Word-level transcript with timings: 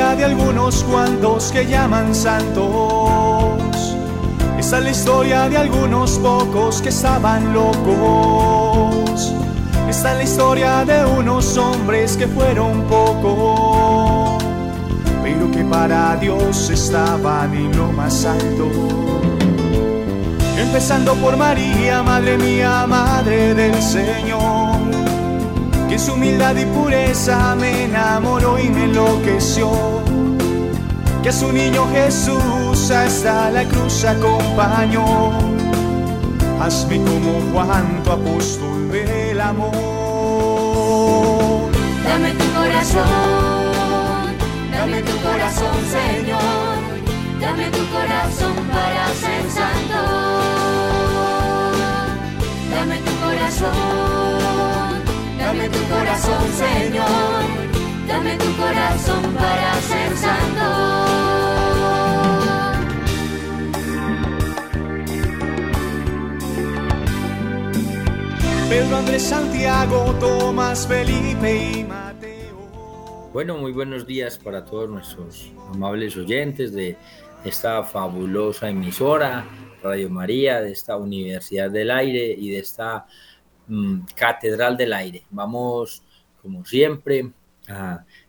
historia 0.00 0.16
de 0.16 0.24
algunos 0.24 0.84
cuantos 0.84 1.52
que 1.52 1.66
llaman 1.66 2.14
santos. 2.14 3.94
Esta 4.58 4.78
es 4.78 4.84
la 4.84 4.90
historia 4.90 5.48
de 5.50 5.58
algunos 5.58 6.12
pocos 6.18 6.80
que 6.80 6.88
estaban 6.88 7.52
locos. 7.52 9.34
Esta 9.90 10.12
es 10.12 10.16
la 10.16 10.22
historia 10.22 10.84
de 10.86 11.04
unos 11.04 11.58
hombres 11.58 12.16
que 12.16 12.26
fueron 12.26 12.82
pocos, 12.84 14.42
pero 15.22 15.50
que 15.50 15.64
para 15.64 16.16
Dios 16.16 16.70
estaban 16.70 17.54
en 17.54 17.76
lo 17.76 17.92
más 17.92 18.24
alto. 18.24 18.68
Empezando 20.56 21.14
por 21.16 21.36
María, 21.36 22.02
Madre 22.02 22.38
mía, 22.38 22.86
Madre 22.88 23.54
del 23.54 23.82
Señor, 23.82 24.80
que 25.90 25.98
su 25.98 26.14
humildad 26.14 26.56
y 26.56 26.64
pureza 26.64 27.54
me 27.54 27.84
enamoró 27.84 28.58
y 28.58 28.70
me 28.70 28.84
enloqueció. 28.84 29.99
Que 31.22 31.32
su 31.32 31.52
niño 31.52 31.86
Jesús 31.92 32.90
hasta 32.90 33.50
la 33.50 33.64
cruz 33.64 34.04
acompañó. 34.04 35.32
Hazme 36.58 36.96
como 36.96 37.40
Juan, 37.52 38.02
tu 38.02 38.10
apóstol 38.12 38.90
del 38.90 39.38
amor. 39.38 39.70
Dame 42.04 42.32
tu 42.32 42.44
corazón, 42.54 43.04
dame 44.72 45.02
tu 45.02 45.16
corazón, 45.18 45.76
Señor. 45.90 46.40
Dame 47.38 47.70
tu 47.70 47.86
corazón 47.90 48.54
para 48.72 49.08
ser 49.14 49.50
santo. 49.50 50.00
Dame 52.70 52.96
tu 52.96 53.12
corazón, 53.20 53.74
dame 55.38 55.68
tu 55.68 55.78
corazón, 55.88 56.44
Señor. 56.56 57.70
Dame 58.10 58.36
tu 58.38 58.56
corazón 58.56 59.34
para 59.34 59.74
ser 59.82 60.16
santo. 60.16 60.66
Pedro, 68.68 68.96
Andrés, 68.96 69.22
Santiago, 69.22 70.12
Tomás, 70.18 70.88
Felipe 70.88 71.70
y 71.78 71.84
Mateo. 71.84 73.30
Bueno, 73.32 73.58
muy 73.58 73.70
buenos 73.70 74.04
días 74.04 74.36
para 74.40 74.64
todos 74.64 74.90
nuestros 74.90 75.52
amables 75.72 76.16
oyentes 76.16 76.72
de 76.72 76.96
esta 77.44 77.84
fabulosa 77.84 78.70
emisora, 78.70 79.46
Radio 79.84 80.10
María, 80.10 80.60
de 80.60 80.72
esta 80.72 80.96
Universidad 80.96 81.70
del 81.70 81.92
Aire 81.92 82.34
y 82.36 82.50
de 82.50 82.58
esta 82.58 83.06
mm, 83.68 84.00
Catedral 84.16 84.76
del 84.76 84.94
Aire. 84.94 85.22
Vamos, 85.30 86.02
como 86.42 86.64
siempre, 86.64 87.30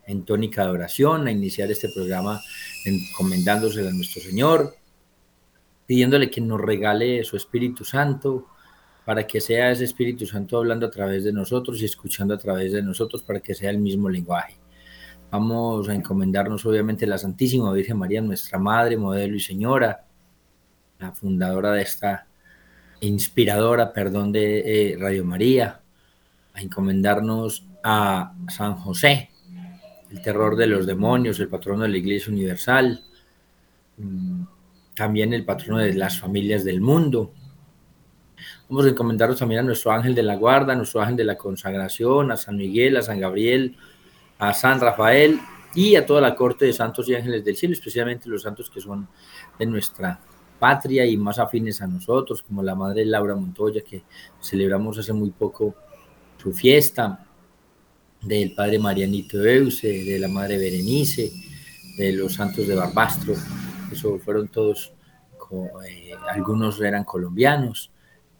en 0.06 0.25
tónica 0.25 0.66
de 0.66 0.72
oración, 0.72 1.28
a 1.28 1.31
iniciar 1.31 1.72
este 1.72 1.89
programa 1.89 2.42
encomendándose 2.86 3.88
a 3.88 3.92
nuestro 3.92 4.22
Señor, 4.22 4.75
pidiéndole 5.86 6.30
que 6.30 6.42
nos 6.42 6.59
regale 6.59 7.23
su 7.23 7.38
Espíritu 7.38 7.84
Santo, 7.84 8.47
para 9.06 9.25
que 9.25 9.42
sea 9.42 9.72
ese 9.72 9.86
Espíritu 9.86 10.25
Santo 10.25 10.58
hablando 10.58 10.86
a 10.86 10.92
través 10.92 11.23
de 11.23 11.34
nosotros 11.34 11.81
y 11.81 11.86
escuchando 11.86 12.34
a 12.34 12.38
través 12.38 12.72
de 12.72 12.81
nosotros, 12.81 13.23
para 13.23 13.39
que 13.39 13.53
sea 13.53 13.69
el 13.69 13.80
mismo 13.80 14.09
lenguaje. 14.09 14.58
Vamos 15.31 15.88
a 15.90 15.96
encomendarnos 15.96 16.66
obviamente 16.66 17.06
a 17.06 17.08
la 17.08 17.18
Santísima 17.18 17.72
Virgen 17.72 17.97
María, 17.97 18.22
nuestra 18.22 18.59
Madre, 18.59 18.97
modelo 18.97 19.35
y 19.35 19.40
Señora, 19.40 20.06
la 21.00 21.12
fundadora 21.13 21.72
de 21.72 21.81
esta 21.81 22.28
inspiradora, 23.00 23.94
perdón, 23.94 24.31
de 24.31 24.91
eh, 24.91 24.97
Radio 25.00 25.25
María, 25.25 25.81
a 26.53 26.62
encomendarnos 26.62 27.66
a 27.84 28.35
San 28.50 28.75
José, 28.75 29.31
el 30.11 30.22
terror 30.22 30.55
de 30.55 30.67
los 30.67 30.85
demonios, 30.85 31.39
el 31.39 31.47
patrono 31.47 31.83
de 31.83 31.89
la 31.89 31.97
Iglesia 31.97 32.31
Universal, 32.31 33.03
mm, 33.97 34.44
también 34.94 35.33
el 35.33 35.45
patrono 35.45 35.79
de 35.79 35.94
las 35.94 36.19
familias 36.19 36.63
del 36.63 36.81
mundo, 36.81 37.31
Vamos 38.72 38.85
a 38.85 38.89
encomendarnos 38.89 39.38
también 39.38 39.59
a 39.59 39.63
nuestro 39.63 39.91
ángel 39.91 40.16
de 40.16 40.23
la 40.23 40.38
guarda, 40.38 40.72
a 40.72 40.75
nuestro 40.77 41.01
ángel 41.01 41.17
de 41.17 41.25
la 41.25 41.38
consagración, 41.38 42.31
a 42.31 42.38
San 42.38 42.55
Miguel, 42.55 42.95
a 42.95 43.01
San 43.01 43.19
Gabriel, 43.19 43.75
a 44.39 44.53
San 44.53 44.79
Rafael 44.79 45.41
y 45.75 45.97
a 45.97 46.05
toda 46.05 46.22
la 46.22 46.35
corte 46.35 46.66
de 46.66 46.72
santos 46.73 47.09
y 47.09 47.16
ángeles 47.16 47.43
del 47.43 47.57
cielo, 47.57 47.73
especialmente 47.73 48.29
los 48.29 48.43
santos 48.43 48.69
que 48.69 48.79
son 48.79 49.09
de 49.59 49.66
nuestra 49.66 50.19
patria 50.57 51.05
y 51.05 51.17
más 51.17 51.38
afines 51.38 51.81
a 51.81 51.88
nosotros, 51.88 52.43
como 52.43 52.63
la 52.63 52.73
Madre 52.73 53.03
Laura 53.03 53.35
Montoya, 53.35 53.81
que 53.81 54.03
celebramos 54.39 54.97
hace 54.97 55.11
muy 55.11 55.31
poco 55.31 55.75
su 56.38 56.53
fiesta, 56.53 57.25
del 58.22 58.54
Padre 58.54 58.80
Marianito 58.80 59.44
Euse, 59.44 59.88
de 59.88 60.20
la 60.20 60.28
Madre 60.28 60.58
Berenice, 60.58 61.32
de 61.98 62.14
los 62.14 62.36
santos 62.36 62.68
de 62.68 62.76
Barbastro, 62.76 63.36
eso 63.92 64.20
fueron 64.20 64.48
todos, 64.48 64.94
eh, 65.88 66.12
algunos 66.30 66.80
eran 66.82 67.04
colombianos, 67.04 67.92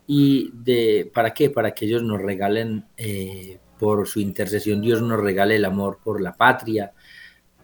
y 0.08 0.52
de 0.54 1.10
para 1.14 1.34
qué 1.34 1.50
para 1.50 1.72
que 1.74 1.86
ellos 1.86 2.04
nos 2.04 2.22
regalen 2.22 2.86
eh, 2.98 3.60
por 3.80 4.08
su 4.08 4.20
intercesión 4.20 4.82
Dios 4.82 5.02
nos 5.02 5.20
regale 5.20 5.56
el 5.56 5.66
amor 5.66 6.00
por 6.04 6.22
la 6.22 6.34
patria 6.34 6.92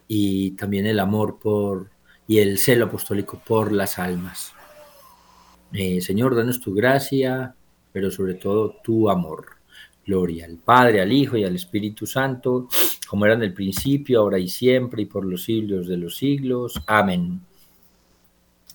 y 0.06 0.52
también 0.52 0.86
el 0.86 0.98
amor 0.98 1.38
por 1.38 1.90
y 2.26 2.38
el 2.38 2.58
celo 2.58 2.86
apostólico 2.86 3.40
por 3.46 3.72
las 3.72 3.98
almas. 3.98 4.52
Eh, 5.72 6.00
Señor 6.00 6.34
danos 6.34 6.60
tu 6.60 6.72
gracia 6.72 7.54
pero 7.92 8.10
sobre 8.10 8.34
todo 8.34 8.76
tu 8.82 9.10
amor 9.10 9.57
gloria 10.08 10.46
al 10.46 10.56
Padre 10.56 11.00
al 11.00 11.12
Hijo 11.12 11.36
y 11.36 11.44
al 11.44 11.54
Espíritu 11.54 12.06
Santo 12.06 12.66
como 13.06 13.26
era 13.26 13.34
en 13.34 13.42
el 13.42 13.54
principio 13.54 14.20
ahora 14.20 14.38
y 14.38 14.48
siempre 14.48 15.02
y 15.02 15.06
por 15.06 15.24
los 15.24 15.44
siglos 15.44 15.86
de 15.86 15.98
los 15.98 16.16
siglos 16.16 16.82
amén 16.86 17.42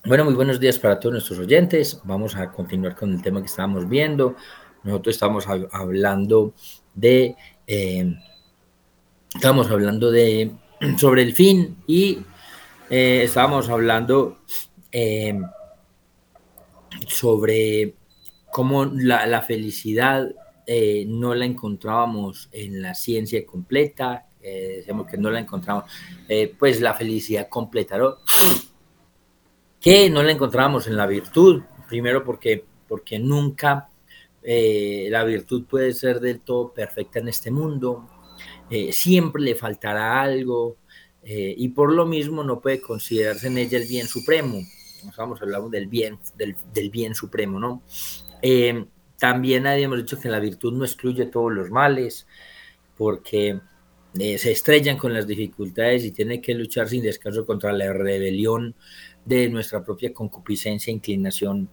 bueno, 0.05 0.25
muy 0.25 0.33
buenos 0.33 0.59
días 0.59 0.77
para 0.79 0.99
todos 0.99 1.13
nuestros 1.13 1.39
oyentes. 1.39 2.01
Vamos 2.03 2.35
a 2.35 2.51
continuar 2.51 2.94
con 2.94 3.13
el 3.13 3.21
tema 3.21 3.39
que 3.39 3.45
estábamos 3.45 3.88
viendo. 3.88 4.35
Nosotros 4.83 5.16
estamos 5.16 5.47
hablando 5.47 6.53
de, 6.94 7.38
eh, 7.65 8.13
estamos 9.33 9.71
hablando 9.71 10.11
de 10.11 10.51
sobre 10.97 11.21
el 11.21 11.33
fin 11.33 11.77
y 11.88 12.19
eh, 12.89 13.21
estábamos 13.23 13.69
hablando 13.69 14.39
eh, 14.91 15.39
sobre 17.07 17.95
cómo 18.51 18.83
la, 18.83 19.25
la 19.25 19.41
felicidad 19.41 20.27
no 20.68 21.35
la 21.35 21.46
encontrábamos 21.46 22.50
en 22.51 22.81
la 22.81 22.94
ciencia 22.94 23.46
completa, 23.46 24.28
decíamos 24.41 25.07
que 25.07 25.18
no 25.18 25.29
la 25.29 25.40
encontramos, 25.40 25.85
pues 26.57 26.81
la 26.81 26.94
felicidad 26.94 27.47
completa, 27.50 27.97
¿no? 27.97 28.18
que 29.84 30.09
no 30.09 30.24
la 30.24 30.31
encontramos 30.31 30.88
en 30.88 30.96
la 30.96 31.06
virtud, 31.06 31.62
primero 31.90 32.24
porque, 32.24 32.63
porque 32.88 33.19
nunca 33.19 33.90
eh, 34.41 35.07
la 35.09 35.24
virtud 35.25 35.66
puede 35.66 35.94
ser 35.94 36.19
del 36.19 36.40
todo 36.40 36.74
perfecta 36.74 37.19
en 37.19 37.28
este 37.28 37.51
mundo, 37.51 38.09
eh, 38.69 38.91
siempre 38.91 39.41
le 39.41 39.56
faltará 39.56 40.22
algo 40.22 40.78
eh, 41.22 41.53
y 41.57 41.69
por 41.69 41.94
lo 41.94 42.06
mismo 42.06 42.44
no 42.44 42.59
puede 42.59 42.81
considerarse 42.81 43.47
en 43.47 43.57
ella 43.57 43.78
el 43.78 43.88
bien 43.88 44.07
supremo. 44.07 44.59
Estamos 45.07 45.41
hablando 45.41 45.69
del 45.69 45.88
bien, 45.88 46.18
del, 46.38 46.56
del 46.74 46.90
bien 46.90 47.13
supremo, 47.13 47.59
¿no? 47.59 47.84
También 49.18 49.68
habíamos 49.68 49.98
dicho 50.00 50.19
que 50.19 50.30
la 50.30 50.39
virtud 50.39 50.74
no 50.74 50.86
excluye 50.86 51.25
todos 51.25 51.51
los 51.51 51.69
males, 51.69 52.27
porque 52.98 53.60
se 54.13 54.51
estrellan 54.51 54.98
con 54.98 55.13
las 55.13 55.25
dificultades 55.25 56.04
y 56.04 56.12
tiene 56.12 56.39
que 56.39 56.54
luchar 56.54 56.88
sin 56.88 57.01
descanso 57.01 57.45
contra 57.45 57.74
la 57.74 57.92
rebelión 57.94 58.75
de 59.25 59.50
nuestra 59.50 59.83
propia 59.83 60.13
concupiscencia, 60.13 60.92
e 60.92 60.95
inclinación 60.95 61.69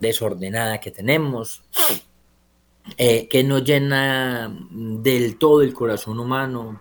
desordenada 0.00 0.78
que 0.78 0.90
tenemos, 0.90 1.62
eh, 2.96 3.28
que 3.28 3.44
no 3.44 3.58
llena 3.58 4.56
del 4.70 5.36
todo 5.36 5.62
el 5.62 5.74
corazón 5.74 6.18
humano, 6.20 6.80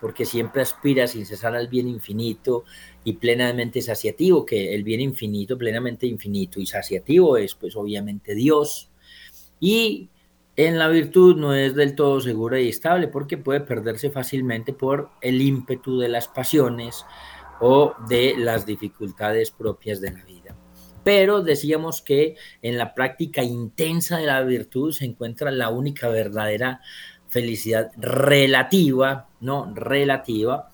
porque 0.00 0.24
siempre 0.24 0.62
aspira 0.62 1.06
sin 1.06 1.26
cesar 1.26 1.54
al 1.54 1.68
bien 1.68 1.88
infinito 1.88 2.64
y 3.04 3.14
plenamente 3.14 3.80
saciativo, 3.80 4.44
que 4.44 4.74
el 4.74 4.84
bien 4.84 5.00
infinito, 5.00 5.56
plenamente 5.58 6.06
infinito 6.06 6.60
y 6.60 6.66
saciativo 6.66 7.36
es 7.36 7.54
pues 7.54 7.74
obviamente 7.76 8.34
Dios. 8.34 8.90
Y 9.60 10.08
en 10.56 10.78
la 10.78 10.88
virtud 10.88 11.36
no 11.36 11.54
es 11.54 11.74
del 11.74 11.94
todo 11.94 12.20
segura 12.20 12.60
y 12.60 12.68
estable 12.68 13.08
porque 13.08 13.38
puede 13.38 13.60
perderse 13.60 14.10
fácilmente 14.10 14.72
por 14.72 15.10
el 15.20 15.40
ímpetu 15.40 15.98
de 15.98 16.08
las 16.08 16.28
pasiones, 16.28 17.04
o 17.60 17.94
de 18.08 18.34
las 18.36 18.66
dificultades 18.66 19.50
propias 19.50 20.00
de 20.00 20.12
la 20.12 20.24
vida. 20.24 20.56
Pero 21.04 21.42
decíamos 21.42 22.02
que 22.02 22.36
en 22.62 22.76
la 22.76 22.94
práctica 22.94 23.42
intensa 23.42 24.18
de 24.18 24.26
la 24.26 24.42
virtud 24.42 24.92
se 24.92 25.06
encuentra 25.06 25.50
la 25.50 25.70
única 25.70 26.08
verdadera 26.08 26.80
felicidad 27.28 27.90
relativa, 27.96 29.28
¿no? 29.40 29.72
Relativa, 29.74 30.70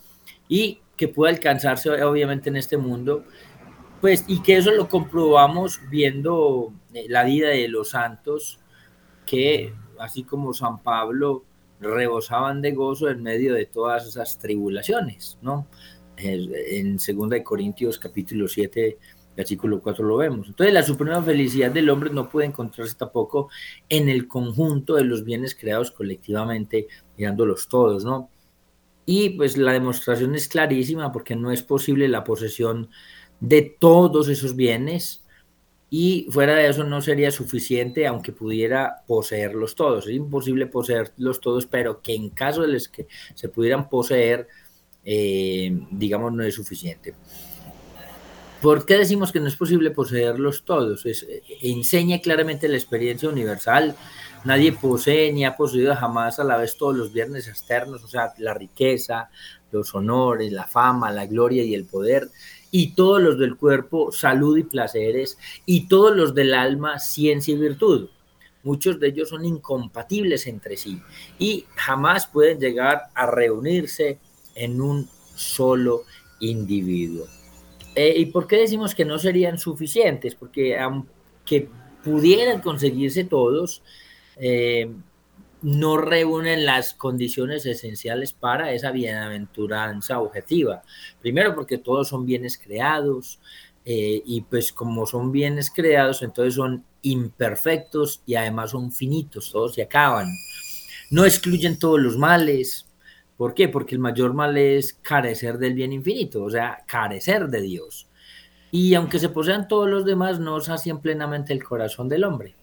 y 0.49 0.81
que 0.97 1.09
puede 1.09 1.35
alcanzarse 1.35 1.91
obviamente 2.03 2.49
en 2.49 2.57
este 2.57 2.77
mundo, 2.77 3.25
pues, 4.01 4.25
y 4.29 4.43
que 4.43 4.57
eso 4.57 4.71
lo 4.71 4.89
comprobamos 4.89 5.81
viendo 5.91 6.73
eh, 6.93 7.07
la 7.09 7.25
vida 7.25 7.49
de 7.49 7.69
los 7.69 7.91
santos, 7.91 8.61
que 9.25 9.73
así 9.99 10.25
como 10.25 10.55
San 10.55 10.83
Pablo, 10.83 11.45
rebosaban 11.81 12.63
de 12.63 12.73
gozo 12.73 13.09
en 13.09 13.23
medio 13.23 13.55
de 13.55 13.67
todas 13.67 14.07
esas 14.07 14.39
tribulaciones, 14.39 15.39
¿no? 15.43 15.67
En 16.17 16.97
2 16.97 17.05
Corintios 17.43 17.99
capítulo 17.99 18.47
7, 18.49 18.99
versículo 19.37 19.81
4 19.81 20.05
lo 20.05 20.17
vemos. 20.17 20.47
Entonces 20.49 20.73
la 20.73 20.83
suprema 20.83 21.23
felicidad 21.23 21.71
del 21.71 21.91
hombre 21.91 22.11
no 22.11 22.29
puede 22.29 22.47
encontrarse 22.47 22.95
tampoco 22.95 23.51
en 23.89 24.09
el 24.09 24.29
conjunto 24.29 24.95
de 24.95 25.05
los 25.05 25.25
bienes 25.25 25.55
creados 25.55 25.91
colectivamente, 25.91 26.87
mirándolos 27.19 27.69
todos, 27.69 28.05
¿no? 28.05 28.31
Y 29.07 29.31
pues 29.31 29.57
la 29.59 29.73
demostración 29.73 30.35
es 30.35 30.49
clarísima 30.49 31.13
porque 31.13 31.37
no 31.37 31.51
es 31.51 31.63
posible 31.63 32.09
la 32.09 32.25
posesión 32.25 32.89
de 33.41 33.77
todos 33.79 34.29
esos 34.29 34.57
bienes 34.57 35.24
y 35.97 36.27
fuera 36.29 36.57
de 36.57 36.69
eso 36.69 36.83
no 36.83 37.01
sería 37.01 37.31
suficiente 37.31 38.09
aunque 38.09 38.33
pudiera 38.33 39.05
poseerlos 39.07 39.77
todos. 39.77 40.09
Es 40.09 40.15
imposible 40.17 40.67
poseerlos 40.67 41.41
todos, 41.41 41.67
pero 41.67 42.03
que 42.03 42.17
en 42.17 42.31
caso 42.31 42.63
de 42.63 42.67
los 42.73 42.89
que 42.89 43.07
se 43.37 43.49
pudieran 43.49 43.89
poseer, 43.89 44.49
eh, 45.05 45.71
digamos, 45.93 46.33
no 46.33 46.43
es 46.43 46.53
suficiente. 46.53 47.15
¿Por 48.61 48.87
qué 48.87 48.99
decimos 48.99 49.31
que 49.31 49.39
no 49.39 49.47
es 49.47 49.55
posible 49.55 49.93
poseerlos 49.93 50.65
todos? 50.65 51.07
Es, 51.07 51.29
enseña 51.63 52.19
claramente 52.19 52.67
la 52.67 52.75
experiencia 52.75 53.29
universal. 53.29 53.95
Nadie 54.45 54.73
posee 54.73 55.33
ni 55.33 55.45
ha 55.45 55.57
poseído 55.57 55.95
jamás 55.95 56.41
a 56.41 56.45
la 56.45 56.57
vez 56.57 56.77
todos 56.77 56.97
los 56.97 57.13
bienes 57.13 57.47
externos, 57.47 58.03
o 58.03 58.09
sea, 58.09 58.33
la 58.39 58.53
riqueza, 58.53 59.31
los 59.71 59.95
honores, 59.95 60.51
la 60.51 60.67
fama, 60.67 61.13
la 61.13 61.27
gloria 61.27 61.63
y 61.63 61.73
el 61.73 61.85
poder 61.85 62.31
y 62.77 62.89
todos 62.89 63.23
los 63.23 63.39
del 63.39 63.57
cuerpo, 63.57 64.11
salud 64.11 64.59
y 64.59 64.65
placeres, 64.65 65.39
y 65.65 65.87
todos 65.87 66.17
los 66.17 66.35
del 66.35 66.53
alma, 66.55 66.99
ciencia 66.99 67.55
y 67.55 67.57
virtud. 67.57 68.09
Muchos 68.65 68.99
de 68.99 69.11
ellos 69.11 69.29
son 69.29 69.45
incompatibles 69.45 70.49
entre 70.49 70.77
sí 70.77 71.01
y 71.39 71.67
jamás 71.77 72.27
pueden 72.27 72.59
llegar 72.59 73.03
a 73.15 73.27
reunirse 73.27 74.19
en 74.57 74.81
un 74.81 75.09
solo 75.37 76.03
individuo. 76.41 77.29
Eh, 77.95 78.13
¿Y 78.17 78.27
por 78.27 78.49
qué 78.49 78.57
decimos 78.57 78.93
que 78.93 79.05
no 79.05 79.21
serían 79.21 79.57
suficientes? 79.57 80.35
Porque 80.35 80.77
aunque 80.77 81.69
pudieran 82.03 82.61
conseguirse 82.61 83.23
todos, 83.23 83.85
eh, 84.37 84.91
no 85.65 85.97
reúnen 85.97 86.67
las 86.67 86.93
condiciones 86.93 87.65
esenciales 87.65 88.35
para 88.35 88.73
esa 88.73 88.91
bienaventuranza 88.91 90.21
objetiva. 90.21 90.83
Primero 91.23 91.55
porque 91.55 91.79
todos 91.79 92.09
son 92.09 92.27
bienes 92.27 92.59
creados 92.59 93.41
eh, 93.87 94.23
y 94.27 94.43
pues 94.43 94.75
como 94.75 95.07
son 95.07 95.33
bienes 95.33 95.71
creados, 95.71 96.23
entonces 96.23 96.55
son 96.55 96.85
imperfectos 97.01 98.23
y 98.27 98.35
además 98.35 98.73
son 98.73 98.93
finitos, 98.93 99.51
todos 99.51 99.75
se 99.75 99.83
acaban. 99.83 100.29
No 101.11 101.25
excluyen 101.25 101.79
todos 101.79 101.99
los 101.99 102.19
males. 102.19 102.87
¿Por 103.39 103.55
qué? 103.55 103.69
Porque 103.69 103.95
el 103.95 104.01
mayor 104.01 104.35
mal 104.35 104.59
es 104.59 104.93
carecer 104.93 105.57
del 105.57 105.73
bien 105.73 105.95
infinito, 105.95 106.43
o 106.43 106.51
sea, 106.51 106.85
carecer 106.87 107.49
de 107.49 107.63
Dios. 107.63 108.07
Y 108.71 108.93
aunque 108.93 109.19
se 109.19 109.31
posean 109.31 109.67
todos 109.67 109.89
los 109.89 110.05
demás, 110.05 110.39
no 110.41 110.61
sacian 110.61 111.01
plenamente 111.01 111.55
el 111.55 111.65
corazón 111.65 112.11
del 112.11 112.25
hombre. 112.25 112.55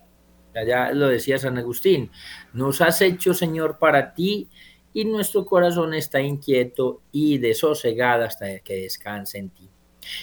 Ya 0.53 0.91
lo 0.91 1.07
decía 1.07 1.37
San 1.37 1.57
Agustín, 1.57 2.11
nos 2.53 2.81
has 2.81 3.01
hecho 3.01 3.33
Señor 3.33 3.79
para 3.79 4.13
ti 4.13 4.49
y 4.93 5.05
nuestro 5.05 5.45
corazón 5.45 5.93
está 5.93 6.21
inquieto 6.21 7.01
y 7.11 7.37
desosegado 7.37 8.25
hasta 8.25 8.59
que 8.59 8.75
descanse 8.75 9.37
en 9.37 9.49
ti. 9.49 9.69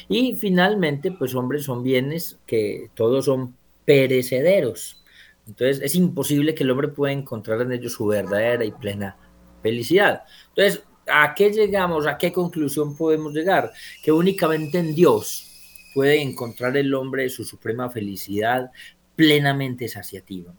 Y 0.09 0.37
finalmente, 0.37 1.13
pues 1.13 1.35
hombres 1.35 1.65
son 1.65 1.83
bienes 1.83 2.39
que 2.47 2.91
todos 2.95 3.25
son 3.25 3.57
perecederos. 3.85 5.03
Entonces 5.47 5.81
es 5.83 5.95
imposible 5.95 6.55
que 6.55 6.65
el 6.65 6.71
hombre 6.71 6.89
pueda 6.89 7.13
encontrar 7.13 7.63
en 7.63 7.73
ellos 7.73 7.93
su 7.93 8.07
verdadera 8.07 8.65
y 8.65 8.71
plena 8.71 9.17
felicidad. 9.63 10.25
Entonces, 10.49 10.85
¿a 11.11 11.35
qué 11.35 11.51
llegamos? 11.51 12.07
¿A 12.07 12.19
qué 12.19 12.31
conclusión 12.31 12.97
podemos 12.97 13.33
llegar? 13.33 13.73
Que 14.03 14.13
únicamente 14.13 14.79
en 14.79 14.95
Dios 14.95 15.47
puede 15.95 16.21
encontrar 16.21 16.77
el 16.77 16.93
hombre 16.95 17.31
su 17.31 17.45
suprema 17.45 17.89
felicidad, 17.89 18.71
plenamente 19.19 19.88
saciativa. 19.88 20.55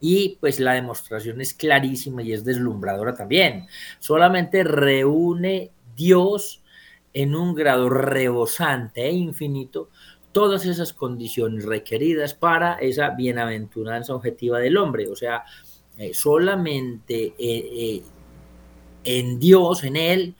Y 0.00 0.36
pues 0.40 0.60
la 0.60 0.74
demostración 0.74 1.40
es 1.40 1.54
clarísima 1.54 2.22
y 2.22 2.32
es 2.32 2.44
deslumbradora 2.44 3.16
también. 3.16 3.66
Solamente 3.98 4.62
reúne 4.62 5.72
Dios 5.96 6.62
en 7.12 7.34
un 7.34 7.52
grado 7.52 7.90
rebosante 7.90 9.04
e 9.06 9.10
infinito 9.10 9.90
todas 10.30 10.66
esas 10.66 10.92
condiciones 10.92 11.64
requeridas 11.64 12.32
para 12.32 12.74
esa 12.74 13.10
bienaventuranza 13.10 14.14
objetiva 14.14 14.60
del 14.60 14.76
hombre. 14.76 15.08
O 15.08 15.16
sea, 15.16 15.42
eh, 15.98 16.14
solamente 16.14 17.34
eh, 17.36 17.36
eh, 17.40 18.02
en 19.02 19.40
Dios, 19.40 19.82
en 19.82 19.96
Él, 19.96 20.36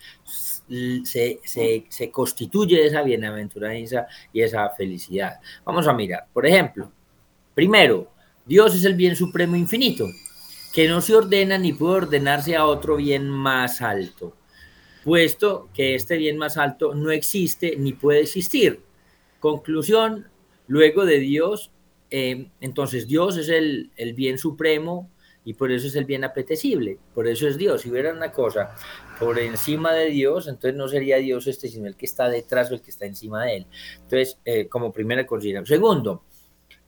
se, 1.05 1.41
se 1.43 2.11
constituye 2.13 2.87
esa 2.87 3.03
bienaventuranza 3.03 4.07
y 4.33 4.41
esa 4.41 4.71
felicidad. 4.71 5.41
Vamos 5.65 5.89
a 5.89 5.93
mirar, 5.93 6.29
por 6.33 6.47
ejemplo, 6.47 6.93
Primero, 7.55 8.11
Dios 8.47 8.75
es 8.75 8.85
el 8.85 8.95
bien 8.95 9.15
supremo 9.15 9.55
infinito, 9.57 10.09
que 10.75 10.89
no 10.89 11.01
se 11.01 11.15
ordena 11.15 11.57
ni 11.57 11.73
puede 11.73 11.95
ordenarse 11.95 12.57
a 12.57 12.67
otro 12.67 12.97
bien 12.97 13.29
más 13.29 13.81
alto, 13.81 14.37
puesto 15.05 15.69
que 15.73 15.95
este 15.95 16.17
bien 16.17 16.37
más 16.37 16.57
alto 16.57 16.95
no 16.95 17.13
existe 17.13 17.77
ni 17.77 17.93
puede 17.93 18.23
existir. 18.23 18.81
Conclusión, 19.39 20.27
luego 20.67 21.05
de 21.05 21.21
Dios, 21.21 21.71
eh, 22.11 22.49
entonces 22.61 23.07
Dios 23.07 23.37
es 23.37 23.49
el, 23.49 23.93
el, 23.97 24.15
bien 24.15 24.37
supremo 24.37 25.11
y 25.45 25.55
por 25.55 25.71
eso 25.71 25.87
es 25.87 25.95
el 25.95 26.07
bien 26.07 26.25
apetecible, 26.25 26.99
por 27.15 27.29
eso 27.29 27.47
es 27.47 27.57
Dios. 27.57 27.83
Si 27.83 27.91
hubiera 27.91 28.13
una 28.13 28.33
cosa 28.33 28.75
por 29.21 29.39
encima 29.39 29.93
de 29.93 30.11
Dios, 30.11 30.49
entonces 30.49 30.75
no 30.77 30.89
sería 30.89 31.19
Dios 31.19 31.47
este, 31.47 31.69
sino 31.69 31.87
el 31.87 31.97
que 31.97 32.07
está 32.07 32.29
detrás 32.29 32.71
o 32.71 32.75
el 32.75 32.83
que 32.83 32.91
está 32.91 33.07
encima 33.07 33.45
de 33.45 33.59
él. 33.59 33.67
Entonces, 34.03 34.39
eh, 34.45 34.67
como 34.69 34.93
primera 34.93 35.25
consideración. 35.25 35.67
Segundo, 35.67 36.25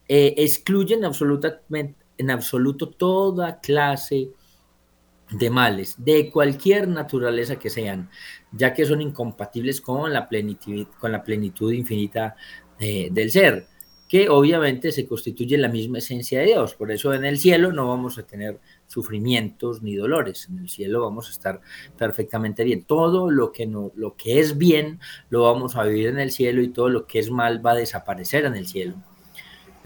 eh, 0.08 0.34
excluyen 0.36 1.04
absolutamente, 1.04 1.96
en 2.18 2.30
absoluto 2.30 2.88
toda 2.88 3.60
clase 3.60 4.30
de 5.30 5.50
males, 5.50 5.96
de 5.98 6.30
cualquier 6.30 6.88
naturaleza 6.88 7.58
que 7.58 7.68
sean, 7.68 8.08
ya 8.52 8.72
que 8.72 8.86
son 8.86 9.02
incompatibles 9.02 9.80
con 9.80 10.12
la 10.12 10.28
plenitud, 10.28 10.86
con 11.00 11.12
la 11.12 11.22
plenitud 11.22 11.72
infinita 11.72 12.36
del 12.78 13.30
ser, 13.30 13.66
que 14.08 14.28
obviamente 14.28 14.92
se 14.92 15.06
constituye 15.06 15.58
la 15.58 15.68
misma 15.68 15.98
esencia 15.98 16.40
de 16.40 16.46
Dios. 16.46 16.74
Por 16.74 16.92
eso 16.92 17.12
en 17.12 17.24
el 17.24 17.38
cielo 17.38 17.72
no 17.72 17.88
vamos 17.88 18.18
a 18.18 18.26
tener 18.26 18.60
sufrimientos 18.86 19.82
ni 19.82 19.96
dolores. 19.96 20.48
En 20.48 20.58
el 20.58 20.68
cielo 20.68 21.00
vamos 21.02 21.28
a 21.28 21.32
estar 21.32 21.60
perfectamente 21.98 22.62
bien. 22.62 22.84
Todo 22.84 23.30
lo 23.30 23.50
que, 23.50 23.66
no, 23.66 23.90
lo 23.96 24.16
que 24.16 24.38
es 24.38 24.58
bien 24.58 25.00
lo 25.28 25.42
vamos 25.42 25.74
a 25.76 25.84
vivir 25.84 26.08
en 26.08 26.20
el 26.20 26.30
cielo 26.30 26.62
y 26.62 26.68
todo 26.68 26.88
lo 26.88 27.06
que 27.06 27.18
es 27.18 27.30
mal 27.30 27.64
va 27.64 27.72
a 27.72 27.76
desaparecer 27.76 28.44
en 28.44 28.54
el 28.54 28.66
cielo. 28.66 28.94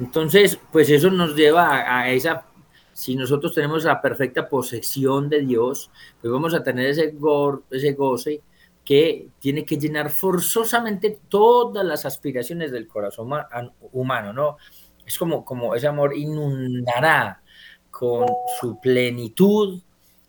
Entonces, 0.01 0.59
pues 0.73 0.89
eso 0.89 1.11
nos 1.11 1.37
lleva 1.37 1.99
a, 1.99 2.11
esa, 2.11 2.47
si 2.95 3.15
nosotros 3.17 3.55
tenemos 3.55 3.85
la 3.85 4.01
perfecta 4.01 4.49
posesión 4.49 5.29
de 5.29 5.41
Dios, 5.43 5.91
pues 6.21 6.33
vamos 6.33 6.55
a 6.55 6.63
tener 6.63 6.87
ese, 6.87 7.15
ese 7.71 7.93
goce 7.93 8.41
que 8.83 9.29
tiene 9.39 9.67
que 9.67 9.77
llenar 9.77 10.09
forzosamente 10.09 11.21
todas 11.29 11.85
las 11.85 12.07
aspiraciones 12.07 12.73
del 12.73 12.89
corazón 12.89 13.31
humano, 13.93 14.33
¿no? 14.33 14.57
Es 15.05 15.19
como, 15.19 15.45
como 15.45 15.75
ese 15.75 15.87
amor 15.87 16.17
inundará 16.17 17.43
con 17.91 18.27
su 18.59 18.81
plenitud 18.81 19.83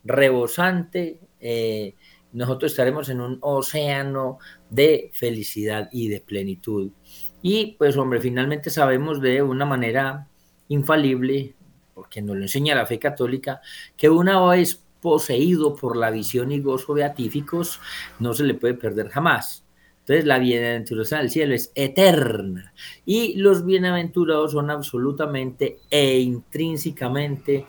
rebosante. 0.04 1.22
Eh, 1.40 1.96
nosotros 2.34 2.74
estaremos 2.74 3.08
en 3.08 3.22
un 3.22 3.38
océano 3.42 4.40
de 4.70 5.12
felicidad 5.14 5.88
y 5.94 6.10
de 6.10 6.20
plenitud. 6.20 6.92
Y 7.42 7.74
pues 7.78 7.98
hombre, 7.98 8.22
finalmente 8.22 8.70
sabemos 8.70 9.22
de 9.22 9.42
una 9.42 9.66
manera 9.66 10.28
infalible, 10.68 11.56
porque 11.94 12.22
nos 12.22 12.36
lo 12.36 12.44
enseña 12.44 12.76
la 12.76 12.86
fe 12.86 13.00
católica, 13.00 13.62
que 13.98 14.10
una 14.10 14.46
vez 14.46 14.84
poseído 15.02 15.76
por 15.76 15.98
la 15.98 16.12
visión 16.12 16.52
y 16.52 16.60
gozo 16.60 16.94
beatíficos, 16.94 17.80
no 18.20 18.34
se 18.34 18.44
le 18.44 18.54
puede 18.54 18.76
perder 18.76 19.10
jamás. 19.10 19.66
Entonces 20.00 20.26
la 20.26 20.40
bienaventuranza 20.40 21.18
del 21.18 21.30
cielo 21.30 21.54
es 21.54 21.72
eterna 21.76 22.74
y 23.06 23.36
los 23.38 23.66
bienaventurados 23.66 24.54
son 24.54 24.72
absolutamente 24.72 25.80
e 25.90 26.20
intrínsecamente 26.20 27.66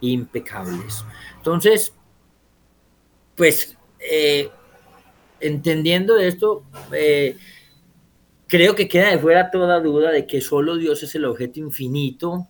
impecables. 0.00 1.04
Entonces, 1.36 1.94
pues 3.34 3.76
eh, 3.98 4.48
entendiendo 5.40 6.16
esto, 6.16 6.64
eh, 6.92 7.36
creo 8.46 8.74
que 8.74 8.88
queda 8.88 9.10
de 9.10 9.18
fuera 9.18 9.50
toda 9.50 9.80
duda 9.80 10.10
de 10.10 10.26
que 10.26 10.40
solo 10.40 10.76
Dios 10.76 11.02
es 11.02 11.14
el 11.14 11.24
objeto 11.24 11.60
infinito 11.60 12.48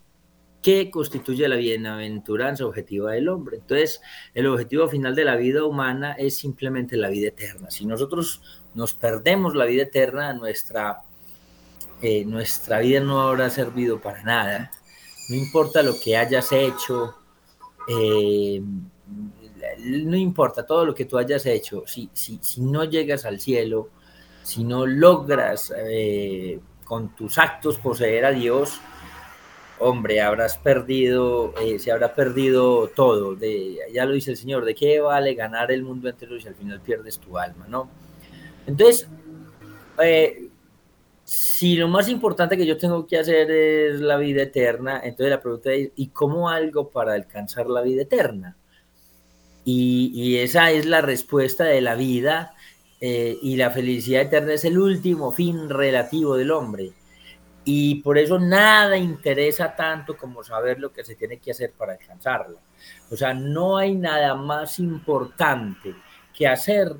que 0.62 0.90
constituye 0.90 1.48
la 1.48 1.56
bienaventuranza 1.56 2.66
objetiva 2.66 3.12
del 3.12 3.28
hombre. 3.28 3.58
Entonces, 3.58 4.00
el 4.34 4.48
objetivo 4.48 4.88
final 4.88 5.14
de 5.14 5.24
la 5.24 5.36
vida 5.36 5.64
humana 5.64 6.12
es 6.12 6.38
simplemente 6.38 6.96
la 6.96 7.08
vida 7.08 7.28
eterna. 7.28 7.70
Si 7.70 7.86
nosotros 7.86 8.42
nos 8.74 8.92
perdemos 8.92 9.54
la 9.54 9.64
vida 9.64 9.84
eterna, 9.84 10.32
nuestra, 10.32 11.02
eh, 12.02 12.24
nuestra 12.24 12.80
vida 12.80 12.98
no 12.98 13.20
habrá 13.20 13.48
servido 13.48 14.00
para 14.00 14.24
nada. 14.24 14.72
No 15.28 15.36
importa 15.36 15.84
lo 15.84 16.00
que 16.00 16.16
hayas 16.16 16.50
hecho, 16.50 17.14
eh, 17.88 18.60
no 19.84 20.16
importa 20.16 20.66
todo 20.66 20.84
lo 20.84 20.94
que 20.94 21.04
tú 21.04 21.16
hayas 21.16 21.46
hecho, 21.46 21.84
si, 21.86 22.10
si, 22.12 22.40
si 22.42 22.60
no 22.60 22.84
llegas 22.84 23.24
al 23.24 23.38
cielo, 23.38 23.90
si 24.46 24.62
no 24.62 24.86
logras 24.86 25.74
eh, 25.76 26.60
con 26.84 27.16
tus 27.16 27.36
actos 27.36 27.78
poseer 27.78 28.24
a 28.24 28.30
Dios, 28.30 28.80
hombre, 29.80 30.20
habrás 30.20 30.56
perdido, 30.56 31.52
eh, 31.60 31.80
se 31.80 31.90
habrá 31.90 32.14
perdido 32.14 32.86
todo. 32.94 33.34
De, 33.34 33.76
ya 33.92 34.04
lo 34.04 34.12
dice 34.12 34.30
el 34.30 34.36
Señor, 34.36 34.64
¿de 34.64 34.76
qué 34.76 35.00
vale 35.00 35.34
ganar 35.34 35.72
el 35.72 35.82
mundo 35.82 36.08
entero 36.08 36.38
si 36.38 36.46
al 36.46 36.54
final 36.54 36.80
pierdes 36.80 37.18
tu 37.18 37.36
alma, 37.36 37.66
no? 37.68 37.90
Entonces, 38.68 39.08
eh, 40.00 40.48
si 41.24 41.74
lo 41.74 41.88
más 41.88 42.08
importante 42.08 42.56
que 42.56 42.66
yo 42.66 42.78
tengo 42.78 43.04
que 43.04 43.18
hacer 43.18 43.50
es 43.50 44.00
la 44.00 44.16
vida 44.16 44.44
eterna, 44.44 45.00
entonces 45.02 45.30
la 45.30 45.42
pregunta 45.42 45.72
es, 45.72 45.90
¿y 45.96 46.10
cómo 46.10 46.50
algo 46.50 46.90
para 46.90 47.14
alcanzar 47.14 47.66
la 47.66 47.82
vida 47.82 48.02
eterna? 48.02 48.56
Y, 49.64 50.12
y 50.14 50.36
esa 50.38 50.70
es 50.70 50.86
la 50.86 51.00
respuesta 51.00 51.64
de 51.64 51.80
la 51.80 51.96
vida 51.96 52.55
eh, 53.00 53.38
y 53.42 53.56
la 53.56 53.70
felicidad 53.70 54.22
eterna 54.22 54.54
es 54.54 54.64
el 54.64 54.78
último 54.78 55.32
fin 55.32 55.68
relativo 55.68 56.36
del 56.36 56.50
hombre. 56.50 56.92
Y 57.64 57.96
por 57.96 58.16
eso 58.16 58.38
nada 58.38 58.96
interesa 58.96 59.74
tanto 59.74 60.16
como 60.16 60.44
saber 60.44 60.78
lo 60.78 60.92
que 60.92 61.04
se 61.04 61.16
tiene 61.16 61.38
que 61.38 61.50
hacer 61.50 61.72
para 61.72 61.94
alcanzarla. 61.94 62.60
O 63.10 63.16
sea, 63.16 63.34
no 63.34 63.76
hay 63.76 63.94
nada 63.94 64.34
más 64.36 64.78
importante 64.78 65.94
que 66.32 66.46
hacer 66.46 66.94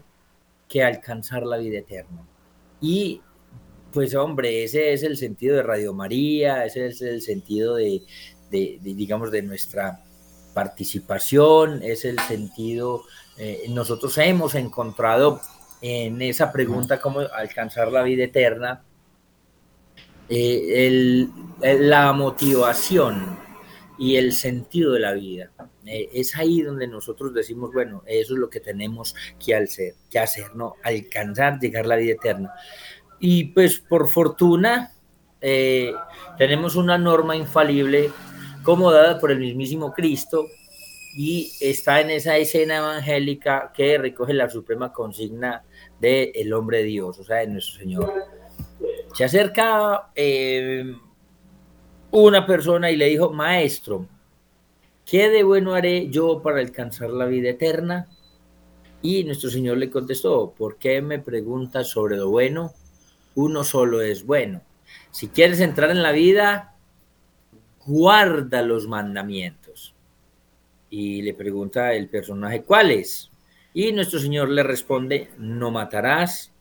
que 0.68 0.82
alcanzar 0.82 1.44
la 1.46 1.56
vida 1.58 1.78
eterna. 1.78 2.26
Y 2.80 3.20
pues 3.92 4.14
hombre, 4.14 4.64
ese 4.64 4.92
es 4.92 5.02
el 5.02 5.16
sentido 5.16 5.56
de 5.56 5.62
Radio 5.62 5.94
María, 5.94 6.64
ese 6.64 6.86
es 6.88 7.00
el 7.00 7.22
sentido 7.22 7.76
de, 7.76 8.02
digamos, 8.50 9.30
de 9.30 9.42
nuestra 9.42 10.02
participación, 10.52 11.82
es 11.82 12.04
el 12.04 12.18
sentido, 12.18 13.04
eh, 13.38 13.64
nosotros 13.68 14.18
hemos 14.18 14.54
encontrado 14.54 15.40
en 15.80 16.20
esa 16.22 16.52
pregunta, 16.52 17.00
cómo 17.00 17.20
alcanzar 17.20 17.92
la 17.92 18.02
vida 18.02 18.24
eterna, 18.24 18.82
eh, 20.28 21.28
la 21.62 22.12
motivación 22.12 23.38
y 23.98 24.16
el 24.16 24.32
sentido 24.32 24.92
de 24.92 25.00
la 25.00 25.12
vida. 25.12 25.50
Eh, 25.84 26.10
es 26.12 26.36
ahí 26.36 26.62
donde 26.62 26.86
nosotros 26.88 27.32
decimos, 27.32 27.72
bueno, 27.72 28.02
eso 28.06 28.34
es 28.34 28.40
lo 28.40 28.50
que 28.50 28.60
tenemos 28.60 29.14
que 29.44 29.54
hacer, 29.54 29.94
que 30.10 30.18
hacer, 30.18 30.54
¿no? 30.54 30.74
Alcanzar, 30.82 31.58
llegar 31.60 31.84
a 31.84 31.88
la 31.88 31.96
vida 31.96 32.14
eterna. 32.14 32.52
Y 33.20 33.44
pues 33.44 33.78
por 33.78 34.08
fortuna 34.08 34.92
eh, 35.40 35.94
tenemos 36.38 36.76
una 36.76 36.98
norma 36.98 37.36
infalible 37.36 38.10
como 38.62 38.90
dada 38.90 39.18
por 39.20 39.30
el 39.30 39.38
mismísimo 39.38 39.92
Cristo 39.92 40.46
y 41.18 41.50
está 41.60 42.02
en 42.02 42.10
esa 42.10 42.36
escena 42.36 42.76
evangélica 42.76 43.72
que 43.74 43.96
recoge 43.96 44.34
la 44.34 44.50
suprema 44.50 44.92
consigna 44.92 45.64
del 45.98 46.30
el 46.34 46.52
hombre 46.52 46.82
Dios, 46.82 47.18
o 47.18 47.24
sea, 47.24 47.36
de 47.36 47.46
nuestro 47.46 47.78
Señor. 47.78 48.12
Se 49.14 49.24
acerca 49.24 50.10
eh, 50.14 50.94
una 52.10 52.46
persona 52.46 52.90
y 52.90 52.96
le 52.96 53.06
dijo, 53.06 53.32
maestro, 53.32 54.06
¿qué 55.06 55.30
de 55.30 55.42
bueno 55.42 55.74
haré 55.74 56.10
yo 56.10 56.42
para 56.42 56.60
alcanzar 56.60 57.08
la 57.08 57.24
vida 57.24 57.48
eterna? 57.48 58.08
Y 59.00 59.24
nuestro 59.24 59.48
Señor 59.48 59.78
le 59.78 59.88
contestó, 59.88 60.52
¿por 60.52 60.76
qué 60.76 61.00
me 61.00 61.18
preguntas 61.18 61.88
sobre 61.88 62.18
lo 62.18 62.28
bueno? 62.28 62.74
Uno 63.36 63.64
solo 63.64 64.02
es 64.02 64.26
bueno. 64.26 64.60
Si 65.12 65.28
quieres 65.28 65.60
entrar 65.60 65.90
en 65.90 66.02
la 66.02 66.12
vida, 66.12 66.74
guarda 67.86 68.60
los 68.60 68.86
mandamientos. 68.86 69.65
Y 70.90 71.22
le 71.22 71.34
pregunta 71.34 71.92
el 71.94 72.08
personaje, 72.08 72.62
¿cuáles? 72.62 73.30
Y 73.74 73.92
nuestro 73.92 74.18
Señor 74.18 74.48
le 74.48 74.62
responde, 74.62 75.30
no 75.38 75.70
matarás, 75.70 76.52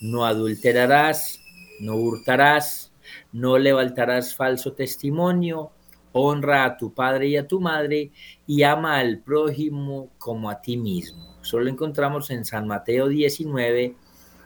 no 0.00 0.24
adulterarás, 0.24 1.40
no 1.80 1.96
hurtarás, 1.96 2.92
no 3.32 3.58
levantarás 3.58 4.34
falso 4.34 4.72
testimonio, 4.72 5.70
honra 6.12 6.64
a 6.64 6.76
tu 6.76 6.94
padre 6.94 7.28
y 7.28 7.36
a 7.36 7.46
tu 7.46 7.60
madre 7.60 8.10
y 8.46 8.62
ama 8.62 8.98
al 8.98 9.18
prójimo 9.20 10.10
como 10.18 10.48
a 10.48 10.60
ti 10.60 10.76
mismo. 10.76 11.36
Solo 11.42 11.68
encontramos 11.68 12.30
en 12.30 12.44
San 12.44 12.66
Mateo 12.66 13.08
19, 13.08 13.96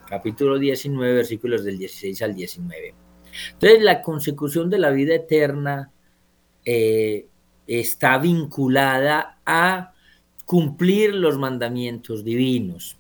capítulo 0.09 0.59
19, 0.59 1.15
versículos 1.15 1.65
del 1.65 1.79
16 1.79 2.23
al 2.23 2.35
19. 2.35 2.95
Entonces, 3.53 3.83
la 3.83 4.03
consecución 4.03 4.71
de 4.71 4.79
la 4.79 4.91
vida 4.91 5.15
eterna 5.15 5.93
eh, 6.65 7.27
está 7.69 8.19
vinculada 8.19 9.39
a 9.45 9.93
cumplir 10.47 11.15
los 11.15 11.39
mandamientos 11.39 12.25
divinos. 12.25 12.97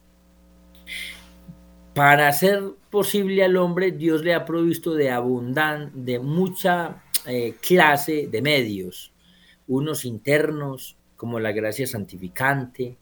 Para 1.94 2.28
hacer 2.28 2.62
posible 2.90 3.42
al 3.42 3.56
hombre, 3.56 3.90
Dios 3.90 4.22
le 4.22 4.34
ha 4.34 4.44
provisto 4.44 4.94
de 4.94 5.10
abundan, 5.10 5.90
de 6.04 6.20
mucha 6.20 7.02
eh, 7.26 7.54
clase 7.60 8.28
de 8.30 8.42
medios, 8.42 9.12
unos 9.66 10.04
internos 10.04 10.96
como 11.16 11.40
la 11.40 11.52
gracia 11.52 11.87
santificante, 11.87 12.98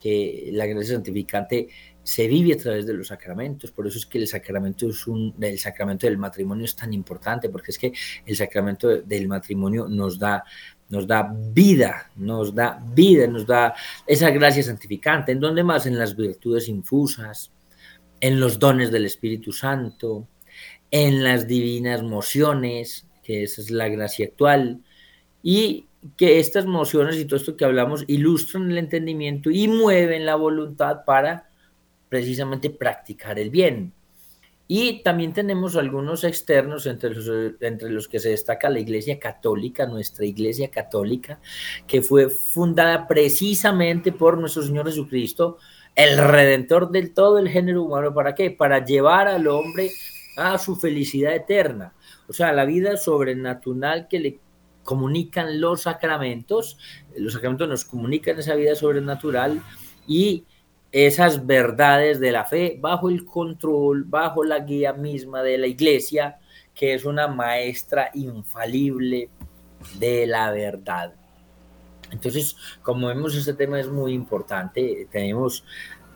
que 0.00 0.50
la 0.52 0.66
gracia 0.66 0.94
santificante 0.94 1.68
se 2.02 2.28
vive 2.28 2.52
a 2.52 2.58
través 2.58 2.86
de 2.86 2.92
los 2.92 3.08
sacramentos, 3.08 3.70
por 3.70 3.86
eso 3.86 3.96
es 3.96 4.04
que 4.04 4.18
el 4.18 4.28
sacramento 4.28 4.88
es 4.88 5.06
un, 5.06 5.34
el 5.40 5.58
sacramento 5.58 6.06
del 6.06 6.18
matrimonio 6.18 6.66
es 6.66 6.76
tan 6.76 6.92
importante, 6.92 7.48
porque 7.48 7.70
es 7.70 7.78
que 7.78 7.92
el 8.26 8.36
sacramento 8.36 9.00
del 9.00 9.26
matrimonio 9.26 9.88
nos 9.88 10.18
da 10.18 10.44
nos 10.90 11.06
da 11.06 11.34
vida, 11.52 12.10
nos 12.16 12.54
da 12.54 12.82
vida, 12.94 13.26
nos 13.26 13.46
da 13.46 13.74
esa 14.06 14.30
gracia 14.30 14.62
santificante. 14.62 15.32
¿En 15.32 15.40
dónde 15.40 15.64
más? 15.64 15.86
En 15.86 15.98
las 15.98 16.16
virtudes 16.16 16.68
infusas, 16.68 17.50
en 18.20 18.40
los 18.40 18.58
dones 18.58 18.90
del 18.90 19.06
Espíritu 19.06 19.52
Santo, 19.52 20.28
en 20.90 21.24
las 21.24 21.46
divinas 21.46 22.02
mociones, 22.02 23.06
que 23.22 23.42
esa 23.42 23.60
es 23.60 23.70
la 23.70 23.88
gracia 23.88 24.26
actual, 24.26 24.82
y 25.42 25.86
que 26.16 26.38
estas 26.38 26.66
mociones 26.66 27.16
y 27.16 27.24
todo 27.24 27.36
esto 27.36 27.56
que 27.56 27.64
hablamos 27.64 28.04
ilustran 28.06 28.70
el 28.70 28.78
entendimiento 28.78 29.50
y 29.50 29.68
mueven 29.68 30.26
la 30.26 30.36
voluntad 30.36 31.04
para 31.04 31.48
precisamente 32.08 32.70
practicar 32.70 33.38
el 33.38 33.50
bien. 33.50 33.92
Y 34.66 35.02
también 35.02 35.34
tenemos 35.34 35.76
algunos 35.76 36.24
externos 36.24 36.86
entre 36.86 37.10
los, 37.10 37.30
entre 37.60 37.90
los 37.90 38.08
que 38.08 38.18
se 38.18 38.30
destaca 38.30 38.70
la 38.70 38.80
Iglesia 38.80 39.18
Católica, 39.18 39.86
nuestra 39.86 40.24
Iglesia 40.24 40.70
Católica, 40.70 41.38
que 41.86 42.00
fue 42.00 42.30
fundada 42.30 43.06
precisamente 43.06 44.10
por 44.10 44.38
nuestro 44.38 44.62
Señor 44.62 44.86
Jesucristo, 44.86 45.58
el 45.94 46.16
redentor 46.16 46.90
del 46.90 47.12
todo 47.12 47.38
el 47.38 47.50
género 47.50 47.82
humano. 47.82 48.14
¿Para 48.14 48.34
qué? 48.34 48.50
Para 48.50 48.84
llevar 48.84 49.28
al 49.28 49.46
hombre 49.48 49.90
a 50.36 50.58
su 50.58 50.76
felicidad 50.76 51.34
eterna. 51.34 51.94
O 52.26 52.32
sea, 52.32 52.52
la 52.52 52.64
vida 52.64 52.96
sobrenatural 52.96 54.08
que 54.08 54.18
le 54.18 54.38
comunican 54.82 55.60
los 55.60 55.82
sacramentos. 55.82 56.78
Los 57.16 57.34
sacramentos 57.34 57.68
nos 57.68 57.84
comunican 57.84 58.38
esa 58.38 58.54
vida 58.54 58.74
sobrenatural 58.74 59.62
y 60.06 60.44
esas 60.94 61.44
verdades 61.44 62.20
de 62.20 62.30
la 62.30 62.44
fe 62.44 62.78
bajo 62.80 63.10
el 63.10 63.24
control, 63.24 64.04
bajo 64.04 64.44
la 64.44 64.60
guía 64.60 64.92
misma 64.92 65.42
de 65.42 65.58
la 65.58 65.66
iglesia, 65.66 66.38
que 66.72 66.94
es 66.94 67.04
una 67.04 67.26
maestra 67.26 68.12
infalible 68.14 69.28
de 69.98 70.24
la 70.28 70.52
verdad. 70.52 71.12
Entonces, 72.12 72.56
como 72.80 73.08
vemos, 73.08 73.34
este 73.34 73.54
tema 73.54 73.80
es 73.80 73.88
muy 73.88 74.12
importante. 74.12 75.08
Tenemos 75.10 75.64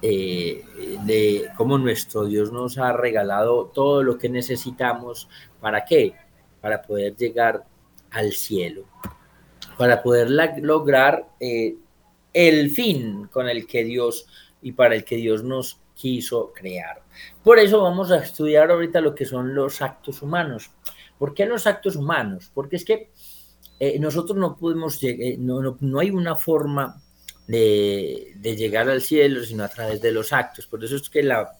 eh, 0.01 0.65
de 1.05 1.49
cómo 1.57 1.77
nuestro 1.77 2.27
Dios 2.27 2.53
nos 2.53 2.79
ha 2.79 2.93
regalado 2.93 3.73
todo 3.75 4.05
lo 4.05 4.17
que 4.17 4.29
necesitamos. 4.29 5.29
¿Para 5.61 5.85
qué? 5.85 6.15
Para 6.61 6.83
poder 6.83 7.17
llegar 7.17 7.65
al 8.13 8.31
cielo, 8.31 8.85
para 9.77 10.05
poder 10.05 10.31
lograr 10.63 11.31
eh, 11.41 11.75
el 12.33 12.71
fin 12.71 13.27
con 13.33 13.49
el 13.49 13.67
que 13.67 13.83
Dios 13.83 14.29
y 14.62 14.73
para 14.73 14.95
el 14.95 15.05
que 15.05 15.17
Dios 15.17 15.43
nos 15.45 15.81
quiso 15.95 16.53
crear. 16.53 17.03
Por 17.43 17.59
eso 17.59 17.83
vamos 17.83 18.11
a 18.11 18.19
estudiar 18.19 18.71
ahorita 18.71 19.00
lo 19.00 19.15
que 19.15 19.25
son 19.25 19.55
los 19.55 19.83
actos 19.83 20.23
humanos. 20.23 20.71
¿Por 21.19 21.35
qué 21.35 21.47
los 21.47 21.67
actos 21.67 21.97
humanos? 21.97 22.50
Porque 22.55 22.77
es 22.77 22.85
que 22.85 23.11
eh, 23.81 23.99
nosotros 23.99 24.37
no 24.37 24.57
podemos, 24.57 25.03
eh, 25.03 25.37
no, 25.38 25.77
no, 25.81 25.99
hay 25.99 26.11
una 26.11 26.37
forma 26.37 27.03
de, 27.47 28.35
de, 28.37 28.57
llegar 28.57 28.88
al 28.88 29.00
cielo 29.00 29.43
sino 29.45 29.65
a 29.65 29.69
través 29.69 30.00
de 30.00 30.12
los 30.12 30.33
actos. 30.33 30.67
Por 30.67 30.85
eso 30.85 30.97
es 30.97 31.11
que 31.11 31.23
la, 31.23 31.59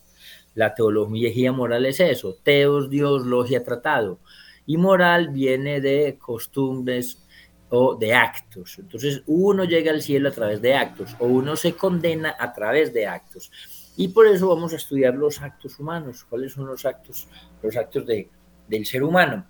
la 0.55 0.73
teología 0.73 1.51
moral 1.51 1.85
es 1.85 1.99
eso, 1.99 2.37
teos, 2.43 2.89
Dios, 2.89 3.25
logia, 3.25 3.63
tratado. 3.63 4.19
Y 4.65 4.77
moral 4.77 5.29
viene 5.29 5.81
de 5.81 6.17
costumbres, 6.19 7.25
o 7.69 7.95
de 7.95 8.13
actos. 8.13 8.79
Entonces 8.79 9.23
uno 9.27 9.63
llega 9.63 9.91
al 9.91 10.01
cielo 10.01 10.29
a 10.29 10.33
través 10.33 10.61
de 10.61 10.73
actos 10.73 11.15
o 11.19 11.27
uno 11.27 11.55
se 11.55 11.73
condena 11.73 12.35
a 12.37 12.53
través 12.53 12.93
de 12.93 13.05
actos. 13.05 13.51
Y 13.95 14.09
por 14.09 14.27
eso 14.27 14.47
vamos 14.47 14.73
a 14.73 14.77
estudiar 14.77 15.15
los 15.15 15.41
actos 15.41 15.79
humanos. 15.79 16.25
¿Cuáles 16.29 16.53
son 16.53 16.67
los 16.67 16.85
actos? 16.85 17.27
Los 17.61 17.75
actos 17.75 18.05
de, 18.05 18.29
del 18.67 18.85
ser 18.85 19.03
humano. 19.03 19.45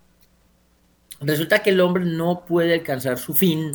Resulta 1.21 1.59
que 1.59 1.71
el 1.71 1.81
hombre 1.81 2.05
no 2.05 2.45
puede 2.45 2.73
alcanzar 2.73 3.17
su 3.17 3.33
fin, 3.33 3.73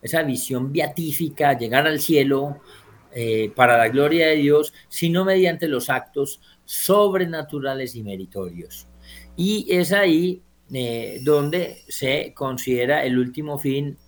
esa 0.00 0.22
visión 0.22 0.72
beatífica, 0.72 1.56
llegar 1.56 1.86
al 1.86 2.00
cielo, 2.00 2.60
eh, 3.14 3.52
para 3.54 3.76
la 3.76 3.88
gloria 3.88 4.28
de 4.28 4.36
Dios, 4.36 4.72
sino 4.88 5.24
mediante 5.24 5.68
los 5.68 5.90
actos 5.90 6.40
sobrenaturales 6.64 7.94
y 7.94 8.02
meritorios. 8.02 8.86
Y 9.36 9.66
es 9.70 9.92
ahí 9.92 10.42
eh, 10.74 11.20
donde 11.22 11.82
se 11.88 12.32
considera 12.34 13.04
el 13.04 13.18
último 13.18 13.58
fin 13.58 13.98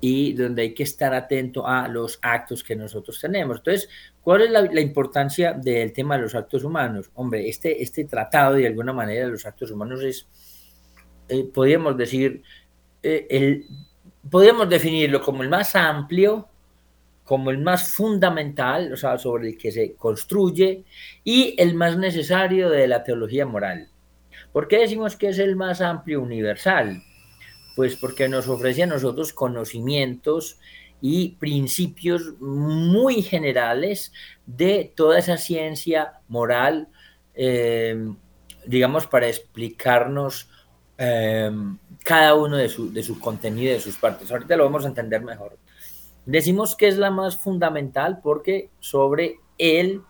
y 0.00 0.32
donde 0.32 0.62
hay 0.62 0.74
que 0.74 0.82
estar 0.82 1.12
atento 1.12 1.66
a 1.66 1.86
los 1.88 2.18
actos 2.22 2.64
que 2.64 2.74
nosotros 2.74 3.20
tenemos. 3.20 3.58
Entonces, 3.58 3.88
¿cuál 4.22 4.42
es 4.42 4.50
la, 4.50 4.80
importancia 4.80 5.52
del 5.52 5.92
tema 5.92 6.16
de 6.16 6.22
los 6.22 6.34
actos 6.34 6.64
humanos? 6.64 7.10
Hombre, 7.14 7.48
este, 7.48 7.82
este 7.82 8.06
tratado 8.06 8.54
de 8.54 8.66
alguna 8.66 8.92
manera 8.94 9.26
de 9.26 9.32
los 9.32 9.44
actos 9.44 9.70
humanos 9.70 10.02
es, 10.02 10.26
eh, 11.28 11.44
podríamos 11.52 11.96
decir, 11.98 12.42
eh, 13.02 13.26
el, 13.28 13.66
podríamos 14.30 14.70
definirlo 14.70 15.20
como 15.20 15.42
el 15.42 15.50
más 15.50 15.76
amplio, 15.76 16.48
como 17.24 17.50
el 17.50 17.58
más 17.58 17.92
fundamental, 17.92 18.92
o 18.92 18.96
sea, 18.96 19.18
sobre 19.18 19.50
el 19.50 19.58
que 19.58 19.70
se 19.70 19.92
construye, 19.92 20.82
y 21.24 21.54
el 21.58 21.74
más 21.74 21.98
necesario 21.98 22.70
de 22.70 22.88
la 22.88 23.04
teología 23.04 23.44
moral. 23.44 23.90
¿Por 24.52 24.68
qué 24.68 24.78
decimos 24.78 25.16
que 25.16 25.28
es 25.28 25.38
el 25.38 25.56
más 25.56 25.80
amplio 25.80 26.20
universal? 26.22 27.02
Pues 27.76 27.96
porque 27.96 28.28
nos 28.28 28.48
ofrece 28.48 28.82
a 28.82 28.86
nosotros 28.86 29.32
conocimientos 29.32 30.58
y 31.00 31.36
principios 31.36 32.38
muy 32.40 33.22
generales 33.22 34.12
de 34.46 34.92
toda 34.94 35.18
esa 35.18 35.38
ciencia 35.38 36.20
moral, 36.28 36.88
eh, 37.34 37.96
digamos, 38.66 39.06
para 39.06 39.28
explicarnos 39.28 40.50
eh, 40.98 41.50
cada 42.04 42.34
uno 42.34 42.56
de 42.56 42.68
su, 42.68 42.92
de 42.92 43.02
su 43.02 43.18
contenido 43.18 43.70
y 43.70 43.74
de 43.74 43.80
sus 43.80 43.96
partes. 43.96 44.30
Ahorita 44.30 44.56
lo 44.56 44.64
vamos 44.64 44.84
a 44.84 44.88
entender 44.88 45.22
mejor. 45.22 45.56
Decimos 46.26 46.76
que 46.76 46.88
es 46.88 46.98
la 46.98 47.10
más 47.10 47.36
fundamental 47.36 48.20
porque 48.22 48.70
sobre 48.80 49.36
él, 49.56 50.02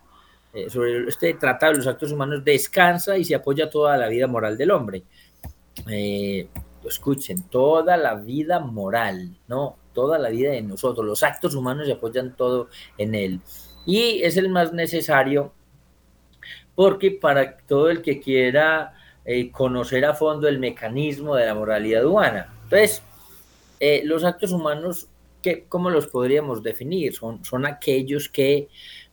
eh, 0.52 0.68
sobre 0.68 1.08
este 1.08 1.34
tratado 1.34 1.72
de 1.72 1.78
los 1.78 1.86
actos 1.86 2.12
humanos, 2.12 2.44
descansa 2.44 3.16
y 3.16 3.24
se 3.24 3.34
apoya 3.34 3.70
toda 3.70 3.96
la 3.96 4.08
vida 4.08 4.26
moral 4.26 4.56
del 4.56 4.70
hombre 4.70 5.04
escuchen, 6.88 7.42
toda 7.48 7.96
la 7.96 8.14
vida 8.14 8.60
moral, 8.60 9.36
¿no? 9.48 9.76
Toda 9.92 10.18
la 10.18 10.30
vida 10.30 10.52
de 10.52 10.62
nosotros, 10.62 11.04
los 11.04 11.22
actos 11.22 11.54
humanos 11.54 11.86
se 11.86 11.92
apoyan 11.92 12.36
todo 12.36 12.68
en 12.96 13.14
él. 13.14 13.40
Y 13.86 14.22
es 14.22 14.36
el 14.36 14.48
más 14.48 14.72
necesario 14.72 15.52
porque 16.74 17.10
para 17.10 17.58
todo 17.58 17.90
el 17.90 18.02
que 18.02 18.20
quiera 18.20 18.94
eh, 19.24 19.50
conocer 19.50 20.04
a 20.04 20.14
fondo 20.14 20.48
el 20.48 20.58
mecanismo 20.58 21.34
de 21.34 21.46
la 21.46 21.54
moralidad 21.54 22.04
humana. 22.04 22.54
Entonces, 22.64 23.02
eh, 23.80 24.02
los 24.04 24.24
actos 24.24 24.52
humanos, 24.52 25.08
¿qué, 25.42 25.64
¿cómo 25.68 25.90
los 25.90 26.06
podríamos 26.06 26.62
definir? 26.62 27.14
Son, 27.14 27.44
son 27.44 27.66
aquellos 27.66 28.28
que 28.28 28.68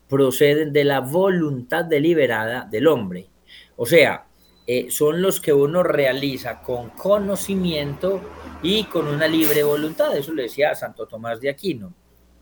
proceden 0.07 0.73
de 0.73 0.83
la 0.83 1.01
voluntad 1.01 1.85
deliberada 1.85 2.65
del 2.65 2.87
hombre. 2.87 3.27
O 3.75 3.85
sea, 3.85 4.25
eh, 4.65 4.87
son 4.89 5.21
los 5.21 5.39
que 5.39 5.53
uno 5.53 5.83
realiza 5.83 6.61
con 6.61 6.89
conocimiento 6.89 8.21
y 8.61 8.83
con 8.85 9.07
una 9.07 9.27
libre 9.27 9.63
voluntad. 9.63 10.15
Eso 10.17 10.33
lo 10.33 10.41
decía 10.41 10.75
Santo 10.75 11.07
Tomás 11.07 11.39
de 11.39 11.49
Aquino. 11.49 11.93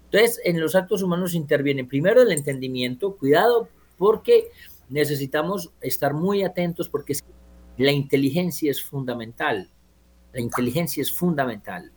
Entonces, 0.06 0.42
en 0.44 0.60
los 0.60 0.76
actos 0.76 1.04
humanos 1.04 1.34
interviene 1.34 1.86
primero 1.86 2.22
el 2.22 2.32
entendimiento, 2.32 3.16
cuidado 3.16 3.68
porque 3.98 4.50
necesitamos 4.90 5.72
estar 5.82 6.14
muy 6.14 6.44
atentos 6.44 6.90
porque 6.90 7.14
la 7.78 7.92
inteligencia 7.92 8.72
es 8.72 8.82
fundamental. 8.84 9.70
La 10.34 10.42
inteligencia 10.42 11.02
es 11.02 11.12
fundamental. 11.12 11.92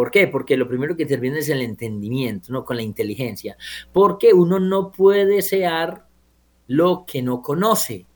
¿Por 0.00 0.10
qué? 0.10 0.28
Porque 0.28 0.56
lo 0.56 0.66
primero 0.66 0.96
que 0.96 1.02
interviene 1.02 1.40
es 1.40 1.50
el 1.50 1.60
entendimiento, 1.60 2.54
no 2.54 2.64
con 2.64 2.76
la 2.76 2.82
inteligencia. 2.82 3.58
Porque 3.92 4.32
uno 4.32 4.58
no 4.58 4.92
puede 4.92 5.26
desear 5.26 6.06
lo 6.66 7.04
que 7.04 7.20
no 7.20 7.42
conoce. 7.42 8.06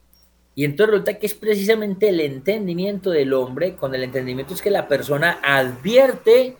Y 0.55 0.65
entonces 0.65 0.93
resulta 0.93 1.19
que 1.19 1.27
es 1.27 1.35
precisamente 1.35 2.09
el 2.09 2.21
entendimiento 2.21 3.11
del 3.11 3.33
hombre, 3.33 3.75
con 3.75 3.93
el 3.93 4.01
entendimiento 4.01 4.55
es 4.55 4.63
que 4.63 4.71
la 4.71 4.87
persona 4.87 5.37
advierte 5.43 6.57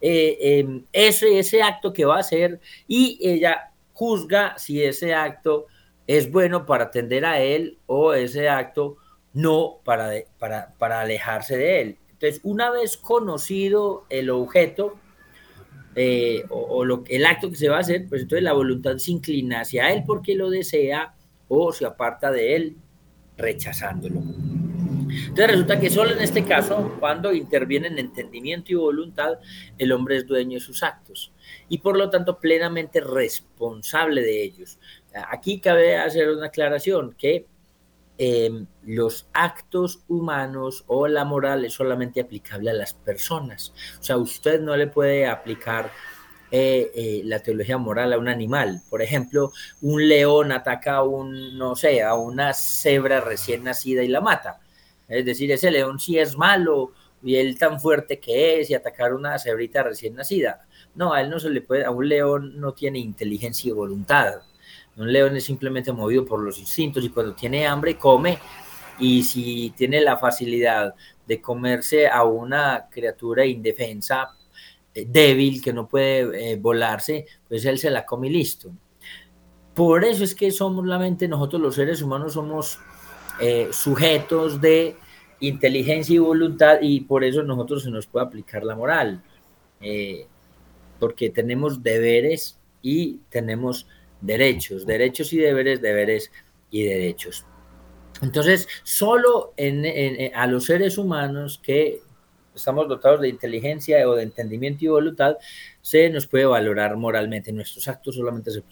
eh, 0.00 0.38
em, 0.40 0.84
ese, 0.92 1.40
ese 1.40 1.60
acto 1.60 1.92
que 1.92 2.04
va 2.04 2.18
a 2.18 2.20
hacer 2.20 2.60
y 2.86 3.18
ella 3.20 3.72
juzga 3.92 4.56
si 4.58 4.80
ese 4.80 5.12
acto 5.12 5.66
es 6.06 6.30
bueno 6.30 6.66
para 6.66 6.84
atender 6.84 7.24
a 7.24 7.40
él 7.40 7.78
o 7.86 8.14
ese 8.14 8.48
acto 8.48 8.98
no 9.32 9.80
para, 9.84 10.12
para, 10.38 10.72
para 10.78 11.00
alejarse 11.00 11.56
de 11.56 11.80
él. 11.80 11.98
Entonces, 12.20 12.40
una 12.42 12.72
vez 12.72 12.96
conocido 12.96 14.04
el 14.10 14.30
objeto 14.30 14.98
eh, 15.94 16.44
o, 16.50 16.84
lo, 16.84 17.04
el 17.08 17.24
acto 17.24 17.48
que 17.48 17.54
se 17.54 17.68
va 17.68 17.76
a 17.76 17.80
hacer, 17.80 18.06
pues 18.08 18.22
entonces 18.22 18.42
la 18.42 18.54
voluntad 18.54 18.96
se 18.96 19.12
inclina 19.12 19.60
hacia 19.60 19.92
él 19.92 20.02
porque 20.04 20.34
lo 20.34 20.50
desea 20.50 21.14
o 21.46 21.72
se 21.72 21.86
aparta 21.86 22.32
de 22.32 22.56
él 22.56 22.76
rechazándolo. 23.36 24.20
Entonces 24.20 25.46
resulta 25.46 25.78
que 25.78 25.90
solo 25.90 26.10
en 26.10 26.20
este 26.20 26.44
caso, 26.44 26.96
cuando 26.98 27.32
intervienen 27.32 28.00
entendimiento 28.00 28.72
y 28.72 28.74
voluntad, 28.74 29.38
el 29.78 29.92
hombre 29.92 30.16
es 30.16 30.26
dueño 30.26 30.54
de 30.54 30.60
sus 30.60 30.82
actos 30.82 31.32
y 31.68 31.78
por 31.78 31.96
lo 31.96 32.10
tanto 32.10 32.40
plenamente 32.40 33.00
responsable 33.00 34.22
de 34.22 34.42
ellos. 34.42 34.80
Aquí 35.30 35.60
cabe 35.60 35.96
hacer 35.96 36.30
una 36.30 36.46
aclaración 36.46 37.14
que 37.16 37.46
em, 38.18 38.66
los 38.84 39.28
actos 39.32 40.02
humanos 40.08 40.84
o 40.88 41.06
la 41.08 41.24
moral 41.24 41.64
es 41.64 41.74
solamente 41.74 42.20
aplicable 42.20 42.70
a 42.70 42.74
las 42.74 42.94
personas. 42.94 43.72
O 44.00 44.02
sea, 44.02 44.16
usted 44.16 44.60
no 44.60 44.76
le 44.76 44.88
puede 44.88 45.26
aplicar 45.26 45.90
eh, 46.50 46.90
eh, 46.94 47.22
la 47.24 47.40
teología 47.40 47.76
moral 47.76 48.12
a 48.12 48.18
un 48.18 48.28
animal. 48.28 48.80
Por 48.88 49.02
ejemplo, 49.02 49.52
un 49.82 50.08
león 50.08 50.50
ataca 50.52 50.96
a 50.96 51.02
un, 51.02 51.58
no 51.58 51.76
sé, 51.76 52.02
a 52.02 52.14
una 52.14 52.54
cebra 52.54 53.20
recién 53.20 53.64
nacida 53.64 54.02
y 54.02 54.08
la 54.08 54.20
mata. 54.22 54.60
Es 55.08 55.24
decir, 55.24 55.52
ese 55.52 55.70
león 55.70 55.98
sí 56.00 56.18
es 56.18 56.36
malo 56.36 56.92
y 57.22 57.36
él 57.36 57.58
tan 57.58 57.80
fuerte 57.80 58.18
que 58.18 58.60
es 58.60 58.70
y 58.70 58.74
atacar 58.74 59.10
a 59.10 59.16
una 59.16 59.38
cebrita 59.38 59.82
recién 59.82 60.14
nacida. 60.14 60.66
No, 60.94 61.12
a 61.12 61.20
él 61.20 61.30
no 61.30 61.38
se 61.38 61.50
le 61.50 61.60
puede, 61.60 61.84
a 61.84 61.90
un 61.90 62.08
león 62.08 62.58
no 62.58 62.72
tiene 62.72 62.98
inteligencia 62.98 63.68
y 63.68 63.72
voluntad. 63.72 64.42
Un 64.98 65.12
león 65.12 65.36
es 65.36 65.44
simplemente 65.44 65.92
movido 65.92 66.24
por 66.24 66.40
los 66.40 66.58
instintos 66.58 67.04
y 67.04 67.10
cuando 67.10 67.32
tiene 67.32 67.66
hambre 67.66 67.96
come 67.96 68.38
y 68.98 69.22
si 69.22 69.72
tiene 69.76 70.00
la 70.00 70.16
facilidad 70.16 70.94
de 71.24 71.40
comerse 71.40 72.08
a 72.08 72.24
una 72.24 72.88
criatura 72.90 73.46
indefensa, 73.46 74.30
eh, 74.94 75.06
débil, 75.08 75.62
que 75.62 75.72
no 75.72 75.86
puede 75.86 76.52
eh, 76.52 76.56
volarse, 76.56 77.26
pues 77.48 77.64
él 77.64 77.78
se 77.78 77.90
la 77.90 78.04
come 78.04 78.26
y 78.26 78.30
listo. 78.30 78.72
Por 79.74 80.04
eso 80.04 80.24
es 80.24 80.34
que 80.34 80.50
somos 80.50 80.84
la 80.84 80.98
mente, 80.98 81.28
nosotros 81.28 81.62
los 81.62 81.76
seres 81.76 82.02
humanos 82.02 82.32
somos 82.32 82.80
eh, 83.40 83.68
sujetos 83.70 84.60
de 84.60 84.96
inteligencia 85.38 86.16
y 86.16 86.18
voluntad 86.18 86.78
y 86.80 87.02
por 87.02 87.22
eso 87.22 87.44
nosotros 87.44 87.84
se 87.84 87.90
nos 87.92 88.08
puede 88.08 88.26
aplicar 88.26 88.64
la 88.64 88.74
moral, 88.74 89.22
porque 90.98 91.30
tenemos 91.30 91.80
deberes 91.84 92.58
y 92.82 93.20
tenemos 93.30 93.86
derechos, 94.20 94.86
derechos 94.86 95.32
y 95.32 95.38
deberes, 95.38 95.80
deberes 95.80 96.30
y 96.70 96.84
derechos. 96.84 97.46
Entonces, 98.22 98.68
solo 98.82 99.54
a 100.34 100.46
los 100.46 100.64
seres 100.64 100.98
humanos 100.98 101.60
que 101.62 102.02
estamos 102.58 102.88
dotados 102.88 103.20
de 103.20 103.28
inteligencia 103.28 104.06
o 104.08 104.14
de 104.14 104.24
entendimiento 104.24 104.84
y 104.84 104.88
voluntad, 104.88 105.36
se 105.80 106.10
nos 106.10 106.26
puede 106.26 106.44
valorar 106.44 106.96
moralmente. 106.96 107.52
Nuestros 107.52 107.88
actos 107.88 108.16
solamente 108.16 108.50
se 108.50 108.62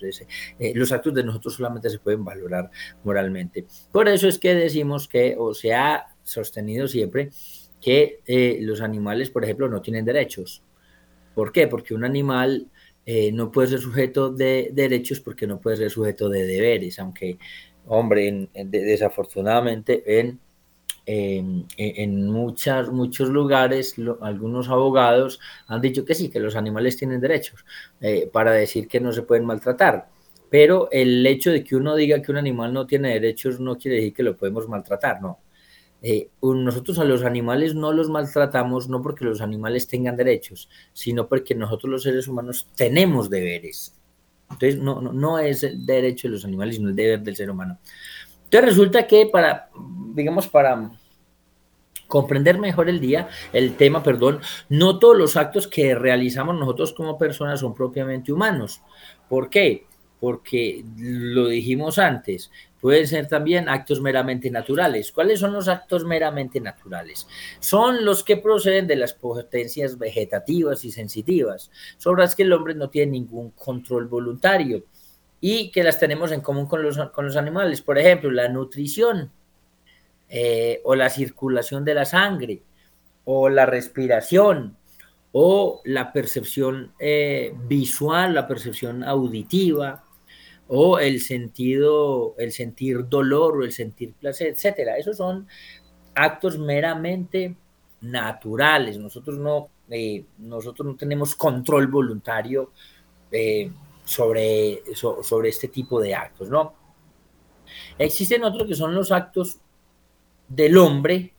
eh, 0.59 0.72
los 0.74 0.92
actos 0.92 1.14
de 1.14 1.24
nosotros 1.24 1.54
solamente 1.54 1.88
se 1.88 1.98
pueden 1.98 2.24
valorar 2.24 2.70
moralmente. 3.04 3.66
Por 3.92 4.09
eso 4.09 4.28
es 4.28 4.38
que 4.38 4.54
decimos 4.54 5.09
que, 5.09 5.37
o 5.38 5.54
se 5.54 5.72
ha 5.72 6.06
sostenido 6.22 6.88
siempre, 6.88 7.30
que 7.80 8.20
eh, 8.26 8.59
los 8.61 8.80
animales, 8.80 9.30
por 9.30 9.44
ejemplo, 9.44 9.68
no 9.68 9.80
tienen 9.80 10.04
derechos. 10.04 10.62
¿Por 11.35 11.52
qué? 11.52 11.68
Porque 11.68 11.94
un 11.94 12.04
animal 12.04 12.66
eh, 13.07 13.33
no 13.33 13.51
puede 13.51 13.69
ser 13.69 13.81
sujeto 13.81 14.31
de 14.31 14.71
derechos 14.73 15.21
porque 15.21 15.47
no 15.47 15.61
puede 15.61 15.79
ser 15.79 15.90
sujeto 15.90 16.29
de 16.29 16.45
deberes, 16.47 16.99
aunque, 16.99 17.38
hombre, 17.87 18.49
desafortunadamente 18.53 20.19
en 20.21 20.40
en, 21.07 22.27
muchas, 22.31 22.90
muchos 22.90 23.29
lugares 23.29 23.95
algunos 24.21 24.69
abogados 24.69 25.40
han 25.69 25.81
dicho 25.81 26.05
que 26.05 26.14
sí, 26.14 26.29
que 26.29 26.40
los 26.40 26.57
animales 26.57 26.97
tienen 26.97 27.21
derechos 27.21 27.64
eh, 28.01 28.29
para 28.33 28.53
decir 28.53 28.88
que 28.88 29.01
no 29.01 29.12
se 29.12 29.23
pueden 29.23 29.45
maltratar. 29.45 30.09
Pero 30.51 30.88
el 30.92 31.25
hecho 31.27 31.51
de 31.51 31.64
que 31.64 31.77
uno 31.77 31.95
diga 31.97 32.23
que 32.23 32.31
un 32.31 32.38
animal 32.38 32.73
no 32.73 32.87
tiene 32.87 33.14
derechos 33.14 33.61
no 33.61 33.77
quiere 33.79 33.97
decir 33.97 34.14
que 34.14 34.23
lo 34.23 34.37
podemos 34.37 34.69
maltratar, 34.69 35.21
no. 35.21 35.38
Eh, 36.09 36.31
nosotros 36.40 37.01
a 37.01 37.05
los 37.05 37.25
animales 37.25 37.75
no 37.75 37.90
los 37.90 38.09
maltratamos 38.09 38.88
no 38.88 39.03
porque 39.03 39.25
los 39.25 39.40
animales 39.40 39.88
tengan 39.88 40.16
derechos, 40.16 40.69
sino 40.92 41.27
porque 41.27 41.57
nosotros 41.57 41.90
los 41.90 42.05
seres 42.05 42.29
humanos 42.29 42.69
tenemos 42.77 43.29
deberes. 43.29 43.92
Entonces 44.49 44.79
no, 44.79 45.01
no, 45.01 45.12
no 45.12 45.40
es 45.40 45.64
el 45.64 45.85
derecho 45.85 46.29
de 46.29 46.35
los 46.35 46.45
animales, 46.45 46.77
sino 46.77 46.90
el 46.90 46.95
deber 46.95 47.23
del 47.23 47.35
ser 47.35 47.51
humano. 47.51 47.81
Entonces 48.45 48.71
resulta 48.71 49.05
que 49.09 49.27
para, 49.27 49.69
digamos, 50.14 50.47
para 50.47 50.92
comprender 52.07 52.61
mejor 52.61 52.88
el 52.88 53.01
día, 53.01 53.29
el 53.53 53.75
tema, 53.77 54.05
perdón, 54.05 54.38
no 54.69 55.01
todos 55.01 55.19
los 55.19 55.37
actos 55.37 55.66
que 55.66 55.92
realizamos 55.97 56.57
nosotros 56.57 56.92
como 56.92 57.19
personas 57.19 57.59
son 57.59 57.75
propiamente 57.75 58.33
humanos. 58.33 58.81
¿Por 59.29 59.51
qué? 59.51 59.86
Porque 60.20 60.85
lo 60.98 61.48
dijimos 61.48 61.98
antes, 61.98 62.50
pueden 62.81 63.07
ser 63.07 63.26
también 63.29 63.68
actos 63.68 64.00
meramente 64.00 64.50
naturales. 64.50 65.12
¿Cuáles 65.12 65.40
son 65.40 65.52
los 65.52 65.68
actos 65.68 66.05
meramente 66.05 66.61
naturales? 66.61 67.26
Son 67.61 68.05
los 68.05 68.22
que 68.22 68.37
proceden 68.37 68.87
de 68.87 68.96
las 68.96 69.12
potencias 69.12 69.98
vegetativas 69.98 70.85
y 70.85 70.90
sensitivas, 70.90 71.70
sobre 71.98 72.22
las 72.22 72.35
que 72.35 72.44
el 72.44 72.52
hombre 72.52 72.74
no 72.74 72.88
tiene 72.88 73.12
ningún 73.12 73.50
control 73.50 74.07
voluntario 74.07 74.85
y 75.40 75.70
que 75.70 75.85
las 75.85 75.98
tenemos 75.98 76.33
en 76.33 76.40
común 76.40 76.66
con 76.66 76.83
los, 76.83 76.98
con 77.11 77.26
los 77.26 77.37
animales. 77.37 77.83
Por 77.83 77.98
ejemplo, 77.98 78.31
la 78.31 78.48
nutrición 78.48 79.31
eh, 80.29 80.81
o 80.85 80.94
la 80.94 81.11
circulación 81.11 81.85
de 81.85 81.94
la 81.94 82.05
sangre 82.05 82.62
o 83.24 83.48
la 83.48 83.66
respiración 83.66 84.76
o 85.33 85.83
la 85.85 86.12
percepción 86.12 86.94
eh, 86.98 87.52
visual, 87.68 88.35
la 88.35 88.48
percepción 88.48 89.05
auditiva, 89.05 90.06
o 90.68 90.98
el 90.98 91.20
sentido, 91.20 92.35
el 92.38 92.52
sentir 92.52 93.09
dolor 93.09 93.59
o 93.59 93.64
el 93.64 93.72
sentir 93.72 94.14
placer, 94.14 94.48
etcétera. 94.48 94.96
Esos 94.96 95.16
son 95.16 95.46
actos 96.14 96.59
meramente 96.59 97.57
naturales. 98.00 98.98
Nosotros 98.98 99.38
no, 99.38 99.68
eh, 99.90 100.24
nosotros 100.38 100.87
no 100.87 100.96
tenemos 100.96 101.35
control 101.35 101.87
voluntario 101.87 102.72
eh, 103.31 103.70
sobre, 104.05 104.83
sobre 104.94 105.48
este 105.48 105.68
tipo 105.68 106.00
de 106.00 106.14
actos, 106.14 106.48
¿no? 106.48 106.74
Existen 107.98 108.44
otros 108.44 108.68
que 108.68 108.74
son 108.74 108.94
los 108.94 109.11
actos 109.11 109.59
del 110.48 110.79
hombre 110.79 111.35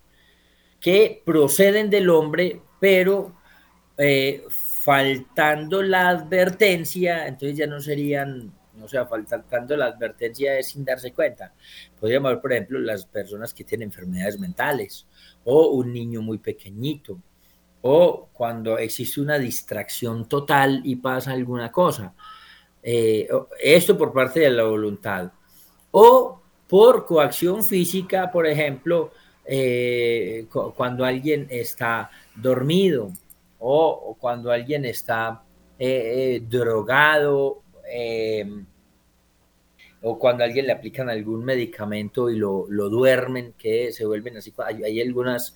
que 0.80 1.22
proceden 1.26 1.90
del 1.90 2.10
hombre, 2.10 2.62
pero 2.80 3.34
eh, 3.98 4.44
faltando 4.84 5.82
la 5.82 6.10
advertencia, 6.10 7.28
entonces 7.28 7.58
ya 7.58 7.68
no 7.68 7.80
serían 7.80 8.54
o 8.88 8.90
sea, 8.90 9.06
faltando 9.06 9.76
la 9.76 9.88
advertencia 9.88 10.58
es 10.58 10.70
sin 10.70 10.86
darse 10.86 11.12
cuenta. 11.12 11.54
Podríamos 12.00 12.32
ver, 12.32 12.42
por 12.42 12.54
ejemplo, 12.54 12.80
las 12.80 13.06
personas 13.06 13.54
que 13.54 13.66
tienen 13.66 13.90
enfermedades 13.90 14.40
mentales 14.40 15.06
o 15.44 15.68
un 15.72 15.92
niño 15.92 16.22
muy 16.22 16.38
pequeñito 16.38 17.20
o 17.82 18.30
cuando 18.32 18.78
existe 18.78 19.20
una 19.20 19.38
distracción 19.38 20.28
total 20.28 20.82
y 20.86 20.96
pasa 20.96 21.32
alguna 21.32 21.70
cosa. 21.70 22.14
Eh, 22.82 23.28
esto 23.62 23.98
por 23.98 24.14
parte 24.14 24.40
de 24.40 24.52
la 24.52 24.64
voluntad. 24.64 25.32
O 25.92 26.42
por 26.68 27.06
coacción 27.06 27.64
física, 27.64 28.32
por 28.32 28.48
ejemplo, 28.48 29.12
eh, 29.46 30.48
cuando 30.76 31.04
alguien 31.04 31.48
está 31.50 32.10
dormido 32.36 33.12
o, 33.60 34.16
cuando 34.20 34.50
alguien 34.50 34.86
está 34.86 35.44
eh, 35.78 36.42
drogado 36.48 37.64
Em, 37.88 38.66
o 40.02 40.20
cuando 40.20 40.44
a 40.44 40.48
alguien 40.48 40.68
le 40.68 40.74
aplican 40.74 41.10
algún 41.10 41.44
medicamento 41.44 42.30
y 42.30 42.38
lo, 42.38 42.68
duermen, 42.68 43.54
que 43.58 43.92
se 43.92 44.06
vuelven 44.06 44.38
así. 44.38 44.54
Hay, 44.66 45.02
algunas 45.02 45.56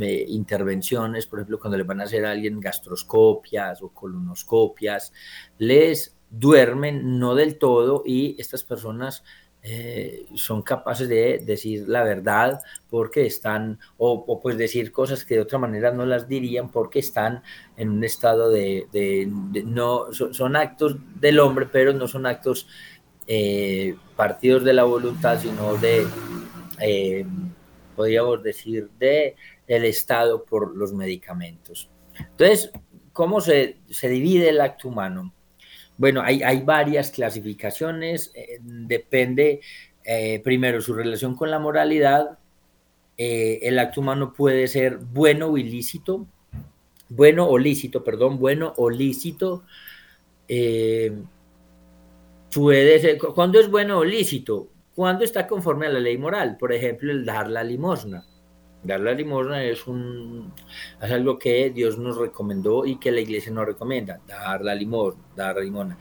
eh, 0.00 0.24
intervenciones, 0.28 1.26
por 1.26 1.40
ejemplo, 1.40 1.58
cuando 1.58 1.76
le 1.76 1.84
van 1.84 2.00
a 2.00 2.04
hacer 2.04 2.24
a 2.24 2.30
alguien 2.30 2.60
gastroscopias 2.60 3.82
o 3.82 3.90
colonoscopias, 3.90 5.12
les 5.58 6.16
duermen 6.30 7.18
no 7.18 7.34
del 7.34 7.58
todo 7.58 8.02
y 8.06 8.40
estas 8.40 8.64
personas 8.64 9.22
eh, 9.64 10.26
son 10.34 10.62
capaces 10.62 11.08
de 11.08 11.38
decir 11.38 11.88
la 11.88 12.02
verdad 12.02 12.60
porque 12.90 13.26
están, 13.26 13.78
o, 13.96 14.40
pues 14.40 14.58
decir 14.58 14.90
cosas 14.90 15.24
que 15.24 15.36
de 15.36 15.42
otra 15.42 15.58
manera 15.58 15.92
no 15.92 16.04
las 16.04 16.26
dirían 16.26 16.68
porque 16.72 16.98
están 16.98 17.44
en 17.76 17.90
un 17.90 18.02
estado 18.02 18.50
de, 18.50 19.28
no, 19.64 20.12
son, 20.12 20.56
actos 20.56 20.96
del 21.20 21.38
hombre, 21.38 21.68
pero 21.70 21.92
no 21.92 22.08
son 22.08 22.26
actos 22.26 22.66
eh, 23.34 23.96
partidos 24.14 24.62
de 24.62 24.74
la 24.74 24.84
voluntad, 24.84 25.40
sino 25.40 25.78
de, 25.78 26.06
eh, 26.80 27.24
podríamos 27.96 28.42
decir, 28.42 28.90
de 28.98 29.36
el 29.66 29.86
Estado 29.86 30.44
por 30.44 30.76
los 30.76 30.92
medicamentos. 30.92 31.88
Entonces, 32.18 32.70
¿cómo 33.14 33.40
se, 33.40 33.78
se 33.88 34.10
divide 34.10 34.50
el 34.50 34.60
acto 34.60 34.88
humano? 34.88 35.32
Bueno, 35.96 36.20
hay, 36.20 36.60
varias 36.60 37.10
clasificaciones, 37.10 38.32
eh, 38.34 38.58
depende 38.60 39.62
primero 40.44 40.82
su 40.82 40.92
relación 40.92 41.34
con 41.34 41.50
la 41.50 41.58
moralidad, 41.58 42.38
el 43.16 43.78
acto 43.78 44.02
humano 44.02 44.34
puede 44.34 44.68
ser 44.68 44.98
bueno 44.98 45.46
o 45.46 45.56
ilícito, 45.56 46.26
bueno 47.08 47.48
o 47.48 47.56
lícito, 47.56 48.04
perdón, 48.04 48.38
bueno 48.38 48.74
o 48.76 48.90
lícito, 48.90 49.64
puede 52.54 53.18
¿cuándo 53.18 53.58
es 53.58 53.70
bueno 53.70 53.98
o 53.98 54.04
lícito? 54.04 54.68
Cuando 54.94 55.24
está 55.24 55.46
conforme 55.46 55.86
a 55.86 55.90
la 55.90 56.00
ley 56.00 56.18
moral, 56.18 56.56
por 56.58 56.72
ejemplo, 56.72 57.12
el 57.12 57.24
dar 57.24 57.48
la 57.48 57.64
limosna. 57.64 58.24
Dar 58.82 59.00
la 59.00 59.12
limosna 59.12 59.64
es, 59.64 59.86
un, 59.86 60.52
es 61.00 61.10
algo 61.10 61.38
que 61.38 61.70
Dios 61.70 61.98
nos 61.98 62.16
recomendó 62.16 62.84
y 62.84 62.98
que 62.98 63.12
la 63.12 63.20
iglesia 63.20 63.52
nos 63.52 63.66
recomienda. 63.66 64.20
Dar 64.26 64.62
la 64.62 64.74
limosna, 64.74 65.22
dar 65.34 65.56
la 65.56 65.62
limosna. 65.62 65.98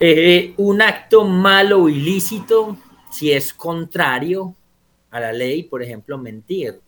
Eh, 0.00 0.54
un 0.56 0.80
acto 0.82 1.24
malo 1.24 1.82
o 1.82 1.88
ilícito, 1.88 2.76
si 3.10 3.32
es 3.32 3.52
contrario 3.52 4.54
a 5.10 5.20
la 5.20 5.32
ley, 5.32 5.64
por 5.64 5.82
ejemplo, 5.82 6.18
mentir. 6.18 6.80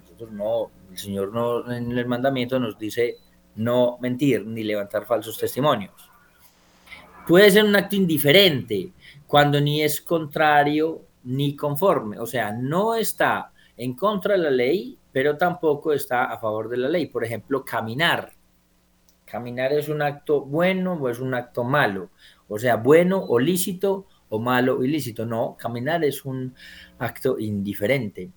Nosotros 0.00 0.30
no, 0.32 0.70
el 0.90 0.98
Señor 0.98 1.32
no, 1.32 1.72
en 1.72 1.96
el 1.96 2.06
mandamiento 2.06 2.60
nos 2.60 2.78
dice 2.78 3.16
no 3.54 3.98
mentir 4.00 4.46
ni 4.46 4.62
levantar 4.64 5.06
falsos 5.06 5.38
testimonios. 5.38 6.11
Puede 7.32 7.50
ser 7.50 7.64
un 7.64 7.74
acto 7.74 7.96
indiferente 7.96 8.92
cuando 9.26 9.58
ni 9.58 9.82
es 9.82 10.02
contrario 10.02 11.06
ni 11.24 11.56
conforme, 11.56 12.18
o 12.18 12.26
sea, 12.26 12.52
no 12.52 12.94
está 12.94 13.54
en 13.74 13.94
contra 13.94 14.34
de 14.34 14.40
la 14.40 14.50
ley, 14.50 14.98
pero 15.10 15.38
tampoco 15.38 15.94
está 15.94 16.26
a 16.26 16.38
favor 16.38 16.68
de 16.68 16.76
la 16.76 16.90
ley. 16.90 17.06
Por 17.06 17.24
ejemplo, 17.24 17.64
caminar. 17.64 18.34
Caminar 19.24 19.72
es 19.72 19.88
un 19.88 20.02
acto 20.02 20.42
bueno 20.42 20.92
o 20.92 21.08
es 21.08 21.20
un 21.20 21.32
acto 21.32 21.64
malo. 21.64 22.10
O 22.48 22.58
sea, 22.58 22.76
bueno 22.76 23.24
o 23.26 23.38
lícito 23.38 24.08
o 24.28 24.38
malo 24.38 24.78
o 24.78 24.84
ilícito. 24.84 25.24
No, 25.24 25.56
caminar 25.58 26.04
es 26.04 26.26
un 26.26 26.54
acto 26.98 27.38
indiferente. 27.38 28.30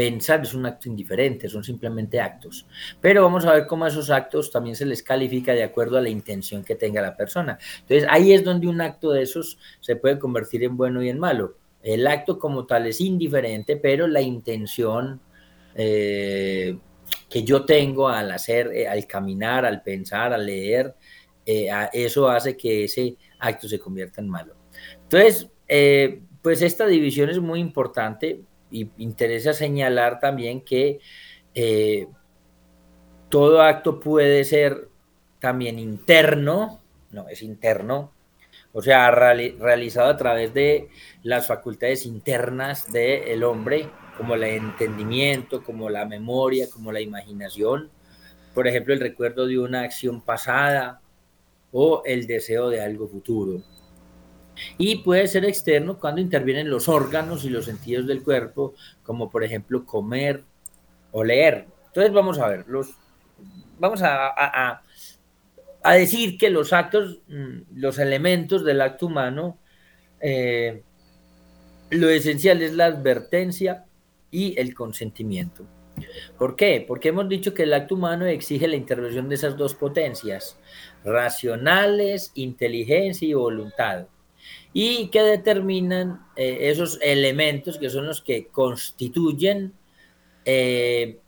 Pensar 0.00 0.40
es 0.40 0.54
un 0.54 0.64
acto 0.64 0.88
indiferente, 0.88 1.46
son 1.46 1.62
simplemente 1.62 2.18
actos. 2.18 2.66
Pero 3.02 3.22
vamos 3.22 3.44
a 3.44 3.52
ver 3.52 3.66
cómo 3.66 3.86
esos 3.86 4.08
actos 4.08 4.50
también 4.50 4.74
se 4.74 4.86
les 4.86 5.02
califica 5.02 5.52
de 5.52 5.62
acuerdo 5.62 5.98
a 5.98 6.00
la 6.00 6.08
intención 6.08 6.64
que 6.64 6.74
tenga 6.74 7.02
la 7.02 7.14
persona. 7.14 7.58
Entonces 7.80 8.08
ahí 8.08 8.32
es 8.32 8.42
donde 8.42 8.66
un 8.66 8.80
acto 8.80 9.10
de 9.10 9.20
esos 9.20 9.58
se 9.78 9.96
puede 9.96 10.18
convertir 10.18 10.64
en 10.64 10.78
bueno 10.78 11.02
y 11.02 11.10
en 11.10 11.18
malo. 11.18 11.58
El 11.82 12.06
acto 12.06 12.38
como 12.38 12.64
tal 12.64 12.86
es 12.86 12.98
indiferente, 13.02 13.76
pero 13.76 14.06
la 14.06 14.22
intención 14.22 15.20
eh, 15.74 16.78
que 17.28 17.42
yo 17.42 17.66
tengo 17.66 18.08
al 18.08 18.30
hacer, 18.30 18.68
eh, 18.72 18.88
al 18.88 19.06
caminar, 19.06 19.66
al 19.66 19.82
pensar, 19.82 20.32
al 20.32 20.46
leer, 20.46 20.94
eh, 21.44 21.68
eso 21.92 22.26
hace 22.26 22.56
que 22.56 22.84
ese 22.84 23.18
acto 23.38 23.68
se 23.68 23.78
convierta 23.78 24.22
en 24.22 24.30
malo. 24.30 24.54
Entonces, 25.02 25.50
pues 26.40 26.62
esta 26.62 26.86
división 26.86 27.28
es 27.28 27.38
muy 27.38 27.60
importante 27.60 28.40
y 28.70 28.90
interesa 28.98 29.52
señalar 29.52 30.20
también 30.20 30.60
que 30.62 31.00
todo 33.28 33.62
acto 33.62 34.00
puede 34.00 34.44
ser 34.44 34.88
también 35.38 35.78
interno, 35.78 36.80
no 37.10 37.28
es 37.28 37.42
interno, 37.42 38.12
o 38.72 38.82
sea, 38.82 39.10
realizado 39.10 40.10
a 40.10 40.16
través 40.16 40.54
de 40.54 40.88
las 41.22 41.46
facultades 41.46 42.06
internas 42.06 42.92
del 42.92 43.42
hombre, 43.42 43.88
como 44.16 44.34
el 44.34 44.44
entendimiento, 44.44 45.62
como 45.64 45.88
la 45.88 46.04
memoria, 46.04 46.68
como 46.70 46.92
la 46.92 47.00
imaginación, 47.00 47.90
por 48.54 48.68
ejemplo, 48.68 48.92
el 48.92 49.00
recuerdo 49.00 49.46
de 49.46 49.58
una 49.58 49.82
acción 49.82 50.20
pasada 50.20 51.00
o 51.72 52.02
el 52.04 52.26
deseo 52.26 52.68
de 52.68 52.80
algo 52.80 53.08
futuro. 53.08 53.62
Y 54.78 54.96
puede 54.96 55.28
ser 55.28 55.44
externo 55.44 55.98
cuando 55.98 56.20
intervienen 56.20 56.70
los 56.70 56.88
órganos 56.88 57.44
y 57.44 57.50
los 57.50 57.64
sentidos 57.64 58.06
del 58.06 58.22
cuerpo, 58.22 58.74
como 59.02 59.30
por 59.30 59.44
ejemplo 59.44 59.84
comer 59.84 60.42
o 61.12 61.24
leer. 61.24 61.66
Entonces 61.88 62.12
vamos 62.12 62.38
a 62.38 62.48
ver, 62.48 62.64
los, 62.68 62.90
vamos 63.78 64.00
a 64.02 64.82
a 65.82 65.94
decir 65.94 66.38
que 66.38 66.50
los 66.50 66.72
actos, 66.72 67.20
mm, 67.28 67.76
los 67.76 67.98
elementos 67.98 68.64
del 68.64 68.80
acto 68.80 69.06
humano, 69.06 69.58
eh, 70.20 70.82
lo 71.90 72.08
esencial 72.08 72.62
es 72.62 72.74
la 72.74 72.86
advertencia 72.86 73.84
y 74.30 74.58
el 74.60 74.74
consentimiento. 74.74 75.64
¿Por 76.38 76.56
qué? 76.56 76.84
Porque 76.86 77.08
hemos 77.08 77.28
dicho 77.28 77.52
que 77.52 77.64
el 77.64 77.74
acto 77.74 77.94
humano 77.94 78.26
exige 78.26 78.68
la 78.68 78.76
intervención 78.76 79.28
de 79.28 79.34
esas 79.34 79.56
dos 79.56 79.74
potencias, 79.74 80.58
racionales, 81.04 82.32
inteligencia 82.34 83.26
y 83.26 83.34
voluntad, 83.34 84.06
y 84.72 85.08
que 85.08 85.22
determinan 85.22 86.26
eh, 86.36 86.70
esos 86.70 86.98
elementos 87.02 87.78
que 87.78 87.90
son 87.90 88.06
los 88.06 88.20
que 88.22 88.46
constituyen 88.48 89.72
eh, 90.44 91.18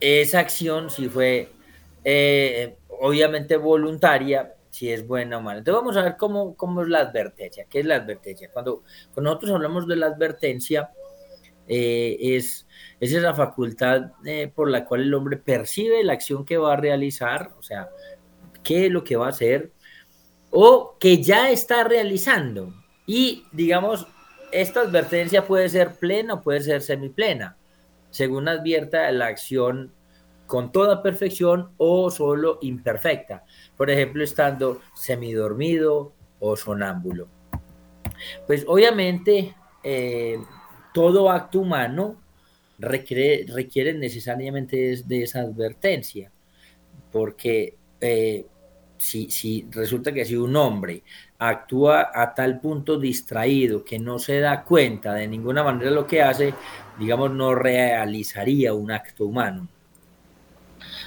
esa 0.00 0.40
acción, 0.40 0.90
si 0.90 1.08
fue 1.08 1.50
eh, 2.04 2.76
obviamente 2.88 3.56
voluntaria 3.56 4.54
si 4.70 4.90
es 4.90 5.06
buena 5.06 5.38
o 5.38 5.42
mala. 5.42 5.58
Entonces 5.58 5.80
vamos 5.80 5.96
a 5.96 6.02
ver 6.02 6.16
cómo, 6.16 6.56
cómo 6.56 6.82
es 6.82 6.88
la 6.88 7.00
advertencia. 7.00 7.66
¿Qué 7.68 7.80
es 7.80 7.86
la 7.86 7.96
advertencia? 7.96 8.50
Cuando, 8.50 8.82
cuando 9.12 9.30
nosotros 9.30 9.52
hablamos 9.52 9.86
de 9.86 9.96
la 9.96 10.06
advertencia, 10.06 10.90
es, 11.68 12.66
es, 12.98 13.12
esa 13.12 13.34
facultad 13.34 14.12
por 14.54 14.70
la 14.70 14.84
cual 14.86 15.02
el 15.02 15.14
hombre 15.14 15.36
percibe 15.36 16.02
la 16.02 16.14
acción 16.14 16.44
que 16.44 16.56
va 16.56 16.72
a 16.72 16.76
realizar, 16.76 17.52
o 17.58 17.62
sea, 17.62 17.90
qué 18.64 18.86
es 18.86 18.92
lo 18.92 19.04
que 19.04 19.16
va 19.16 19.26
a 19.26 19.30
hacer, 19.30 19.72
o 20.52 20.96
que 21.00 21.22
ya 21.22 21.50
está 21.50 21.82
realizando. 21.82 22.72
Y 23.06 23.44
digamos, 23.50 24.06
esta 24.52 24.82
advertencia 24.82 25.46
puede 25.46 25.68
ser 25.68 25.94
plena 25.94 26.34
o 26.34 26.42
puede 26.42 26.60
ser 26.60 26.82
semiplena, 26.82 27.56
según 28.10 28.46
advierta 28.46 29.10
la 29.10 29.26
acción 29.26 29.92
con 30.46 30.70
toda 30.70 31.02
perfección 31.02 31.70
o 31.78 32.10
solo 32.10 32.58
imperfecta. 32.60 33.44
Por 33.76 33.90
ejemplo, 33.90 34.22
estando 34.22 34.82
semidormido 34.94 36.12
o 36.38 36.56
sonámbulo. 36.56 37.28
Pues 38.46 38.64
obviamente 38.68 39.54
eh, 39.82 40.38
todo 40.92 41.30
acto 41.30 41.60
humano 41.60 42.20
requiere, 42.78 43.94
necesariamente 43.94 45.02
de, 45.06 45.22
esa 45.22 45.40
advertencia, 45.40 46.30
porque 47.10 47.76
eh, 48.00 48.46
si, 49.02 49.66
resulta 49.70 50.12
que 50.12 50.24
si 50.24 50.36
un 50.36 50.54
hombre 50.54 51.02
actúa 51.38 52.12
a 52.14 52.32
tal 52.34 52.60
punto 52.60 52.98
distraído 52.98 53.84
que 53.84 53.98
no 53.98 54.18
se 54.18 54.38
da 54.38 54.62
cuenta 54.62 55.14
de 55.14 55.26
ninguna 55.26 55.64
manera 55.64 55.90
lo 55.90 56.06
que 56.06 56.22
hace, 56.22 56.54
digamos, 56.98 57.32
no 57.32 57.54
realizaría 57.54 58.72
un 58.72 58.92
acto 58.92 59.26
humano. 59.26 59.68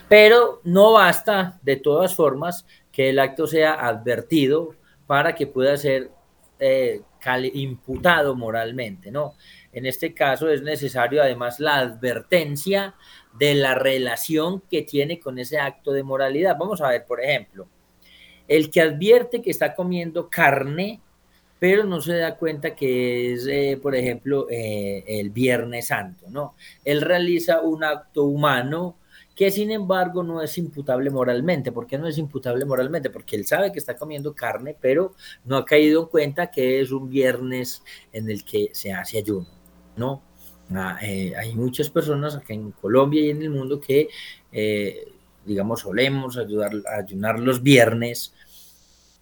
Pero 0.09 0.59
no 0.65 0.91
basta, 0.91 1.57
de 1.61 1.77
todas 1.77 2.13
formas, 2.13 2.65
que 2.91 3.09
el 3.09 3.19
acto 3.19 3.47
sea 3.47 3.87
advertido 3.87 4.75
para 5.07 5.33
que 5.33 5.47
pueda 5.47 5.77
ser 5.77 6.11
eh, 6.59 7.01
imputado 7.53 8.35
moralmente, 8.35 9.09
¿no? 9.09 9.35
En 9.71 9.85
este 9.85 10.13
caso 10.13 10.49
es 10.49 10.61
necesario 10.61 11.21
además 11.21 11.59
la 11.59 11.77
advertencia 11.77 12.95
de 13.33 13.55
la 13.55 13.73
relación 13.75 14.61
que 14.69 14.83
tiene 14.83 15.19
con 15.19 15.39
ese 15.39 15.59
acto 15.59 15.91
de 15.91 16.03
moralidad. 16.03 16.57
Vamos 16.57 16.81
a 16.81 16.89
ver, 16.89 17.05
por 17.05 17.21
ejemplo, 17.21 17.67
el 18.47 18.69
que 18.69 18.81
advierte 18.81 19.41
que 19.41 19.51
está 19.51 19.73
comiendo 19.75 20.29
carne, 20.29 21.01
pero 21.59 21.83
no 21.83 22.01
se 22.01 22.17
da 22.17 22.35
cuenta 22.35 22.75
que 22.75 23.33
es, 23.33 23.47
eh, 23.47 23.79
por 23.81 23.95
ejemplo, 23.95 24.47
eh, 24.49 25.03
el 25.07 25.29
Viernes 25.29 25.87
Santo, 25.87 26.27
¿no? 26.29 26.55
Él 26.83 27.01
realiza 27.01 27.61
un 27.61 27.83
acto 27.83 28.25
humano 28.25 28.97
que 29.35 29.51
sin 29.51 29.71
embargo 29.71 30.23
no 30.23 30.41
es 30.41 30.57
imputable 30.57 31.09
moralmente. 31.09 31.71
¿Por 31.71 31.87
qué 31.87 31.97
no 31.97 32.07
es 32.07 32.17
imputable 32.17 32.63
moralmente? 32.65 33.09
Porque 33.09 33.35
él 33.35 33.45
sabe 33.45 33.71
que 33.71 33.79
está 33.79 33.95
comiendo 33.95 34.33
carne, 34.33 34.75
pero 34.79 35.13
no 35.43 35.57
ha 35.57 35.65
caído 35.65 36.03
en 36.03 36.07
cuenta 36.07 36.51
que 36.51 36.79
es 36.79 36.91
un 36.91 37.09
viernes 37.09 37.83
en 38.13 38.29
el 38.29 38.45
que 38.45 38.69
se 38.73 38.93
hace 38.93 39.17
ayuno, 39.17 39.47
¿no? 39.97 40.21
Ah, 40.73 40.97
eh, 41.01 41.33
hay 41.37 41.53
muchas 41.53 41.89
personas 41.89 42.35
aquí 42.35 42.53
en 42.53 42.71
Colombia 42.71 43.21
y 43.21 43.29
en 43.29 43.41
el 43.41 43.51
mundo 43.51 43.79
que, 43.79 44.07
digamos, 45.45 45.81
solemos 45.81 46.37
ayudar, 46.37 46.71
ayunar 46.97 47.39
los 47.39 47.61
viernes 47.61 48.33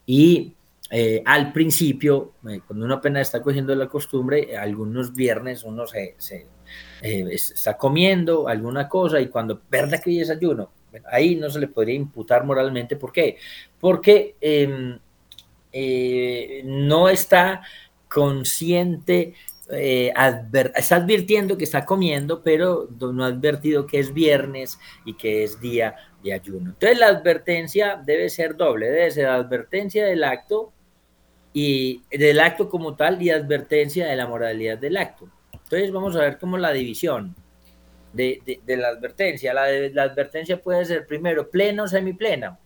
y 0.06 0.54
eh, 0.90 1.24
al 1.26 1.52
principio, 1.54 2.34
cuando 2.68 2.86
uno 2.86 2.96
apenas 2.96 3.24
está 3.24 3.42
cogiendo 3.42 3.74
la 3.76 3.88
costumbre, 3.88 4.56
algunos 4.56 5.14
viernes 5.14 5.64
uno 5.64 5.88
se 5.88 6.16
eh, 7.02 7.26
está 7.32 7.78
comiendo 7.78 8.48
alguna 8.48 8.88
cosa 8.88 9.20
y 9.20 9.28
cuando 9.28 9.62
verdad 9.70 10.02
que 10.02 10.12
hay 10.12 10.20
desayuno, 10.20 10.72
ahí 11.12 11.36
no 11.36 11.50
se 11.50 11.60
le 11.60 11.68
podría 11.68 11.96
imputar 11.96 12.46
moralmente. 12.46 12.96
¿Por 12.96 13.12
qué? 13.12 13.38
Porque 13.80 14.36
em, 14.40 14.98
eh, 15.72 16.62
no 16.66 17.10
está 17.10 17.62
consciente, 18.08 19.34
eh, 19.70 20.14
está 20.76 20.96
advirtiendo 20.98 21.58
que 21.58 21.64
está 21.64 21.86
comiendo, 21.86 22.42
pero 22.42 22.88
no 23.00 23.24
ha 23.24 23.28
advertido 23.28 23.86
que 23.86 24.00
es 24.00 24.14
viernes 24.14 24.80
y 25.06 25.16
que 25.16 25.44
es 25.44 25.60
día 25.60 25.96
de 26.24 26.34
ayuno. 26.34 26.72
Entonces 26.72 26.98
la 26.98 27.08
advertencia 27.08 28.02
debe 28.04 28.30
ser 28.30 28.56
doble, 28.56 28.90
debe 28.90 29.12
ser 29.12 29.28
advertencia 29.28 30.06
del 30.06 30.24
acto 30.24 30.72
y 31.54 32.02
del 32.10 32.40
acto 32.40 32.70
como 32.70 32.96
tal 32.96 33.22
y 33.22 33.30
advertencia 33.30 34.08
de 34.08 34.16
la 34.16 34.28
moralidad 34.28 34.78
del 34.78 34.98
acto. 34.98 35.30
Entonces 35.52 35.92
vamos 35.92 36.16
a 36.16 36.22
ver 36.22 36.38
cómo 36.38 36.58
la 36.58 36.72
división 36.72 37.36
de, 38.14 38.62
la 38.68 38.90
advertencia. 38.90 39.54
La, 39.54 40.04
advertencia 40.04 40.62
puede 40.62 40.86
ser 40.86 41.06
primero 41.06 41.50
plena 41.50 41.84
o 41.84 41.88
semiplena. 41.88 42.60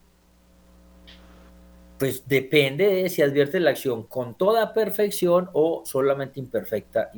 Pues 1.98 2.28
depende 2.28 2.86
de 2.88 3.10
si 3.10 3.24
advierte 3.24 3.60
la 3.60 3.72
acción 3.72 4.04
con 4.04 4.38
toda 4.38 4.72
perfección 4.72 5.50
o 5.54 5.82
solamente 5.84 6.40
imperfecta, 6.40 7.10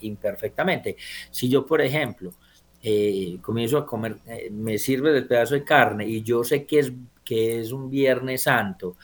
imperfectamente. 0.00 0.96
Si 1.30 1.50
yo, 1.50 1.66
por 1.66 1.82
ejemplo, 1.82 2.32
eh, 2.82 3.38
comienzo 3.40 3.78
a 3.78 3.86
comer, 3.86 4.16
eh, 4.26 4.50
me 4.50 4.76
sirve 4.76 5.12
del 5.12 5.26
pedazo 5.26 5.54
de 5.54 5.64
carne 5.64 6.06
y 6.06 6.22
yo 6.22 6.42
sé 6.42 6.64
que 6.66 6.80
es, 6.80 6.92
que 7.24 7.60
es 7.60 7.70
un 7.70 7.88
Viernes 7.88 8.42
Santo 8.42 8.96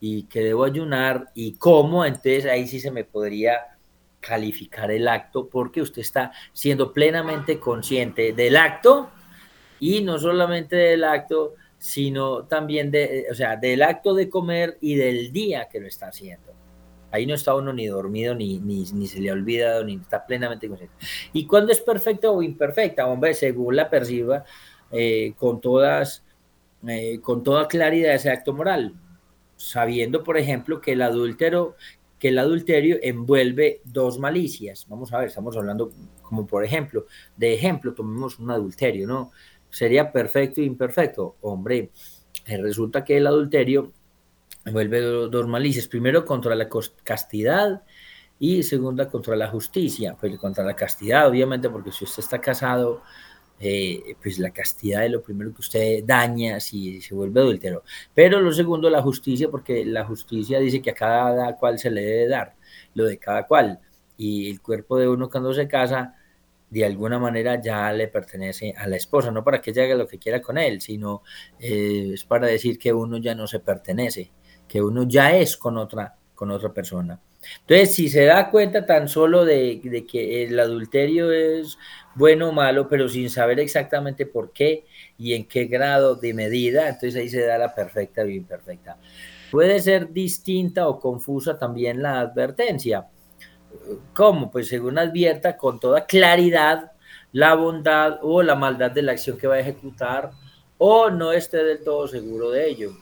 y 0.00 0.24
que 0.24 0.40
debo 0.40 0.64
ayunar 0.64 1.30
y 1.34 1.52
como, 1.52 2.04
entonces 2.04 2.46
ahí 2.46 2.66
sí 2.66 2.80
se 2.80 2.90
me 2.90 3.04
podría 3.04 3.58
calificar 4.20 4.90
el 4.90 5.06
acto 5.06 5.48
porque 5.48 5.82
usted 5.82 6.00
está 6.00 6.32
siendo 6.52 6.92
plenamente 6.92 7.60
consciente 7.60 8.32
del 8.32 8.56
acto 8.56 9.10
y 9.78 10.00
no 10.00 10.18
solamente 10.18 10.74
del 10.74 11.04
acto, 11.04 11.54
sino 11.78 12.44
también 12.44 12.90
de, 12.90 13.26
o 13.30 13.34
sea, 13.34 13.56
del 13.56 13.82
acto 13.82 14.14
de 14.14 14.28
comer 14.28 14.78
y 14.80 14.94
del 14.94 15.30
día 15.30 15.68
que 15.70 15.80
lo 15.80 15.86
está 15.86 16.08
haciendo. 16.08 16.54
Ahí 17.10 17.26
no 17.26 17.34
está 17.34 17.54
uno 17.54 17.72
ni 17.72 17.86
dormido, 17.86 18.34
ni, 18.34 18.58
ni, 18.58 19.06
se 19.06 19.20
le 19.20 19.30
ha 19.30 19.32
olvidado, 19.32 19.84
ni 19.84 19.94
está 19.94 20.26
plenamente 20.26 20.68
consciente. 20.68 20.96
¿Y 21.32 21.46
cuando 21.46 21.72
es 21.72 21.80
perfecta 21.80 22.30
o 22.30 22.42
imperfecta? 22.42 23.06
Hombre, 23.06 23.34
según 23.34 23.76
la 23.76 23.88
perciba, 23.88 24.44
eh, 24.90 25.34
con, 25.36 25.60
todas, 25.60 26.24
eh, 26.86 27.20
con 27.20 27.42
toda 27.42 27.68
claridad 27.68 28.14
ese 28.14 28.30
acto 28.30 28.52
moral, 28.52 28.94
sabiendo, 29.56 30.22
por 30.22 30.36
ejemplo, 30.36 30.80
que 30.80 30.92
el 30.92 31.02
adúltero 31.02 31.76
que 32.18 32.28
el 32.28 32.38
adulterio 32.38 32.98
envuelve 33.02 33.82
dos 33.84 34.18
malicias. 34.18 34.86
Vamos 34.88 35.12
a 35.12 35.18
ver, 35.18 35.28
estamos 35.28 35.56
hablando 35.56 35.92
como 36.22 36.46
por 36.46 36.64
ejemplo, 36.64 37.06
de 37.36 37.54
ejemplo, 37.54 37.94
tomemos 37.94 38.38
un 38.38 38.50
adulterio, 38.50 39.06
¿no? 39.06 39.30
Sería 39.68 40.10
perfecto 40.10 40.60
e 40.60 40.64
imperfecto. 40.64 41.36
Hombre, 41.42 41.90
eh, 42.46 42.56
resulta 42.58 43.04
que 43.04 43.16
el 43.16 43.26
adulterio 43.26 43.92
envuelve 44.66 45.00
dos 45.00 45.46
malicias. 45.46 45.88
Primero 45.88 46.24
contra 46.24 46.54
la 46.54 46.68
castidad 47.02 47.82
y 48.38 48.62
segunda 48.62 49.08
contra 49.08 49.36
la 49.36 49.48
justicia. 49.48 50.16
Pues 50.20 50.36
contra 50.38 50.64
la 50.64 50.76
castidad, 50.76 51.28
obviamente, 51.28 51.70
porque 51.70 51.92
si 51.92 52.04
usted 52.04 52.22
está 52.22 52.40
casado, 52.40 53.02
eh, 53.58 54.16
pues 54.22 54.38
la 54.38 54.50
castidad 54.50 55.04
es 55.06 55.10
lo 55.12 55.22
primero 55.22 55.54
que 55.54 55.60
usted 55.60 56.04
daña 56.04 56.60
si 56.60 57.00
se 57.00 57.14
vuelve 57.14 57.40
adúltero. 57.40 57.82
Pero 58.14 58.40
lo 58.40 58.52
segundo, 58.52 58.90
la 58.90 59.02
justicia, 59.02 59.48
porque 59.50 59.84
la 59.86 60.04
justicia 60.04 60.58
dice 60.58 60.82
que 60.82 60.90
a 60.90 60.94
cada 60.94 61.56
cual 61.56 61.78
se 61.78 61.90
le 61.90 62.02
debe 62.02 62.28
dar 62.28 62.54
lo 62.94 63.04
de 63.04 63.18
cada 63.18 63.46
cual. 63.46 63.80
Y 64.16 64.50
el 64.50 64.60
cuerpo 64.60 64.98
de 64.98 65.08
uno 65.08 65.30
cuando 65.30 65.54
se 65.54 65.68
casa, 65.68 66.14
de 66.70 66.84
alguna 66.84 67.18
manera 67.18 67.60
ya 67.60 67.92
le 67.92 68.08
pertenece 68.08 68.74
a 68.76 68.86
la 68.88 68.96
esposa, 68.96 69.30
no 69.30 69.44
para 69.44 69.60
que 69.60 69.70
ella 69.70 69.84
haga 69.84 69.94
lo 69.94 70.08
que 70.08 70.18
quiera 70.18 70.42
con 70.42 70.58
él, 70.58 70.80
sino 70.80 71.22
eh, 71.60 72.10
es 72.14 72.24
para 72.24 72.46
decir 72.48 72.78
que 72.78 72.92
uno 72.92 73.18
ya 73.18 73.34
no 73.34 73.46
se 73.46 73.60
pertenece, 73.60 74.32
que 74.68 74.82
uno 74.82 75.04
ya 75.08 75.36
es 75.36 75.56
con 75.56 75.78
otra, 75.78 76.14
con 76.34 76.50
otra 76.50 76.72
persona. 76.72 77.20
Entonces, 77.60 77.94
si 77.94 78.08
se 78.08 78.24
da 78.24 78.50
cuenta 78.50 78.86
tan 78.86 79.08
solo 79.08 79.44
de, 79.44 79.80
que 80.08 80.44
el 80.44 80.58
adulterio 80.58 81.32
es 81.32 81.78
bueno 82.14 82.48
o 82.48 82.52
malo, 82.52 82.88
pero 82.88 83.08
sin 83.08 83.30
saber 83.30 83.60
exactamente 83.60 84.26
por 84.26 84.52
qué 84.52 84.86
y 85.18 85.34
en 85.34 85.46
qué 85.46 85.66
grado 85.66 86.16
de 86.16 86.34
medida, 86.34 86.88
entonces 86.88 87.16
ahí 87.16 87.28
se 87.28 87.44
da 87.44 87.58
la 87.58 87.74
perfecta 87.74 88.22
o 88.22 88.28
imperfecta. 88.28 88.98
Puede 89.50 89.80
ser 89.80 90.12
distinta 90.12 90.88
o 90.88 90.98
confusa 90.98 91.58
también 91.58 92.02
la 92.02 92.20
advertencia. 92.20 93.06
¿Cómo? 94.12 94.50
Pues 94.50 94.68
según 94.68 94.98
advierta 94.98 95.56
con 95.56 95.78
toda 95.78 96.06
claridad 96.06 96.92
la 97.32 97.54
bondad 97.54 98.18
o 98.22 98.42
la 98.42 98.54
maldad 98.54 98.90
de 98.90 99.02
la 99.02 99.12
acción 99.12 99.36
que 99.36 99.46
va 99.46 99.56
a 99.56 99.60
ejecutar 99.60 100.30
o 100.78 101.10
no 101.10 101.32
esté 101.32 101.62
del 101.62 101.84
todo 101.84 102.08
seguro 102.08 102.50
de 102.50 102.68
ello. 102.68 102.92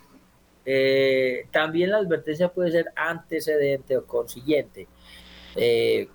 Eh, 0.67 1.47
también 1.51 1.91
la 1.91 1.99
advertencia 1.99 2.49
puede 2.49 2.73
ser 2.73 2.87
antecedente 2.97 3.97
o 3.97 4.07
consiguiente. 4.07 4.89
Eh, 5.57 6.09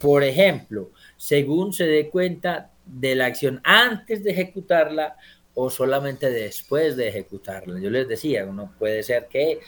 por 0.00 0.22
ejemplo, 0.22 0.90
según 1.16 1.72
se 1.72 1.84
dé 1.86 2.08
cuenta 2.08 2.70
de 2.86 3.14
la 3.14 3.26
acción 3.26 3.60
antes 3.64 4.24
de 4.24 4.30
ejecutarla 4.30 5.16
o 5.54 5.68
solamente 5.68 6.30
después 6.30 6.96
de 6.96 7.08
ejecutarla. 7.08 7.78
Yo 7.80 7.90
les 7.90 8.08
decía, 8.08 8.46
uno 8.46 8.72
puede 8.78 9.02
ser 9.02 9.26
que 9.26 9.60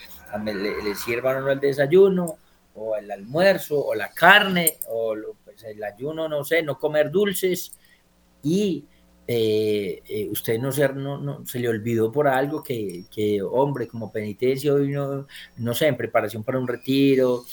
le, 0.45 0.95
sirvan 0.95 1.47
el 1.49 1.61
desayuno 1.61 2.39
o 2.75 2.97
el 2.97 3.11
almuerzo 3.11 3.85
o 3.85 3.95
la 3.95 4.09
carne 4.11 4.79
o 4.89 5.15
pues, 5.45 5.63
el 5.65 5.83
ayuno, 5.85 6.29
no 6.29 6.45
sé, 6.45 6.63
no 6.63 6.79
comer 6.79 7.11
dulces 7.11 7.73
y 8.43 8.87
eh, 9.27 10.03
eh, 10.09 10.29
usted 10.31 10.59
no 10.59 10.73
se, 10.73 10.89
no, 10.89 11.47
se 11.47 11.61
le 11.61 11.69
olvidó 11.69 12.11
por 12.11 12.27
algo 12.27 12.63
que, 12.63 13.07
hombre, 13.51 13.87
como 13.87 14.11
penitencia 14.11 14.75
hoy 14.75 14.89
no, 14.89 15.27
no 15.57 15.75
sé, 15.75 15.87
en 15.87 15.97
preparación 15.97 16.43
para 16.43 16.59
un 16.59 16.67
retiro, 16.67 17.45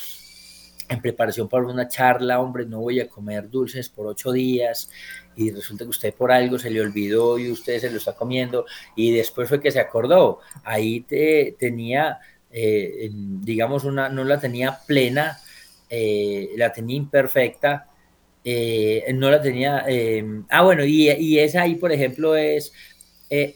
en 0.88 1.02
preparación 1.02 1.48
para 1.48 1.68
una 1.68 1.88
charla, 1.88 2.40
hombre, 2.40 2.66
no 2.66 2.80
voy 2.80 3.00
a 3.00 3.08
comer 3.08 3.50
dulces 3.50 3.88
por 3.90 4.08
ocho 4.08 4.32
días 4.32 4.90
y 5.36 5.52
resulta 5.52 5.84
que 5.84 5.92
usted 5.92 6.14
por 6.14 6.32
algo 6.32 6.58
se 6.58 6.72
le 6.72 6.82
olvidó 6.82 7.38
y 7.38 7.52
usted 7.52 7.80
se 7.80 7.92
lo 7.92 7.98
está 7.98 8.14
comiendo 8.14 8.66
y 8.96 9.12
después 9.12 9.48
fue 9.48 9.62
que 9.62 9.72
se 9.72 9.80
acordó. 9.80 10.40
Ahí 10.64 11.02
te, 11.02 11.56
tenía, 11.60 12.20
eh, 12.52 13.10
digamos, 13.14 13.84
una, 13.84 14.10
no 14.10 14.24
la 14.24 14.40
tenía 14.40 14.80
plena, 14.88 15.40
la 16.58 16.74
tenía 16.74 16.98
imperfecta 16.98 17.89
eh, 18.44 19.12
no 19.14 19.30
la 19.30 19.42
tenía. 19.42 19.84
Eh, 19.88 20.44
ah, 20.50 20.64
bueno, 20.64 20.84
y, 20.86 21.10
y, 21.10 21.40
esa 21.40 21.64
ahí, 21.64 21.76
por 21.76 21.92
ejemplo, 21.92 22.36
es 22.36 22.74
eh, 23.30 23.56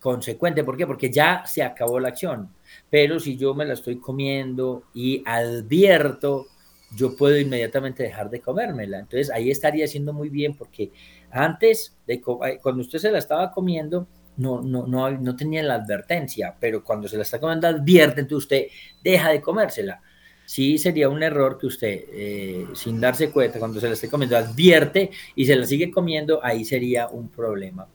consecuente. 0.00 0.64
¿Por 0.64 0.76
qué? 0.76 0.86
Porque 0.86 1.10
ya 1.10 1.44
se 1.46 1.62
acabó 1.62 1.98
la 2.00 2.08
acción. 2.08 2.50
Pero 2.90 3.20
si 3.20 3.36
yo 3.36 3.54
me 3.54 3.64
la 3.64 3.74
estoy 3.74 3.98
comiendo 3.98 4.84
y 4.94 5.22
advierto, 5.26 6.46
yo 6.94 7.16
puedo 7.16 7.38
inmediatamente 7.38 8.02
dejar 8.02 8.30
de 8.30 8.40
comérmela. 8.40 8.98
Entonces 8.98 9.30
ahí 9.30 9.50
estaría 9.50 9.84
haciendo 9.84 10.12
muy 10.12 10.28
bien 10.28 10.56
porque 10.56 10.90
antes 11.30 11.96
de 12.06 12.20
cuando 12.20 12.82
usted 12.82 12.98
se 12.98 13.10
la 13.10 13.18
estaba 13.18 13.50
comiendo, 13.50 14.06
no, 14.36 14.62
no, 14.62 14.86
no, 14.86 15.10
no 15.10 15.36
tenía 15.36 15.62
la 15.62 15.74
advertencia, 15.74 16.54
pero 16.58 16.82
cuando 16.82 17.08
se 17.08 17.16
la 17.16 17.22
está 17.22 17.38
comiendo, 17.38 17.68
advierte, 17.68 18.20
entonces 18.20 18.44
usted 18.44 18.66
deja 19.02 19.30
de 19.30 19.40
comérsela 19.40 20.00
sí 20.44 20.78
sería 20.78 21.08
un 21.08 21.22
error 21.22 21.58
que 21.58 21.66
usted, 21.66 22.04
eh, 22.12 22.66
sin 22.74 23.00
darse 23.00 23.30
cuenta, 23.30 23.58
cuando 23.58 23.80
se 23.80 23.86
la 23.86 23.94
esté 23.94 24.08
comiendo, 24.08 24.36
advierte 24.36 25.10
y 25.34 25.44
se 25.44 25.56
la 25.56 25.66
sigue 25.66 25.90
comiendo, 25.90 26.44
ahí 26.44 26.64
sería 26.64 27.08
un 27.08 27.28
problema. 27.28 27.86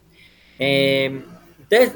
Em, 0.60 1.24
entonces, 1.60 1.94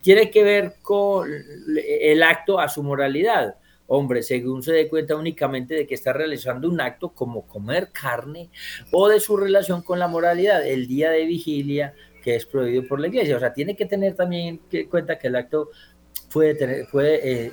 tiene 0.00 0.30
que 0.30 0.42
ver 0.42 0.74
con 0.80 1.28
el 1.76 2.22
acto 2.22 2.60
a 2.60 2.68
su 2.68 2.82
moralidad. 2.82 3.56
Hombre, 3.86 4.22
según 4.22 4.62
se 4.62 4.72
dé 4.72 4.88
cuenta 4.88 5.16
únicamente 5.16 5.74
de 5.74 5.86
que 5.86 5.94
está 5.94 6.12
realizando 6.12 6.68
un 6.68 6.80
acto 6.80 7.10
como 7.10 7.46
comer 7.46 7.90
carne 7.90 8.50
o 8.92 9.08
de 9.08 9.18
su 9.18 9.36
relación 9.36 9.82
con 9.82 9.98
la 9.98 10.08
moralidad, 10.08 10.66
el 10.66 10.86
día 10.86 11.10
de 11.10 11.24
vigilia 11.24 11.94
que 12.22 12.36
es 12.36 12.46
prohibido 12.46 12.86
por 12.86 13.00
la 13.00 13.08
iglesia. 13.08 13.36
O 13.36 13.40
sea, 13.40 13.52
tiene 13.52 13.74
que 13.74 13.86
tener 13.86 14.14
también 14.14 14.60
que 14.70 14.88
cuenta 14.88 15.18
que 15.18 15.28
el 15.28 15.36
acto 15.36 15.70
puede, 16.30 16.54
tener, 16.54 16.86
eh, 17.00 17.50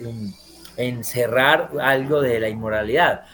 encerrar 0.78 1.72
algo 1.82 2.22
de 2.22 2.40
la 2.40 2.50
inmoralidad. 2.50 3.26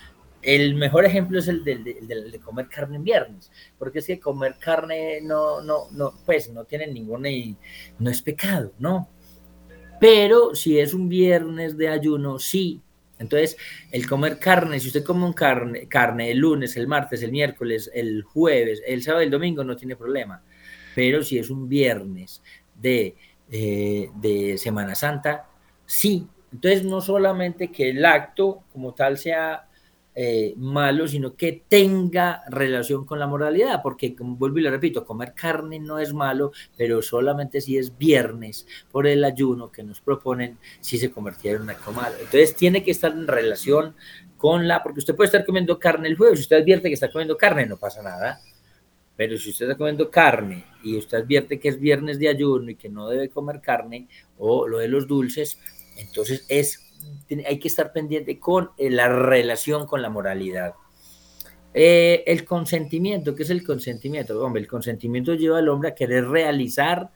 El 0.41 0.75
mejor 0.75 1.05
ejemplo 1.05 1.39
es 1.39 1.47
el 1.47 1.63
de, 1.63 2.39
comer 2.43 2.67
carne 2.67 2.95
en 2.95 3.03
viernes, 3.03 3.51
porque 3.77 3.99
es 3.99 4.07
que 4.07 4.19
comer 4.19 4.55
carne 4.59 5.19
no, 5.21 5.61
no, 5.61 5.91
no, 5.91 6.13
pues 6.25 6.51
no 6.51 6.65
tiene 6.65 6.87
ninguna, 6.87 7.29
no 7.99 8.09
es 8.09 8.21
pecado, 8.21 8.73
¿no? 8.79 9.07
Pero 9.99 10.55
si 10.55 10.79
es 10.79 10.95
un 10.95 11.07
viernes 11.07 11.77
de 11.77 11.89
ayuno, 11.89 12.39
sí. 12.39 12.81
Entonces, 13.19 13.55
el 13.91 14.07
comer 14.07 14.39
carne, 14.39 14.79
si 14.79 14.87
usted 14.87 15.03
come 15.03 15.25
un 15.25 15.33
carne, 15.33 15.87
carne 15.87 16.31
el 16.31 16.39
lunes, 16.39 16.75
el 16.75 16.87
martes, 16.87 17.21
el 17.21 17.31
miércoles, 17.31 17.91
el 17.93 18.23
jueves, 18.23 18.81
el 18.87 19.03
sábado 19.03 19.21
el 19.21 19.29
domingo, 19.29 19.63
no 19.63 19.75
tiene 19.75 19.95
problema. 19.95 20.41
Pero 20.95 21.21
si 21.23 21.37
es 21.37 21.51
un 21.51 21.69
viernes 21.69 22.41
de, 22.73 23.15
eh, 23.51 24.09
de 24.15 24.57
Semana 24.57 24.95
Santa, 24.95 25.47
sí, 25.85 26.27
entonces, 26.51 26.83
no 26.83 27.01
solamente 27.01 27.71
que 27.71 27.89
el 27.89 28.03
acto 28.05 28.63
como 28.73 28.93
tal 28.93 29.17
sea 29.17 29.67
eh, 30.13 30.53
malo, 30.57 31.07
sino 31.07 31.35
que 31.35 31.63
tenga 31.69 32.43
relación 32.49 33.05
con 33.05 33.17
la 33.19 33.27
moralidad, 33.27 33.81
porque 33.81 34.13
como 34.13 34.35
vuelvo 34.35 34.59
y 34.59 34.63
le 34.63 34.69
repito, 34.69 35.05
comer 35.05 35.33
carne 35.33 35.79
no 35.79 35.99
es 35.99 36.13
malo, 36.13 36.51
pero 36.75 37.01
solamente 37.01 37.61
si 37.61 37.77
es 37.77 37.97
viernes 37.97 38.67
por 38.91 39.07
el 39.07 39.23
ayuno 39.23 39.71
que 39.71 39.83
nos 39.83 40.01
proponen, 40.01 40.57
si 40.81 40.97
se 40.97 41.11
convirtiera 41.11 41.55
en 41.55 41.63
un 41.63 41.69
acto 41.69 41.93
malo. 41.93 42.15
Entonces 42.17 42.53
tiene 42.55 42.83
que 42.83 42.91
estar 42.91 43.13
en 43.13 43.27
relación 43.27 43.95
con 44.35 44.67
la, 44.67 44.83
porque 44.83 44.99
usted 44.99 45.15
puede 45.15 45.27
estar 45.27 45.45
comiendo 45.45 45.79
carne 45.79 46.09
el 46.09 46.17
jueves, 46.17 46.39
si 46.39 46.43
usted 46.43 46.57
advierte 46.57 46.89
que 46.89 46.95
está 46.95 47.09
comiendo 47.09 47.37
carne, 47.37 47.65
no 47.65 47.77
pasa 47.77 48.01
nada. 48.01 48.41
Pero 49.15 49.37
si 49.37 49.51
usted 49.51 49.67
está 49.67 49.77
comiendo 49.77 50.09
carne 50.09 50.65
y 50.83 50.97
usted 50.97 51.19
advierte 51.19 51.59
que 51.59 51.69
es 51.69 51.79
viernes 51.79 52.17
de 52.17 52.27
ayuno 52.27 52.71
y 52.71 52.75
que 52.75 52.89
no 52.89 53.07
debe 53.07 53.29
comer 53.29 53.61
carne 53.61 54.07
o 54.37 54.67
lo 54.67 54.79
de 54.79 54.87
los 54.87 55.07
dulces, 55.07 55.59
entonces 56.01 56.45
es, 56.47 56.93
hay 57.45 57.59
que 57.59 57.67
estar 57.67 57.93
pendiente 57.93 58.39
con 58.39 58.71
eh, 58.77 58.89
la 58.89 59.07
relación 59.07 59.85
con 59.85 60.01
la 60.01 60.09
moralidad. 60.09 60.73
Eh, 61.73 62.23
el 62.27 62.43
consentimiento, 62.43 63.33
¿qué 63.33 63.43
es 63.43 63.49
el 63.49 63.63
consentimiento? 63.63 64.43
Hombre, 64.43 64.61
el 64.61 64.67
consentimiento 64.67 65.33
lleva 65.35 65.59
al 65.59 65.69
hombre 65.69 65.89
a 65.89 65.95
querer 65.95 66.27
realizar 66.27 67.11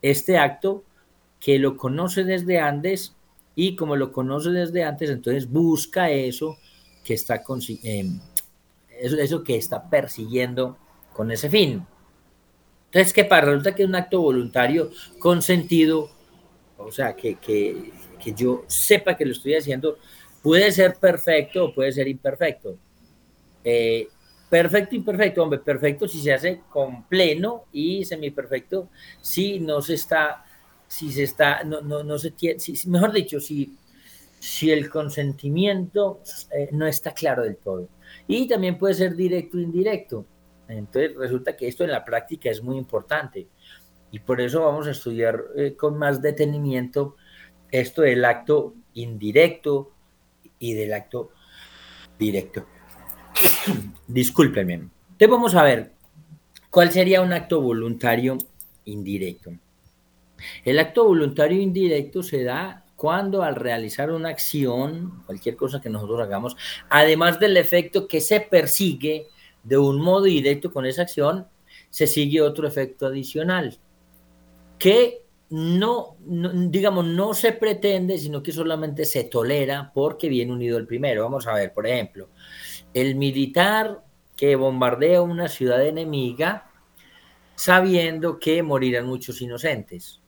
este 0.00 0.38
acto 0.38 0.84
que 1.40 1.58
lo 1.58 1.76
conoce 1.76 2.24
desde 2.24 2.58
antes 2.58 3.14
y 3.54 3.76
como 3.76 3.96
lo 3.96 4.12
conoce 4.12 4.50
desde 4.50 4.84
antes, 4.84 5.10
entonces 5.10 5.50
busca 5.50 6.10
eso 6.10 6.56
que 7.04 7.14
está, 7.14 7.42
eh, 7.82 8.10
eso, 9.00 9.16
eso 9.18 9.44
que 9.44 9.56
está 9.56 9.90
persiguiendo 9.90 10.78
con 11.12 11.30
ese 11.30 11.50
fin. 11.50 11.84
Entonces, 12.86 13.12
¿qué 13.12 13.24
pasa? 13.24 13.46
Resulta 13.46 13.74
que 13.74 13.82
es 13.82 13.88
un 13.88 13.96
acto 13.96 14.20
voluntario 14.20 14.90
consentido, 15.18 16.10
o 16.78 16.90
sea, 16.90 17.14
que, 17.14 17.34
que, 17.34 17.92
que 18.28 18.34
yo 18.34 18.64
sepa 18.66 19.16
que 19.16 19.24
lo 19.24 19.32
estoy 19.32 19.54
haciendo, 19.54 19.98
puede 20.42 20.70
ser 20.72 20.96
perfecto 20.96 21.64
o 21.64 21.74
puede 21.74 21.92
ser 21.92 22.08
imperfecto. 22.08 22.76
Eh, 23.64 24.08
perfecto, 24.50 24.94
imperfecto, 24.94 25.42
hombre, 25.42 25.58
perfecto 25.58 26.06
si 26.06 26.20
se 26.20 26.32
hace 26.32 26.60
con 26.70 27.04
pleno 27.04 27.64
y 27.72 28.04
semiperfecto 28.04 28.88
si 29.20 29.60
no 29.60 29.80
se 29.82 29.94
está, 29.94 30.44
si 30.86 31.10
se 31.12 31.24
está, 31.24 31.64
no, 31.64 31.80
no, 31.80 32.02
no 32.02 32.18
se 32.18 32.30
tiene, 32.32 32.58
si, 32.58 32.88
mejor 32.88 33.12
dicho, 33.12 33.40
si, 33.40 33.76
si 34.38 34.70
el 34.70 34.88
consentimiento 34.90 36.20
eh, 36.52 36.68
no 36.72 36.86
está 36.86 37.12
claro 37.12 37.42
del 37.42 37.56
todo. 37.56 37.88
Y 38.26 38.46
también 38.46 38.78
puede 38.78 38.94
ser 38.94 39.16
directo 39.16 39.56
o 39.56 39.60
indirecto. 39.60 40.26
Entonces 40.68 41.16
resulta 41.16 41.56
que 41.56 41.66
esto 41.66 41.84
en 41.84 41.92
la 41.92 42.04
práctica 42.04 42.50
es 42.50 42.62
muy 42.62 42.76
importante 42.76 43.48
y 44.10 44.18
por 44.18 44.40
eso 44.40 44.64
vamos 44.64 44.86
a 44.86 44.90
estudiar 44.90 45.42
eh, 45.56 45.74
con 45.76 45.98
más 45.98 46.20
detenimiento 46.20 47.16
esto 47.70 48.02
del 48.02 48.24
acto 48.24 48.74
indirecto 48.94 49.92
y 50.58 50.74
del 50.74 50.92
acto 50.92 51.30
directo. 52.18 52.66
Discúlpenme. 54.06 54.74
Entonces 54.74 55.28
vamos 55.28 55.54
a 55.54 55.62
ver 55.62 55.92
cuál 56.70 56.90
sería 56.90 57.20
un 57.20 57.32
acto 57.32 57.60
voluntario 57.60 58.38
indirecto. 58.84 59.52
El 60.64 60.78
acto 60.78 61.04
voluntario 61.04 61.60
indirecto 61.60 62.22
se 62.22 62.44
da 62.44 62.84
cuando 62.96 63.42
al 63.42 63.54
realizar 63.54 64.10
una 64.10 64.30
acción, 64.30 65.22
cualquier 65.26 65.56
cosa 65.56 65.80
que 65.80 65.90
nosotros 65.90 66.20
hagamos, 66.20 66.56
además 66.88 67.38
del 67.38 67.56
efecto 67.56 68.08
que 68.08 68.20
se 68.20 68.40
persigue 68.40 69.26
de 69.62 69.78
un 69.78 70.00
modo 70.00 70.24
directo 70.24 70.72
con 70.72 70.86
esa 70.86 71.02
acción, 71.02 71.46
se 71.90 72.06
sigue 72.06 72.42
otro 72.42 72.66
efecto 72.66 73.06
adicional 73.06 73.78
que 74.78 75.22
no, 75.50 76.16
digamos, 76.20 77.06
no 77.06 77.32
se 77.32 77.52
pretende, 77.52 78.18
sino 78.18 78.42
que 78.42 78.52
solamente 78.52 79.04
se 79.04 79.24
tolera 79.24 79.90
porque 79.94 80.28
viene 80.28 80.52
unido 80.52 80.76
el 80.76 80.86
primero. 80.86 81.22
Vamos 81.22 81.46
a 81.46 81.54
ver, 81.54 81.72
por 81.72 81.86
ejemplo, 81.86 82.28
el 82.92 83.14
militar 83.14 84.04
que 84.36 84.56
bombardea 84.56 85.22
una 85.22 85.48
ciudad 85.48 85.84
enemiga 85.84 86.70
sabiendo 87.54 88.38
que 88.38 88.62
morirán 88.62 89.06
muchos 89.06 89.40
inocentes. 89.40 90.20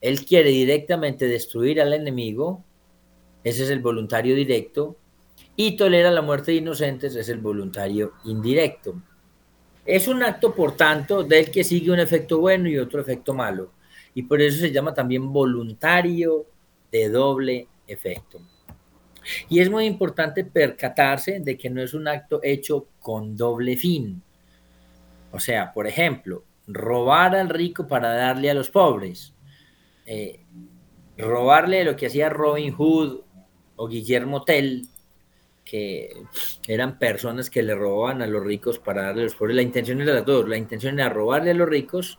Él 0.00 0.24
quiere 0.24 0.50
directamente 0.50 1.28
destruir 1.28 1.80
al 1.80 1.92
enemigo, 1.92 2.64
ese 3.44 3.64
es 3.64 3.70
el 3.70 3.80
voluntario 3.80 4.34
directo, 4.34 4.96
y 5.54 5.76
tolera 5.76 6.10
la 6.10 6.22
muerte 6.22 6.50
de 6.50 6.58
inocentes, 6.58 7.14
es 7.14 7.28
el 7.28 7.38
voluntario 7.38 8.14
indirecto. 8.24 9.00
Es 9.84 10.08
un 10.08 10.22
acto, 10.24 10.54
por 10.54 10.76
tanto, 10.76 11.22
del 11.22 11.50
que 11.50 11.62
sigue 11.62 11.92
un 11.92 12.00
efecto 12.00 12.40
bueno 12.40 12.68
y 12.68 12.78
otro 12.78 13.00
efecto 13.00 13.32
malo 13.32 13.75
y 14.16 14.22
por 14.22 14.40
eso 14.40 14.60
se 14.60 14.72
llama 14.72 14.94
también 14.94 15.30
voluntario 15.30 16.46
de 16.90 17.10
doble 17.10 17.68
efecto. 17.86 18.40
Y 19.50 19.60
es 19.60 19.68
muy 19.68 19.84
importante 19.84 20.42
percatarse 20.42 21.40
de 21.40 21.58
que 21.58 21.68
no 21.68 21.82
es 21.82 21.92
un 21.92 22.08
acto 22.08 22.40
hecho 22.42 22.86
con 22.98 23.36
doble 23.36 23.76
fin. 23.76 24.22
O 25.32 25.38
sea, 25.38 25.70
por 25.70 25.86
ejemplo, 25.86 26.44
robar 26.66 27.36
al 27.36 27.50
rico 27.50 27.86
para 27.86 28.14
darle 28.14 28.48
a 28.48 28.54
los 28.54 28.70
pobres. 28.70 29.34
Eh, 30.06 30.40
robarle 31.18 31.84
lo 31.84 31.94
que 31.94 32.06
hacía 32.06 32.30
Robin 32.30 32.72
Hood 32.72 33.20
o 33.76 33.86
Guillermo 33.86 34.44
Tell, 34.44 34.88
que 35.62 36.10
eran 36.66 36.98
personas 36.98 37.50
que 37.50 37.62
le 37.62 37.74
robaban 37.74 38.22
a 38.22 38.26
los 38.26 38.42
ricos 38.42 38.78
para 38.78 39.02
darle 39.02 39.20
a 39.20 39.24
los 39.24 39.34
pobres. 39.34 39.56
La 39.56 39.62
intención 39.62 40.00
era 40.00 40.14
de 40.14 40.22
todos. 40.22 40.48
La 40.48 40.56
intención 40.56 40.98
era 40.98 41.10
robarle 41.10 41.50
a 41.50 41.54
los 41.54 41.68
ricos 41.68 42.18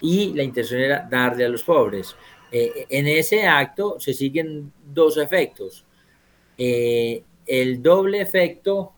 y 0.00 0.32
la 0.34 0.42
intención 0.42 0.80
era 0.80 1.06
darle 1.10 1.44
a 1.44 1.48
los 1.48 1.62
pobres. 1.62 2.14
Eh, 2.50 2.86
en 2.88 3.06
ese 3.06 3.46
acto 3.46 3.96
se 3.98 4.14
siguen 4.14 4.72
dos 4.84 5.16
efectos. 5.16 5.84
Eh, 6.56 7.22
el 7.46 7.82
doble 7.82 8.20
efecto 8.20 8.92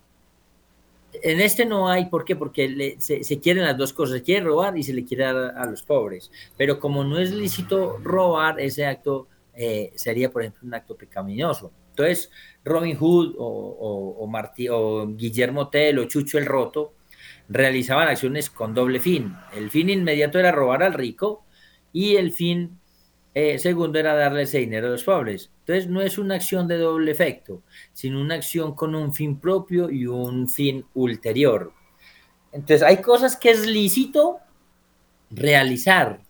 en 1.23 1.41
este 1.41 1.65
no 1.65 1.89
hay, 1.89 2.07
¿por 2.07 2.25
qué? 2.25 2.37
Porque 2.37 2.97
se, 2.99 3.41
quieren 3.41 3.65
las 3.65 3.77
dos 3.77 3.93
cosas, 3.93 4.19
se 4.19 4.23
quiere 4.23 4.45
robar 4.45 4.77
y 4.77 4.83
se 4.83 4.93
le 4.93 5.05
quiere 5.05 5.25
dar 5.25 5.55
a 5.57 5.67
los 5.67 5.83
pobres. 5.83 6.31
Pero 6.57 6.79
como 6.79 7.05
no 7.05 7.19
es 7.19 7.33
lícito 7.33 7.99
robar, 8.03 8.61
ese 8.61 8.87
acto 8.87 9.29
eh, 9.55 9.93
sería, 9.95 10.31
por 10.31 10.43
ejemplo, 10.43 10.63
un 10.67 10.75
acto 10.75 10.97
pecaminoso. 10.97 11.73
Entonces, 11.91 12.31
Robin 12.65 12.97
Hood 12.97 13.37
o, 13.39 14.19
o, 14.19 14.29
o 14.71 15.07
Guillermo 15.09 15.69
Tell 15.69 15.99
o 15.99 16.05
Chucho 16.05 16.39
el 16.39 16.47
Roto 16.47 16.93
realizaban 17.49 18.09
acciones 18.09 18.51
con 18.51 18.75
doble 18.75 19.01
fin. 19.01 19.35
El 19.55 19.71
fin 19.71 19.91
inmediato 19.91 20.39
era 20.39 20.53
robar 20.53 20.83
al 20.83 20.95
rico 20.95 21.45
y 21.93 22.17
el 22.17 22.33
fin 22.33 22.79
eh, 23.35 23.59
segundo 23.59 23.99
era 23.99 24.15
darle 24.15 24.43
ese 24.43 24.59
dinero 24.59 24.89
a 24.89 24.91
los 24.91 25.05
pobres. 25.05 25.51
Entonces 25.61 25.89
no 25.89 26.01
es 26.01 26.19
una 26.19 26.37
acción 26.37 26.67
de 26.69 26.79
doble 26.79 27.11
efecto, 27.13 27.63
sino 27.93 28.21
una 28.21 28.35
acción 28.35 28.75
con 28.75 28.95
un 28.95 29.13
fin 29.15 29.39
propio 29.39 29.91
y 29.91 30.07
un 30.07 30.49
fin 30.49 30.85
ulterior. 30.95 31.73
Entonces 32.53 32.83
hay 32.83 32.99
cosas 32.99 33.37
que 33.37 33.51
es 33.51 33.67
lícito 33.67 34.39
realizar. 35.31 36.21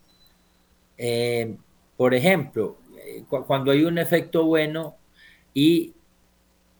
Eh, 0.98 1.56
por 1.96 2.14
ejemplo, 2.14 2.78
eh, 2.98 3.24
cuando 3.28 3.70
hay 3.70 3.84
un 3.84 3.98
efecto 3.98 4.44
bueno 4.44 4.96
y 5.54 5.94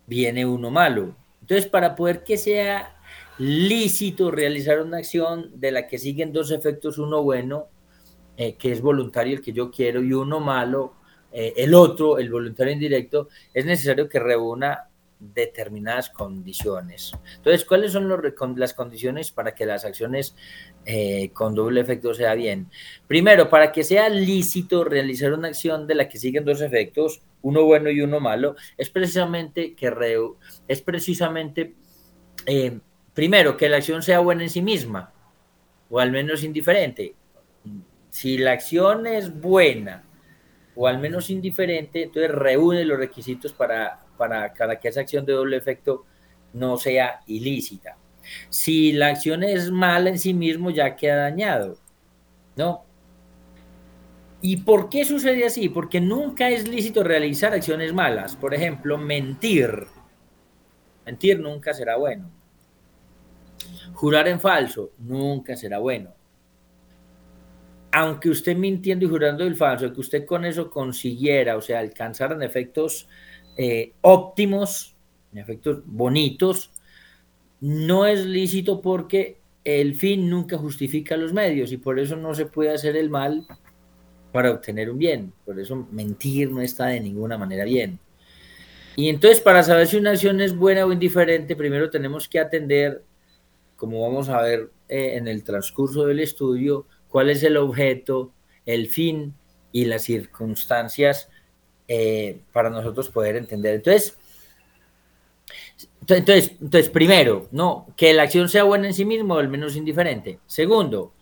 viene 0.06 0.44
uno 0.44 0.70
malo. 0.70 1.16
Entonces, 1.40 1.66
para 1.66 1.94
poder 1.94 2.24
que 2.24 2.36
sea 2.36 2.95
lícito 3.38 4.30
realizar 4.30 4.80
una 4.80 4.98
acción 4.98 5.50
de 5.54 5.72
la 5.72 5.86
que 5.86 5.98
siguen 5.98 6.32
dos 6.32 6.50
efectos, 6.50 6.98
uno 6.98 7.22
bueno 7.22 7.68
eh, 8.38 8.54
que 8.56 8.70
es 8.70 8.82
voluntario 8.82 9.34
el 9.34 9.42
que 9.42 9.52
yo 9.52 9.70
quiero, 9.70 10.02
y 10.02 10.12
uno 10.12 10.40
malo, 10.40 10.94
eh, 11.32 11.54
el 11.56 11.74
otro, 11.74 12.18
el 12.18 12.30
voluntario 12.30 12.72
indirecto, 12.72 13.28
es 13.54 13.64
necesario 13.64 14.10
que 14.10 14.20
reúna 14.20 14.88
determinadas 15.18 16.10
condiciones. 16.10 17.12
Entonces, 17.36 17.64
¿cuáles 17.64 17.92
son 17.92 18.12
las 18.56 18.74
condiciones 18.74 19.30
para 19.30 19.54
que 19.54 19.64
las 19.64 19.86
acciones 19.86 20.36
eh, 20.84 21.30
con 21.32 21.54
doble 21.54 21.80
efecto 21.80 22.12
sea 22.12 22.34
bien? 22.34 22.68
Primero, 23.06 23.48
para 23.48 23.72
que 23.72 23.84
sea 23.84 24.10
lícito 24.10 24.84
realizar 24.84 25.32
una 25.32 25.48
acción 25.48 25.86
de 25.86 25.94
la 25.94 26.06
que 26.10 26.18
siguen 26.18 26.44
dos 26.44 26.60
efectos, 26.60 27.22
uno 27.40 27.64
bueno 27.64 27.88
y 27.88 28.02
uno 28.02 28.20
malo, 28.20 28.54
es 28.76 28.90
precisamente 28.90 29.74
que 29.74 29.90
es 30.68 30.82
precisamente 30.82 31.74
primero 33.16 33.56
que 33.56 33.68
la 33.68 33.78
acción 33.78 34.04
sea 34.04 34.20
buena 34.20 34.44
en 34.44 34.50
sí 34.50 34.62
misma 34.62 35.12
o 35.90 35.98
al 35.98 36.12
menos 36.12 36.44
indiferente 36.44 37.16
si 38.16 38.38
la 38.38 38.52
acción 38.52 39.06
es 39.06 39.42
buena 39.42 40.02
o 40.74 40.86
al 40.86 40.98
menos 40.98 41.28
indiferente, 41.28 42.04
entonces 42.04 42.30
reúne 42.30 42.82
los 42.86 42.98
requisitos 42.98 43.52
para, 43.52 44.06
para, 44.16 44.80
que 44.80 44.88
esa 44.88 45.02
acción 45.02 45.26
de 45.26 45.34
doble 45.34 45.58
efecto 45.58 46.06
no 46.54 46.78
sea 46.78 47.20
ilícita. 47.26 47.98
Si 48.48 48.94
la 48.94 49.08
acción 49.08 49.42
es 49.42 49.70
mala 49.70 50.08
en 50.08 50.18
sí 50.18 50.32
mismo, 50.32 50.70
ya 50.70 50.96
queda 50.96 51.16
dañado, 51.16 51.76
¿no? 52.56 52.86
¿Y 54.40 54.58
por 54.62 54.88
qué 54.88 55.04
sucede 55.04 55.44
así? 55.44 55.68
Porque 55.68 56.00
nunca 56.00 56.48
es 56.48 56.66
lícito 56.66 57.02
realizar 57.02 57.52
acciones 57.52 57.92
malas. 57.92 58.34
Por 58.34 58.54
ejemplo, 58.54 58.96
mentir. 58.96 59.88
Mentir 61.04 61.38
nunca 61.38 61.74
será 61.74 61.98
bueno. 61.98 62.30
Jurar 63.94 64.28
en 64.28 64.40
falso 64.40 64.90
nunca 64.98 65.56
será 65.56 65.78
bueno 65.78 66.16
aunque 67.96 68.28
usted 68.28 68.54
mintiendo 68.54 69.06
y 69.06 69.08
jurando 69.08 69.42
el 69.42 69.56
falso, 69.56 69.90
que 69.90 70.00
usted 70.00 70.26
con 70.26 70.44
eso 70.44 70.70
consiguiera, 70.70 71.56
o 71.56 71.62
sea, 71.62 71.78
alcanzaran 71.78 72.42
efectos 72.42 73.08
eh, 73.56 73.94
óptimos, 74.02 74.94
efectos 75.34 75.78
bonitos, 75.86 76.72
no 77.60 78.04
es 78.04 78.26
lícito 78.26 78.82
porque 78.82 79.38
el 79.64 79.94
fin 79.94 80.28
nunca 80.28 80.58
justifica 80.58 81.16
los 81.16 81.32
medios 81.32 81.72
y 81.72 81.78
por 81.78 81.98
eso 81.98 82.16
no 82.16 82.34
se 82.34 82.44
puede 82.44 82.74
hacer 82.74 82.96
el 82.98 83.08
mal 83.08 83.46
para 84.30 84.50
obtener 84.50 84.90
un 84.90 84.98
bien. 84.98 85.32
Por 85.46 85.58
eso 85.58 85.88
mentir 85.90 86.50
no 86.50 86.60
está 86.60 86.88
de 86.88 87.00
ninguna 87.00 87.38
manera 87.38 87.64
bien. 87.64 87.98
Y 88.94 89.08
entonces 89.08 89.40
para 89.40 89.62
saber 89.62 89.86
si 89.86 89.96
una 89.96 90.10
acción 90.10 90.42
es 90.42 90.54
buena 90.54 90.84
o 90.84 90.92
indiferente, 90.92 91.56
primero 91.56 91.88
tenemos 91.88 92.28
que 92.28 92.40
atender, 92.40 93.02
como 93.76 94.02
vamos 94.02 94.28
a 94.28 94.42
ver 94.42 94.70
eh, 94.88 95.16
en 95.16 95.28
el 95.28 95.44
transcurso 95.44 96.06
del 96.06 96.20
estudio, 96.20 96.86
cuál 97.08 97.30
es 97.30 97.42
el 97.42 97.56
objeto, 97.56 98.32
el 98.64 98.88
fin 98.88 99.34
y 99.72 99.84
las 99.84 100.02
circunstancias 100.02 101.28
eh, 101.88 102.40
para 102.52 102.70
nosotros 102.70 103.10
poder 103.10 103.36
entender. 103.36 103.74
Entonces, 103.74 104.18
entonces, 106.08 106.52
entonces, 106.60 106.90
primero, 106.90 107.48
no, 107.50 107.86
que 107.96 108.12
la 108.12 108.22
acción 108.22 108.48
sea 108.48 108.64
buena 108.64 108.86
en 108.86 108.94
sí 108.94 109.04
mismo 109.04 109.34
o 109.34 109.38
al 109.38 109.48
menos 109.48 109.76
indiferente. 109.76 110.38
Segundo, 110.46 111.14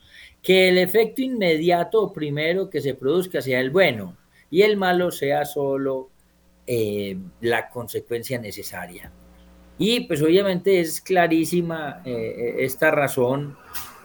que 0.42 0.68
el 0.68 0.78
efecto 0.78 1.22
inmediato 1.22 2.12
primero 2.12 2.68
que 2.68 2.80
se 2.80 2.94
produzca 2.94 3.40
sea 3.40 3.60
el 3.60 3.70
bueno 3.70 4.16
y 4.50 4.62
el 4.62 4.76
malo 4.76 5.10
sea 5.10 5.44
solo 5.46 6.10
eh, 6.66 7.16
la 7.40 7.68
consecuencia 7.70 8.38
necesaria. 8.38 9.10
Y 9.78 10.00
pues 10.00 10.22
obviamente 10.22 10.80
es 10.80 11.00
clarísima 11.00 12.02
eh, 12.04 12.56
esta 12.58 12.90
razón 12.90 13.56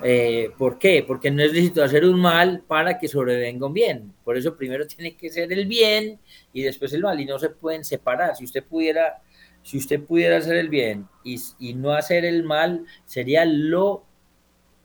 eh, 0.02 0.52
¿Por 0.58 0.80
qué? 0.80 1.04
Porque 1.06 1.30
no 1.30 1.44
es 1.44 1.52
lícito 1.52 1.84
hacer 1.84 2.06
un 2.06 2.20
mal 2.20 2.64
para 2.66 2.98
que 2.98 3.08
sobrevenga 3.08 3.68
un 3.68 3.74
bien. 3.74 4.14
Por 4.24 4.38
eso 4.38 4.56
primero 4.56 4.88
tiene 4.88 5.16
que 5.16 5.30
ser 5.30 5.52
el 5.52 5.66
bien 5.68 6.20
y 6.54 6.62
después 6.62 6.94
el 6.94 7.02
mal 7.02 7.20
y 7.20 7.26
no 7.26 7.38
se 7.38 7.50
pueden 7.50 7.84
separar. 7.84 8.36
Si 8.36 8.46
usted 8.46 8.64
pudiera, 8.64 9.22
si 9.62 9.78
usted 9.78 10.02
pudiera 10.02 10.38
hacer 10.38 10.56
el 10.56 10.70
bien 10.70 11.08
y, 11.24 11.38
no 11.74 11.94
hacer 11.94 12.24
el 12.24 12.44
mal, 12.44 12.86
sería 13.06 13.44
lo, 13.46 14.06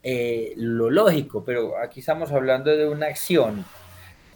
eh, 0.03 0.53
lo 0.57 0.89
lógico. 0.89 1.43
Pero 1.45 1.77
aquí 1.77 2.01
estamos 2.01 2.31
hablando 2.31 2.75
de 2.75 2.87
una 2.89 3.07
acción 3.07 3.65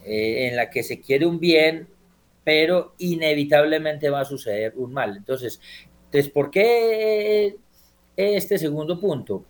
eh, 0.04 0.48
en 0.48 0.56
la 0.56 0.70
que 0.70 0.82
se 0.82 1.00
quiere 1.00 1.26
un 1.26 1.38
bien, 1.38 1.88
pero 2.42 2.94
inevitablemente 2.96 4.08
va 4.08 4.20
a 4.20 4.24
suceder 4.24 4.72
un 4.76 4.94
mal. 4.94 5.18
Entonces, 5.18 5.60
entonces 6.10 6.32
¿por 6.32 6.50
qué 6.50 7.56
este 8.16 8.58
segundo 8.58 8.98
punto? 8.98 9.44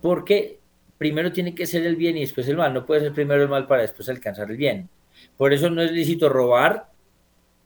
Porque 0.00 0.60
primero 0.96 1.32
tiene 1.32 1.56
que 1.56 1.66
ser 1.66 1.84
el 1.84 1.96
bien 1.96 2.16
y 2.16 2.20
después 2.20 2.46
el 2.46 2.56
mal. 2.56 2.72
No 2.72 2.86
puede 2.86 3.00
ser 3.00 3.12
primero 3.12 3.42
el 3.42 3.48
mal 3.48 3.66
para 3.66 3.82
después 3.82 4.08
alcanzar 4.08 4.48
el 4.48 4.56
bien. 4.56 4.88
Por 5.36 5.52
eso 5.52 5.68
no 5.70 5.82
es 5.82 5.90
lícito 5.90 6.28
robar 6.28 6.88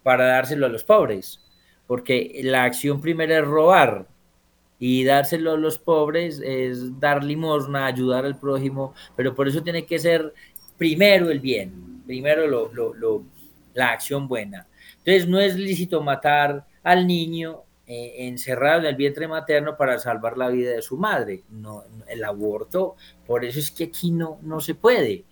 para 0.03 0.27
dárselo 0.29 0.65
a 0.65 0.71
los 0.71 0.83
pobres, 0.83 1.41
porque 1.87 2.41
la 2.43 2.65
acción 2.65 3.03
primera 3.03 3.39
es 3.39 3.45
robar 3.45 4.07
y 4.79 5.05
dárselo 5.05 5.53
a 5.53 5.57
los 5.59 5.79
pobres 5.79 6.41
es 6.43 6.99
dar 6.99 7.23
limosna, 7.23 7.85
ayudar 7.85 8.25
al 8.25 8.39
prójimo, 8.39 8.95
pero 9.15 9.35
por 9.35 9.47
eso 9.47 9.63
tiene 9.63 9.85
que 9.85 9.99
ser 9.99 10.33
primero 10.79 11.31
el 11.31 11.41
bien, 11.41 12.03
primero 12.07 12.47
lo, 12.47 13.25
la 13.75 13.91
acción 13.91 14.27
buena. 14.27 14.67
Entonces 14.99 15.29
no 15.29 15.39
es 15.39 15.57
lícito 15.57 16.01
matar 16.01 16.65
al 16.83 17.07
niño 17.07 17.65
eh, 17.91 18.27
encerrado 18.27 18.81
en 18.81 18.87
el 18.87 18.97
vientre 18.97 19.27
materno 19.27 19.75
para 19.75 19.99
salvar 19.99 20.37
la 20.37 20.49
vida 20.49 20.73
de 20.73 20.83
su 20.83 20.99
madre. 20.99 21.45
No, 21.49 21.85
el 22.07 22.23
aborto, 22.23 22.97
por 23.27 23.47
eso 23.47 23.59
es 23.59 23.71
que 23.71 23.85
aquí 23.85 24.11
no, 24.11 24.39
no 24.43 24.61
se 24.61 24.75
puede. 24.75 25.25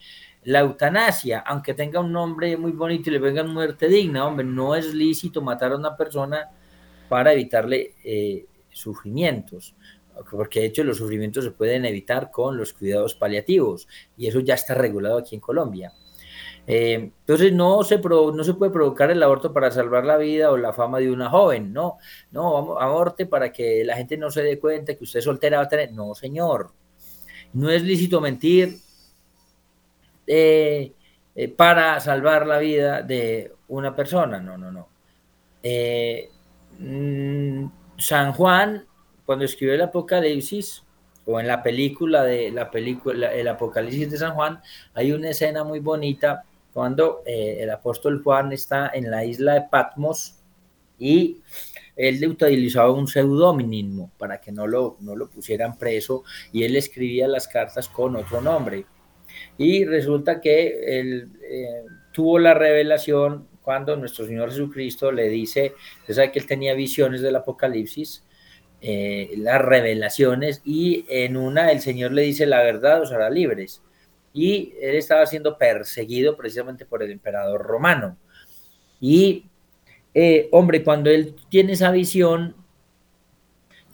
La 0.45 0.61
eutanasia, 0.61 1.41
aunque 1.41 1.75
tenga 1.75 2.01
un 2.01 2.13
nombre 2.13 2.57
muy 2.57 2.73
bonito 2.73 3.11
y 3.11 3.13
le 3.13 3.19
venga 3.19 3.45
muerte 3.45 3.89
digna, 3.89 4.27
hombre, 4.27 4.47
no 4.47 4.75
es 4.75 4.95
lícito 4.95 5.43
matar 5.43 5.73
a 5.73 5.77
una 5.77 5.95
persona 5.99 6.49
para 7.11 7.35
evitarle 7.35 7.95
eh, 8.03 8.47
sufrimientos, 8.71 9.75
porque 10.31 10.61
de 10.61 10.67
hecho 10.67 10.83
los 10.83 10.97
sufrimientos 10.97 11.45
se 11.45 11.51
pueden 11.51 11.85
evitar 11.85 12.31
con 12.31 12.57
los 12.57 12.73
cuidados 12.73 13.15
paliativos 13.15 13.87
y 14.17 14.29
eso 14.29 14.41
ya 14.41 14.55
está 14.55 14.73
regulado 14.73 15.19
aquí 15.19 15.35
en 15.35 15.43
Colombia. 15.43 15.93
Eh, 16.67 16.95
entonces 16.95 17.53
no 17.53 17.85
se, 17.85 17.99
no 17.99 18.45
se 18.45 18.55
puede 18.55 18.73
provocar 18.73 19.11
el 19.11 19.23
aborto 19.23 19.53
para 19.53 19.71
salvar 19.71 20.05
la 20.05 20.17
vida 20.17 20.51
o 20.51 20.57
la 20.57 20.73
fama 20.73 20.99
de 20.99 21.13
una 21.13 21.31
joven, 21.31 21.73
no, 21.73 21.99
no, 22.33 22.81
aborte 22.81 23.27
para 23.27 23.53
que 23.53 23.85
la 23.85 23.97
gente 23.97 24.17
no 24.17 24.31
se 24.33 24.43
dé 24.43 24.59
cuenta 24.59 24.97
que 24.97 25.05
usted 25.05 25.21
soltera 25.21 25.59
va 25.59 25.65
a 25.65 25.69
tener, 25.69 25.93
no 25.93 26.15
señor, 26.17 26.73
no 27.53 27.71
es 27.71 27.83
lícito 27.85 28.21
mentir 28.21 28.79
eh, 30.27 30.93
eh, 31.37 31.49
para 31.49 32.01
salvar 32.01 32.47
la 32.47 32.59
vida 32.59 33.03
de 33.03 33.53
una 33.69 33.95
persona, 33.95 34.41
no, 34.41 34.59
no, 34.59 34.73
no. 34.73 34.89
Mm, 36.79 37.71
San 37.97 38.33
Juan, 38.33 38.85
cuando 39.25 39.45
escribió 39.45 39.75
el 39.75 39.83
Apocalipsis, 39.83 40.83
o 41.27 41.41
en 41.41 41.47
la 41.49 41.63
película 41.63 42.23
de 42.23 42.51
la 42.53 42.71
película 42.71 43.33
El 43.33 43.49
Apocalipsis 43.49 44.11
de 44.11 44.19
San 44.19 44.35
Juan, 44.35 44.61
hay 44.95 45.13
una 45.13 45.31
escena 45.31 45.65
muy 45.65 45.81
bonita 45.81 46.45
cuando 46.77 47.23
eh, 47.25 47.57
el 47.61 47.71
apóstol 47.71 48.23
Juan 48.23 48.53
está 48.53 48.91
en 48.93 49.11
la 49.11 49.25
isla 49.25 49.55
de 49.55 49.63
Patmos 49.63 50.35
y 50.99 51.41
él 51.97 52.23
utilizaba 52.29 52.93
un 52.93 53.09
seudónimo 53.09 54.13
para 54.19 54.43
que 54.43 54.53
no 54.53 54.67
lo, 54.67 54.99
no 55.01 55.17
lo 55.17 55.31
pusieran 55.31 55.79
preso 55.79 56.23
y 56.53 56.65
él 56.65 56.77
escribía 56.77 57.29
las 57.29 57.49
cartas 57.49 57.89
con 57.89 58.15
otro 58.17 58.43
nombre. 58.43 58.85
Y 59.57 59.87
resulta 59.87 60.39
que 60.39 61.01
él 61.01 61.31
eh, 61.51 61.85
tuvo 62.13 62.39
la 62.39 62.53
revelación 62.53 63.49
cuando 63.63 63.97
nuestro 63.97 64.27
Señor 64.27 64.51
Jesucristo 64.51 65.11
le 65.11 65.31
dice, 65.31 65.73
usted 66.01 66.13
sabe 66.13 66.31
que 66.31 66.41
él 66.41 66.47
tenía 66.47 66.75
visiones 66.75 67.23
del 67.23 67.37
Apocalipsis, 67.37 68.23
eh, 68.83 69.31
las 69.39 69.63
revelaciones 69.63 70.61
y 70.63 71.07
en 71.09 71.39
una 71.39 71.73
el 71.73 71.81
Señor 71.81 72.13
le 72.13 72.21
dice 72.21 72.45
la 72.45 72.63
verdad 72.63 73.01
os 73.01 73.13
hará 73.13 73.31
libres. 73.31 73.81
Y 74.37 74.75
él 74.83 74.97
estaba 74.97 75.25
siendo 75.25 75.57
perseguido 75.57 76.37
precisamente 76.37 76.85
por 76.85 77.03
el 77.03 77.11
emperador 77.11 77.63
romano. 77.63 78.19
Y, 79.01 79.47
eh, 80.13 80.49
hombre, 80.53 80.85
cuando 80.85 81.09
él 81.09 81.35
tiene 81.49 81.73
esa 81.73 81.91
visión, 81.91 82.55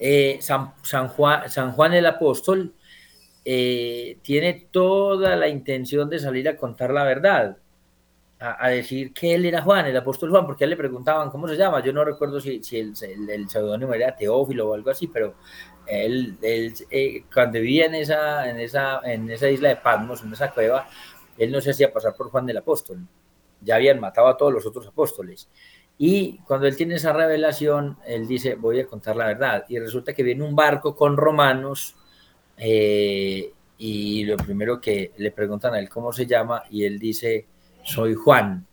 eh, 0.01 0.41
San, 0.41 1.09
Juan, 1.09 1.95
el 1.95 2.07
apóstol 2.07 2.75
tiene 3.45 4.69
toda 4.73 5.37
la 5.37 5.47
intención 5.47 6.11
de 6.11 6.19
salir 6.19 6.49
a 6.49 6.57
contar 6.57 6.93
la 6.93 7.05
verdad 7.05 7.57
a, 8.43 8.69
decir 8.69 9.13
que 9.13 9.35
él 9.35 9.45
era 9.45 9.63
Juan, 9.63 9.87
el 9.87 9.97
apóstol 9.97 10.31
Juan, 10.31 10.47
porque 10.47 10.65
a 10.65 10.67
él 10.67 10.71
le 10.71 10.77
preguntaban 10.77 11.31
cómo 11.31 11.47
se 11.47 11.57
llama. 11.57 11.83
Yo 11.83 11.93
no 11.93 12.05
recuerdo 12.05 12.41
si, 12.41 12.63
si 12.63 12.79
el, 12.79 12.95
el, 13.31 13.49
seudónimo 13.49 13.95
era 13.95 14.17
Teófilo 14.17 14.69
o 14.69 14.75
algo 14.75 14.91
así, 14.91 15.07
pero 15.07 15.35
él, 15.87 16.37
él 16.43 16.75
eh, 16.91 17.25
cuando 17.33 17.61
vivía 17.61 17.87
en 17.87 17.95
esa, 17.95 18.49
en, 18.49 18.61
esa, 18.61 19.01
en 19.05 19.31
esa 19.31 19.49
isla 19.49 19.71
de 19.71 19.77
Patmos, 19.77 20.23
en 20.23 20.33
esa 20.33 20.51
cueva, 20.51 20.89
él 21.39 21.51
no 21.51 21.61
se 21.61 21.71
hacía 21.71 21.93
pasar 21.93 22.15
por 22.15 22.31
Juan 22.31 22.49
el 22.49 22.57
apóstol. 22.57 22.99
Ya 23.61 23.77
habían 23.77 24.01
matado 24.01 24.29
a 24.29 24.37
todos 24.37 24.53
los 24.53 24.67
otros 24.67 24.87
apóstoles. 24.87 25.49
Y 25.99 26.39
cuando 26.39 26.67
él 26.67 26.77
tiene 26.77 26.97
esa 26.97 27.13
revelación, 27.13 27.99
él 28.07 28.27
dice, 28.27 28.55
voy 28.55 28.81
a 28.81 28.87
contar 28.87 29.17
la 29.17 29.27
verdad. 29.27 29.65
Y 29.69 29.79
resulta 29.79 30.13
que 30.13 30.23
viene 30.23 30.43
un 30.43 30.57
barco 30.57 30.97
con 30.97 31.17
romanos 31.17 31.95
eh, 32.57 33.53
y 33.79 34.25
lo 34.25 34.37
primero 34.37 34.81
que 34.81 35.13
le 35.17 35.31
preguntan 35.31 35.75
a 35.75 35.79
él 35.79 35.89
cómo 35.89 36.13
se 36.13 36.27
llama 36.27 36.65
y 36.71 36.85
él 36.85 36.99
dice, 36.99 37.47
soy 37.85 38.15
Juan, 38.15 38.67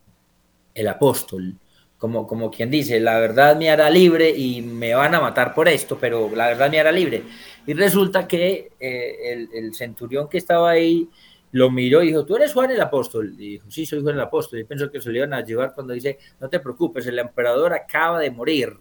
el 0.73 0.87
apóstol, 0.87 1.55
como, 1.99 2.25
como 2.25 2.49
quien 2.49 2.71
dice, 2.71 2.99
la 2.99 3.19
verdad 3.19 3.57
me 3.57 3.69
hará 3.69 3.89
libre 3.89 4.29
y 4.29 4.61
me 4.61 4.95
van 4.95 5.13
a 5.13 5.19
matar 5.19 5.53
por 5.53 5.67
esto, 5.67 5.97
pero 5.99 6.33
la 6.33 6.47
verdad 6.47 6.71
me 6.71 6.79
hará 6.79 6.91
libre. 6.91 7.23
Y 7.67 7.73
resulta 7.73 8.25
que 8.25 8.71
eh, 8.79 9.47
el, 9.53 9.73
centurión 9.75 10.29
que 10.29 10.37
estaba 10.37 10.71
ahí 10.71 11.09
lo 11.51 11.69
miró 11.69 12.01
y 12.01 12.07
dijo, 12.07 12.25
tú 12.25 12.37
eres 12.37 12.53
Juan 12.53 12.71
el 12.71 12.79
apóstol. 12.79 13.33
Y 13.37 13.51
dijo, 13.51 13.69
sí, 13.69 13.85
soy 13.85 14.01
Juan 14.01 14.15
el 14.15 14.21
apóstol. 14.21 14.59
Y 14.59 14.63
pienso 14.63 14.89
que 14.89 15.01
se 15.01 15.11
le 15.11 15.19
iban 15.19 15.33
a 15.33 15.43
llevar 15.43 15.75
cuando 15.75 15.93
dice, 15.93 16.17
no 16.39 16.47
te 16.47 16.61
preocupes, 16.61 17.05
el 17.05 17.19
emperador 17.19 17.73
acaba 17.73 18.19
de 18.19 18.31
morir. 18.31 18.77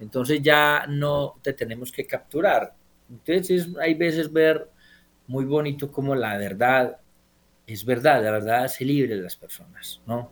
Entonces 0.00 0.42
ya 0.42 0.84
no 0.88 1.36
te 1.40 1.52
tenemos 1.52 1.92
que 1.92 2.06
capturar. 2.06 2.74
Entonces 3.08 3.68
hay 3.80 3.94
veces 3.94 4.32
ver 4.32 4.68
muy 5.28 5.44
bonito 5.44 5.92
como 5.92 6.14
la 6.16 6.36
verdad 6.36 6.98
es 7.66 7.84
verdad, 7.84 8.22
la 8.22 8.30
verdad 8.32 8.64
hace 8.64 8.84
libre 8.84 9.16
de 9.16 9.22
las 9.22 9.36
personas, 9.36 10.00
¿no? 10.06 10.30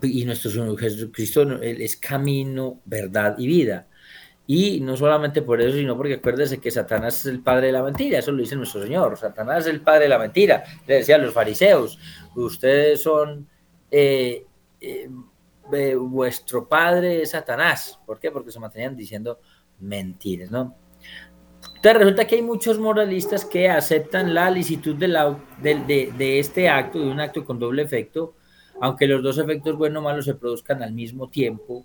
Y 0.00 0.24
nuestro 0.24 0.50
Señor 0.50 0.78
Jesucristo 0.78 1.60
es 1.60 1.96
camino, 1.96 2.80
verdad 2.84 3.36
y 3.38 3.46
vida. 3.46 3.86
Y 4.46 4.80
no 4.80 4.96
solamente 4.96 5.42
por 5.42 5.60
eso, 5.60 5.76
sino 5.76 5.96
porque 5.96 6.14
acuérdese 6.14 6.58
que 6.58 6.70
Satanás 6.70 7.20
es 7.20 7.26
el 7.26 7.40
padre 7.40 7.68
de 7.68 7.72
la 7.72 7.82
mentira, 7.82 8.18
eso 8.18 8.32
lo 8.32 8.38
dice 8.38 8.56
nuestro 8.56 8.82
Señor. 8.82 9.16
Satanás 9.16 9.66
es 9.66 9.72
el 9.72 9.80
padre 9.80 10.04
de 10.04 10.08
la 10.08 10.18
mentira. 10.18 10.64
Le 10.86 10.96
decía 10.96 11.18
los 11.18 11.32
fariseos, 11.32 11.98
ustedes 12.34 13.02
son, 13.02 13.48
eh, 13.90 14.44
eh, 14.80 15.08
eh, 15.72 15.94
vuestro 15.94 16.68
padre 16.68 17.22
es 17.22 17.30
Satanás. 17.30 17.98
¿Por 18.04 18.18
qué? 18.18 18.30
Porque 18.30 18.50
se 18.50 18.58
mantenían 18.58 18.96
diciendo 18.96 19.38
mentiras, 19.78 20.50
¿no? 20.50 20.76
Entonces 21.76 21.98
resulta 21.98 22.26
que 22.26 22.36
hay 22.36 22.42
muchos 22.42 22.78
moralistas 22.78 23.44
que 23.44 23.68
aceptan 23.68 24.34
la 24.34 24.50
licitud 24.50 24.94
de, 24.94 25.08
la, 25.08 25.36
de, 25.60 26.38
este 26.38 26.68
acto, 26.68 27.00
de 27.00 27.10
un 27.10 27.20
acto 27.20 27.44
con 27.44 27.58
doble 27.58 27.82
efecto, 27.82 28.34
aunque 28.82 29.06
los 29.06 29.22
dos 29.22 29.38
efectos 29.38 29.78
bueno 29.78 30.00
o 30.00 30.02
malo 30.02 30.22
se 30.22 30.34
produzcan 30.34 30.82
al 30.82 30.92
mismo 30.92 31.28
tiempo. 31.28 31.84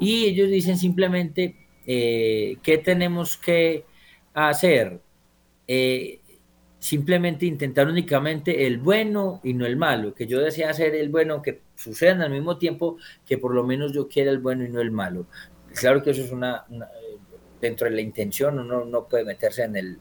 Y 0.00 0.24
ellos 0.24 0.48
dicen 0.48 0.78
simplemente, 0.78 1.54
eh, 1.86 2.56
¿qué 2.62 2.78
tenemos 2.78 3.36
que 3.36 3.84
hacer? 4.32 4.98
Eh, 5.68 6.20
simplemente 6.78 7.44
intentar 7.44 7.86
únicamente 7.86 8.66
el 8.66 8.78
bueno 8.78 9.42
y 9.44 9.52
no 9.52 9.66
el 9.66 9.76
malo, 9.76 10.14
que 10.14 10.26
yo 10.26 10.40
desea 10.40 10.70
hacer 10.70 10.94
el 10.94 11.10
bueno, 11.10 11.42
que 11.42 11.60
sucedan 11.76 12.22
al 12.22 12.30
mismo 12.30 12.56
tiempo, 12.56 12.96
que 13.26 13.36
por 13.36 13.54
lo 13.54 13.62
menos 13.64 13.92
yo 13.92 14.08
quiera 14.08 14.30
el 14.30 14.38
bueno 14.38 14.64
y 14.64 14.70
no 14.70 14.80
el 14.80 14.90
malo. 14.90 15.26
Claro 15.74 16.02
que 16.02 16.12
eso 16.12 16.22
es 16.22 16.32
una 16.32 16.64
dentro 17.60 17.90
de 17.90 17.94
la 17.94 18.00
intención, 18.00 18.58
uno 18.58 18.86
no 18.86 19.06
puede 19.06 19.26
meterse 19.26 19.64
en 19.64 19.76
el 19.76 19.98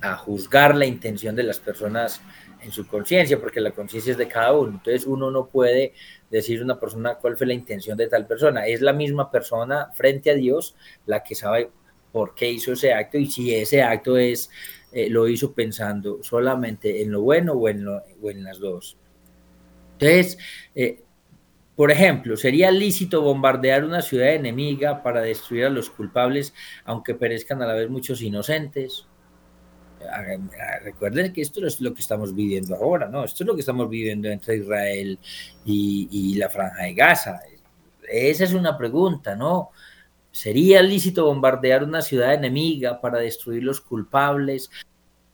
a 0.00 0.16
juzgar 0.16 0.76
la 0.76 0.86
intención 0.86 1.34
de 1.34 1.42
las 1.42 1.58
personas 1.58 2.22
en 2.62 2.72
su 2.72 2.86
conciencia, 2.86 3.40
porque 3.40 3.60
la 3.60 3.70
conciencia 3.70 4.12
es 4.12 4.18
de 4.18 4.28
cada 4.28 4.52
uno. 4.52 4.72
Entonces 4.72 5.06
uno 5.06 5.30
no 5.30 5.46
puede 5.46 5.94
decir 6.30 6.62
una 6.62 6.78
persona 6.78 7.14
cuál 7.14 7.36
fue 7.36 7.46
la 7.46 7.54
intención 7.54 7.96
de 7.96 8.08
tal 8.08 8.26
persona. 8.26 8.66
Es 8.66 8.80
la 8.80 8.92
misma 8.92 9.30
persona 9.30 9.90
frente 9.94 10.30
a 10.30 10.34
Dios 10.34 10.76
la 11.06 11.22
que 11.22 11.34
sabe 11.34 11.70
por 12.12 12.34
qué 12.34 12.50
hizo 12.50 12.72
ese 12.72 12.92
acto 12.92 13.18
y 13.18 13.26
si 13.26 13.54
ese 13.54 13.82
acto 13.82 14.16
es 14.16 14.50
eh, 14.92 15.08
lo 15.08 15.28
hizo 15.28 15.52
pensando 15.52 16.20
solamente 16.22 17.02
en 17.02 17.12
lo 17.12 17.22
bueno 17.22 17.52
o 17.52 17.68
en, 17.68 17.84
lo, 17.84 18.02
o 18.20 18.30
en 18.30 18.42
las 18.42 18.58
dos. 18.58 18.96
Entonces, 19.92 20.38
eh, 20.74 21.02
por 21.76 21.90
ejemplo, 21.90 22.36
sería 22.36 22.70
lícito 22.70 23.22
bombardear 23.22 23.84
una 23.84 24.02
ciudad 24.02 24.34
enemiga 24.34 25.02
para 25.02 25.20
destruir 25.20 25.66
a 25.66 25.70
los 25.70 25.90
culpables, 25.90 26.52
aunque 26.84 27.14
perezcan 27.14 27.62
a 27.62 27.66
la 27.66 27.74
vez 27.74 27.88
muchos 27.88 28.20
inocentes. 28.20 29.06
Recuerden 30.82 31.32
que 31.32 31.42
esto 31.42 31.66
es 31.66 31.80
lo 31.80 31.92
que 31.94 32.00
estamos 32.00 32.34
viviendo 32.34 32.74
ahora, 32.74 33.08
¿no? 33.08 33.24
Esto 33.24 33.44
es 33.44 33.46
lo 33.46 33.54
que 33.54 33.60
estamos 33.60 33.88
viviendo 33.88 34.28
entre 34.28 34.56
Israel 34.56 35.18
y, 35.64 36.36
la 36.36 36.48
franja 36.48 36.84
de 36.84 36.94
Gaza. 36.94 37.40
Esa 38.08 38.44
es 38.44 38.54
una 38.54 38.76
pregunta, 38.76 39.36
¿no? 39.36 39.70
¿Sería 40.32 40.82
lícito 40.82 41.24
bombardear 41.24 41.84
una 41.84 42.02
ciudad 42.02 42.34
enemiga 42.34 43.00
para 43.00 43.18
destruir 43.18 43.62
los 43.62 43.80
culpables, 43.80 44.70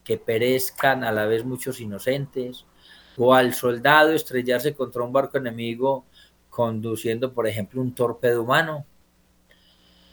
que 0.02 0.18
perezcan 0.18 1.04
a 1.04 1.12
la 1.12 1.26
vez 1.26 1.44
muchos 1.44 1.80
inocentes? 1.80 2.64
¿O 3.16 3.34
al 3.34 3.54
soldado 3.54 4.12
estrellarse 4.12 4.74
contra 4.74 5.02
un 5.02 5.12
barco 5.12 5.38
enemigo 5.38 6.04
conduciendo, 6.56 7.34
por 7.34 7.46
ejemplo, 7.46 7.82
un 7.82 7.94
torpedo 7.94 8.42
humano. 8.42 8.86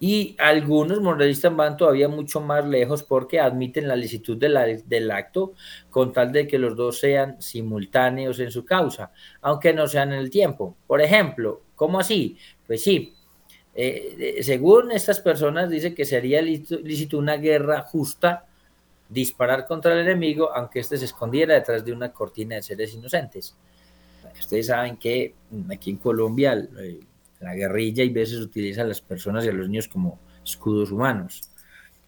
Y 0.06 0.36
algunos 0.38 1.00
moralistas 1.00 1.56
van 1.56 1.78
todavía 1.78 2.10
mucho 2.10 2.42
más 2.42 2.68
lejos 2.68 3.04
porque 3.04 3.40
admiten 3.40 3.88
la 3.88 3.96
licitud 3.96 4.36
del 4.38 5.12
acto 5.12 5.54
con 5.90 6.12
tal 6.12 6.34
de 6.34 6.46
que 6.46 6.60
los 6.60 6.76
dos 6.76 7.00
sean 7.00 7.42
simultáneos 7.42 8.38
en 8.40 8.52
su 8.52 8.66
causa, 8.66 9.14
aunque 9.40 9.72
no 9.72 9.88
sean 9.88 10.12
en 10.12 10.20
el 10.20 10.30
tiempo. 10.30 10.76
Por 10.88 11.00
ejemplo, 11.00 11.62
¿cómo 11.78 12.02
así? 12.02 12.38
Pues 12.68 12.84
sí, 12.84 13.14
eh, 13.74 14.40
según 14.42 14.92
estas 14.92 15.22
personas 15.22 15.70
dice 15.70 15.96
que 15.96 16.04
sería 16.04 16.42
lícito 16.42 17.18
una 17.18 17.38
guerra 17.38 17.84
justa 17.84 18.46
disparar 19.08 19.66
contra 19.66 19.94
el 19.94 20.00
enemigo 20.00 20.52
aunque 20.54 20.82
éste 20.82 20.98
se 20.98 21.06
escondiera 21.06 21.54
detrás 21.54 21.86
de 21.86 21.94
una 21.94 22.12
cortina 22.12 22.58
de 22.58 22.62
seres 22.62 22.94
inocentes. 22.94 23.56
Ustedes 24.38 24.68
saben 24.68 24.98
que 24.98 25.34
aquí 25.74 25.92
en 25.92 25.98
Colombia 25.98 26.62
eh, 26.78 27.00
la 27.44 27.56
guerrilla 27.56 28.04
y 28.04 28.10
veces 28.10 28.40
utiliza 28.40 28.82
a 28.82 28.86
las 28.86 29.02
personas 29.02 29.46
y 29.46 29.50
a 29.50 29.54
los 29.54 29.68
niños 29.68 29.88
como 29.88 30.20
escudos 30.44 30.92
humanos. 30.92 31.42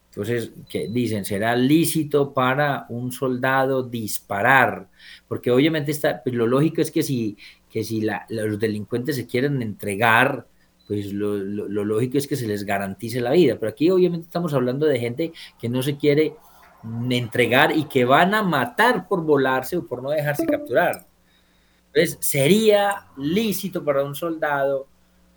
Entonces, 0.10 0.52
que 0.70 0.88
dicen, 0.88 1.26
será 1.26 1.56
lícito 1.58 2.34
para 2.34 2.86
un 2.88 3.12
soldado 3.12 3.84
disparar, 3.84 4.88
porque 5.28 5.52
obviamente 5.52 5.92
está, 5.92 6.24
pues, 6.24 6.34
lo 6.34 6.48
lógico 6.48 6.82
es 6.82 6.90
que 6.90 7.04
si, 7.04 7.38
que 7.70 7.84
si 7.84 8.08
los 8.30 8.58
delincuentes 8.58 9.18
se 9.18 9.28
quieren 9.28 9.62
entregar, 9.62 10.48
pues 10.88 11.12
lo, 11.12 11.36
lo, 11.36 11.84
lógico 11.84 12.18
es 12.18 12.28
que 12.28 12.38
se 12.38 12.48
les 12.48 12.64
garantice 12.64 13.20
la 13.20 13.32
vida. 13.32 13.58
Pero 13.60 13.72
aquí 13.72 13.90
obviamente 13.90 14.28
estamos 14.28 14.54
hablando 14.54 14.86
de 14.86 15.00
gente 15.00 15.34
que 15.60 15.68
no 15.68 15.84
se 15.84 15.98
quiere 15.98 16.36
entregar 17.10 17.76
y 17.76 17.86
que 17.86 18.06
van 18.06 18.34
a 18.36 18.44
matar 18.44 19.08
por 19.08 19.24
volarse 19.24 19.76
o 19.78 19.86
por 19.86 20.02
no 20.02 20.12
dejarse 20.12 20.46
capturar. 20.46 21.06
Entonces, 21.88 22.18
sería 22.22 23.08
lícito 23.18 23.84
para 23.84 24.04
un 24.04 24.16
soldado 24.16 24.88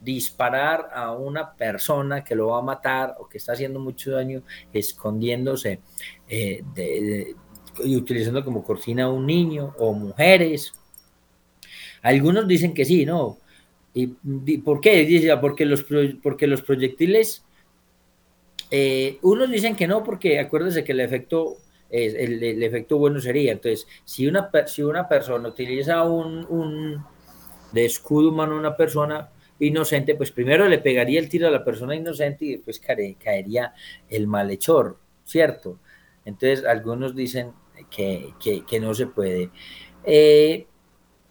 disparar 0.01 0.91
a 0.93 1.13
una 1.13 1.55
persona 1.55 2.23
que 2.23 2.35
lo 2.35 2.49
va 2.49 2.59
a 2.59 2.63
matar 2.63 3.17
o 3.19 3.29
que 3.29 3.39
está 3.39 3.53
haciendo 3.53 3.81
mucho 3.81 4.13
daño 4.13 4.43
escondiéndose 4.73 5.81
eh, 6.29 6.63
y 7.85 7.97
utilizando 7.97 8.45
como 8.45 8.63
cortina 8.63 9.05
a 9.05 9.11
un 9.11 9.27
niño 9.27 9.75
o 9.79 9.93
mujeres. 9.93 10.73
Algunos 12.03 12.47
dicen 12.47 12.75
que 12.75 12.85
sí, 12.85 13.05
¿no? 13.05 13.39
¿Y, 13.95 14.07
por 14.59 14.81
qué? 14.81 15.05
Dice, 15.05 15.37
porque 15.39 15.65
los, 15.65 15.85
porque 16.23 16.47
los 16.47 16.63
proyectiles, 16.63 17.45
eh, 18.71 19.19
unos 19.23 19.51
dicen 19.51 19.75
que 19.75 19.89
no, 19.89 20.05
porque 20.05 20.39
acuérdense 20.39 20.85
que 20.85 20.93
el 20.93 21.01
efecto 21.01 21.57
el, 21.91 22.63
efecto 22.63 22.99
bueno 22.99 23.21
sería. 23.21 23.53
Entonces, 23.53 23.87
si 24.05 24.27
una, 24.27 24.51
si 24.67 24.83
una 24.83 25.09
persona 25.09 25.49
utiliza 25.49 26.03
un, 26.05 26.47
un 26.49 27.05
escudo 27.75 28.31
humano 28.31 28.57
una 28.57 28.77
persona 28.77 29.31
inocente, 29.61 30.15
pues 30.15 30.31
primero 30.31 30.69
le 30.69 30.79
pegaría 30.79 31.19
el 31.21 31.29
tiro 31.29 31.49
a 31.49 31.51
la 31.51 31.65
persona 31.65 31.95
inocente 31.95 32.45
y 32.45 32.57
después 32.57 32.81
caería 32.81 33.75
el 34.09 34.27
malhechor, 34.27 34.99
¿cierto? 35.25 35.79
Entonces, 36.25 36.65
algunos 36.65 37.15
dicen 37.15 37.53
que, 37.91 38.35
que, 38.39 38.81
no 38.81 38.95
se 38.95 39.07
puede. 39.07 39.51
Eh, 40.05 40.67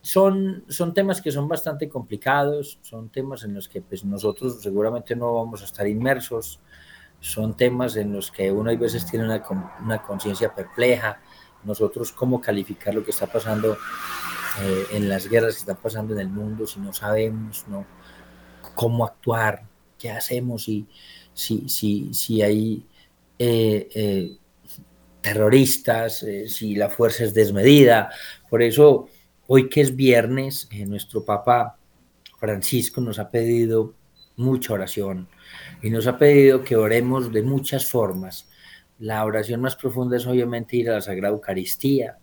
son, 0.01 0.63
son 0.67 0.93
temas 0.93 1.21
que 1.21 1.32
son 1.32 1.47
bastante 1.47 1.89
complicados, 1.89 2.80
son 2.82 3.09
temas 3.09 3.43
en 3.43 3.53
los 3.53 3.67
que 3.67 3.82
pues, 3.82 4.05
nosotros 4.05 4.61
seguramente 4.61 5.15
no 5.15 5.34
vamos 5.34 5.61
a 5.61 5.65
estar 5.65 5.88
inmersos, 5.88 6.59
son 7.19 7.55
temas 7.57 7.95
en 7.95 8.13
los 8.13 8.32
que 8.32 8.51
uno 8.51 8.69
hay 8.69 8.78
veces 8.78 9.05
tiene 9.05 9.25
una, 9.25 9.43
una 9.84 10.01
conciencia 10.01 10.53
perpleja, 10.53 11.19
nosotros 11.63 12.11
cómo 12.11 12.39
calificar 12.39 12.93
lo 12.93 13.03
que 13.03 13.11
está 13.11 13.28
pasando 13.28 13.78
eh, 14.61 14.86
en 14.93 15.09
las 15.09 15.28
guerras 15.28 15.55
que 15.55 15.59
están 15.59 15.78
pasando 15.78 16.13
en 16.13 16.21
el 16.21 16.30
mundo 16.30 16.65
si 16.65 16.80
no 16.80 16.93
sabemos 16.93 17.65
¿no? 17.67 17.86
Cómo 18.78 19.05
actuar, 19.05 19.63
qué 19.97 20.11
hacemos 20.11 20.69
y 20.69 20.86
si, 21.34 21.67
si, 21.67 22.13
si 22.13 22.43
hay 22.43 22.86
eh, 23.39 23.89
eh, 23.95 24.38
terroristas, 25.19 26.23
si 26.45 26.75
la 26.75 26.91
fuerza 26.91 27.23
es 27.23 27.34
desmedida. 27.34 28.11
Por 28.51 28.61
eso, 28.61 29.09
hoy 29.47 29.67
que 29.67 29.82
es 29.82 29.95
viernes, 29.95 30.69
nuestro 30.86 31.25
Papa 31.25 31.80
Francisco 32.38 33.01
nos 33.01 33.17
ha 33.17 33.32
pedido 33.32 33.95
mucha 34.36 34.73
oración 34.73 35.28
y 35.82 35.89
nos 35.89 36.05
ha 36.05 36.19
pedido 36.19 36.63
que 36.63 36.75
oremos 36.75 37.34
de 37.34 37.41
muchas 37.41 37.88
formas. 37.88 38.47
La 38.99 39.25
oración 39.25 39.59
más 39.59 39.75
profunda 39.75 40.17
es 40.17 40.28
obviamente 40.28 40.78
ir 40.78 40.91
a 40.91 40.93
la 40.93 41.01
Sagrada 41.01 41.34
Eucaristía, 41.34 42.19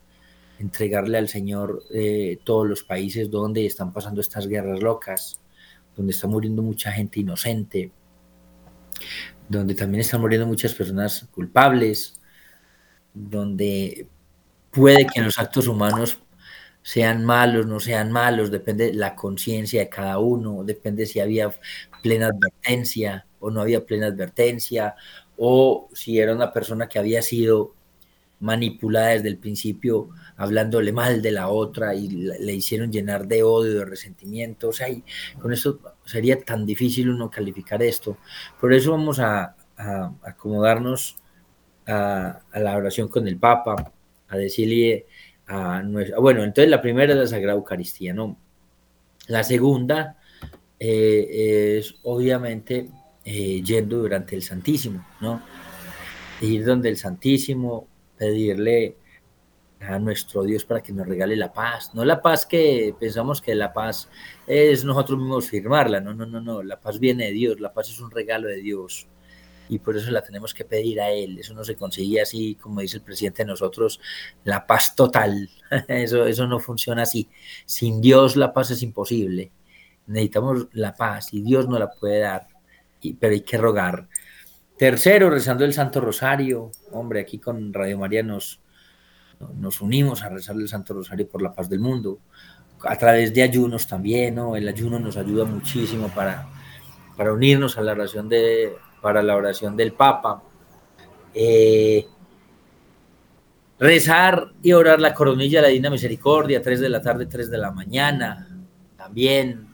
entregarle 0.60 1.18
al 1.18 1.28
Señor 1.28 1.82
eh, 1.92 2.38
todos 2.44 2.68
los 2.68 2.84
países 2.84 3.28
donde 3.28 3.66
están 3.66 3.92
pasando 3.92 4.20
estas 4.20 4.46
guerras 4.46 4.80
locas, 4.80 5.40
donde 5.96 6.12
está 6.12 6.26
muriendo 6.26 6.62
mucha 6.62 6.90
gente 6.92 7.20
inocente, 7.20 7.90
donde 9.48 9.74
también 9.74 10.00
están 10.00 10.20
muriendo 10.20 10.46
muchas 10.46 10.74
personas 10.74 11.28
culpables, 11.30 12.20
donde 13.12 14.08
puede 14.70 15.06
que 15.06 15.20
los 15.20 15.38
actos 15.38 15.68
humanos 15.68 16.18
sean 16.82 17.24
malos, 17.24 17.66
no 17.66 17.80
sean 17.80 18.12
malos, 18.12 18.50
depende 18.50 18.86
de 18.88 18.94
la 18.94 19.14
conciencia 19.14 19.80
de 19.80 19.88
cada 19.88 20.18
uno, 20.18 20.64
depende 20.64 21.06
si 21.06 21.20
había 21.20 21.54
plena 22.02 22.26
advertencia 22.26 23.26
o 23.40 23.50
no 23.50 23.60
había 23.60 23.84
plena 23.84 24.06
advertencia, 24.06 24.94
o 25.36 25.88
si 25.92 26.18
era 26.18 26.34
una 26.34 26.52
persona 26.52 26.88
que 26.88 26.98
había 26.98 27.22
sido 27.22 27.74
manipulada 28.40 29.08
desde 29.08 29.28
el 29.28 29.38
principio, 29.38 30.10
hablándole 30.36 30.92
mal 30.92 31.22
de 31.22 31.32
la 31.32 31.48
otra 31.48 31.94
y 31.94 32.08
le 32.08 32.52
hicieron 32.52 32.92
llenar 32.92 33.26
de 33.26 33.42
odio, 33.42 33.78
de 33.78 33.84
resentimiento. 33.84 34.68
O 34.68 34.72
sea, 34.72 34.88
con 35.40 35.52
eso 35.52 35.78
sería 36.04 36.40
tan 36.40 36.66
difícil 36.66 37.10
uno 37.10 37.30
calificar 37.30 37.82
esto. 37.82 38.18
Por 38.60 38.72
eso 38.72 38.92
vamos 38.92 39.18
a, 39.18 39.56
acomodarnos 40.22 41.16
a, 41.86 42.40
la 42.54 42.76
oración 42.76 43.08
con 43.08 43.26
el 43.26 43.38
Papa, 43.38 43.92
a 44.28 44.36
decirle 44.36 45.06
a 45.46 45.82
nuestra... 45.82 46.18
Bueno, 46.18 46.42
entonces 46.44 46.70
la 46.70 46.82
primera 46.82 47.12
es 47.12 47.18
la 47.18 47.26
Sagrada 47.26 47.58
Eucaristía, 47.58 48.12
¿no? 48.12 48.36
La 49.26 49.42
segunda 49.42 50.18
eh, 50.78 51.78
es 51.78 51.94
obviamente 52.02 52.90
eh, 53.24 53.62
yendo 53.62 53.98
durante 53.98 54.36
el 54.36 54.42
Santísimo, 54.42 55.06
¿no? 55.20 55.40
Ir 56.42 56.64
donde 56.64 56.90
el 56.90 56.98
Santísimo, 56.98 57.88
pedirle 58.16 58.96
a 59.80 59.98
nuestro 59.98 60.42
Dios 60.42 60.64
para 60.64 60.82
que 60.82 60.92
nos 60.92 61.06
regale 61.06 61.36
la 61.36 61.52
paz. 61.52 61.90
No 61.94 62.04
la 62.04 62.22
paz 62.22 62.46
que 62.46 62.94
pensamos 62.98 63.40
que 63.40 63.54
la 63.54 63.72
paz 63.72 64.08
es 64.46 64.84
nosotros 64.84 65.18
mismos 65.18 65.48
firmarla. 65.48 66.00
No, 66.00 66.14
no, 66.14 66.26
no, 66.26 66.40
no. 66.40 66.62
La 66.62 66.80
paz 66.80 66.98
viene 66.98 67.26
de 67.26 67.32
Dios. 67.32 67.60
La 67.60 67.72
paz 67.72 67.90
es 67.90 68.00
un 68.00 68.10
regalo 68.10 68.48
de 68.48 68.56
Dios. 68.56 69.06
Y 69.68 69.78
por 69.78 69.96
eso 69.96 70.10
la 70.10 70.22
tenemos 70.22 70.52
que 70.52 70.64
pedir 70.64 71.00
a 71.00 71.10
Él. 71.10 71.38
Eso 71.38 71.54
no 71.54 71.64
se 71.64 71.74
consigue 71.74 72.20
así, 72.20 72.54
como 72.56 72.80
dice 72.80 72.98
el 72.98 73.02
presidente 73.02 73.42
de 73.42 73.48
nosotros, 73.48 74.00
la 74.44 74.66
paz 74.66 74.94
total. 74.94 75.48
Eso, 75.88 76.26
eso 76.26 76.46
no 76.46 76.60
funciona 76.60 77.02
así. 77.02 77.28
Sin 77.64 78.00
Dios 78.00 78.36
la 78.36 78.52
paz 78.52 78.70
es 78.70 78.82
imposible. 78.82 79.50
Necesitamos 80.06 80.68
la 80.72 80.94
paz 80.94 81.32
y 81.32 81.40
Dios 81.40 81.66
no 81.66 81.78
la 81.78 81.90
puede 81.90 82.20
dar. 82.20 82.46
pero 83.18 83.32
hay 83.32 83.40
que 83.40 83.56
rogar. 83.56 84.06
Tercero, 84.76 85.30
rezando 85.30 85.64
el 85.64 85.72
Santo 85.72 86.00
Rosario. 86.00 86.72
Hombre, 86.90 87.20
aquí 87.20 87.38
con 87.38 87.72
Radio 87.72 87.98
María 87.98 88.22
nos, 88.22 88.60
nos 89.56 89.80
unimos 89.80 90.22
a 90.22 90.28
rezar 90.28 90.56
el 90.56 90.68
Santo 90.68 90.94
Rosario 90.94 91.28
por 91.28 91.42
la 91.42 91.52
paz 91.52 91.68
del 91.68 91.78
mundo, 91.78 92.18
a 92.82 92.96
través 92.96 93.32
de 93.32 93.42
ayunos 93.42 93.86
también, 93.86 94.34
¿no? 94.34 94.56
El 94.56 94.66
ayuno 94.66 94.98
nos 94.98 95.16
ayuda 95.16 95.44
muchísimo 95.44 96.08
para, 96.08 96.48
para 97.16 97.32
unirnos 97.32 97.78
a 97.78 97.82
la 97.82 97.92
oración 97.92 98.28
de, 98.28 98.74
para 99.00 99.22
la 99.22 99.36
oración 99.36 99.76
del 99.76 99.92
Papa. 99.92 100.42
Eh, 101.32 102.06
rezar 103.78 104.52
y 104.60 104.72
orar 104.72 105.00
la 105.00 105.14
coronilla 105.14 105.58
de 105.58 105.62
la 105.62 105.68
Divina 105.68 105.90
Misericordia, 105.90 106.60
3 106.60 106.80
de 106.80 106.88
la 106.88 107.00
tarde, 107.00 107.26
3 107.26 107.48
de 107.48 107.58
la 107.58 107.70
mañana, 107.70 108.48
también 108.96 109.73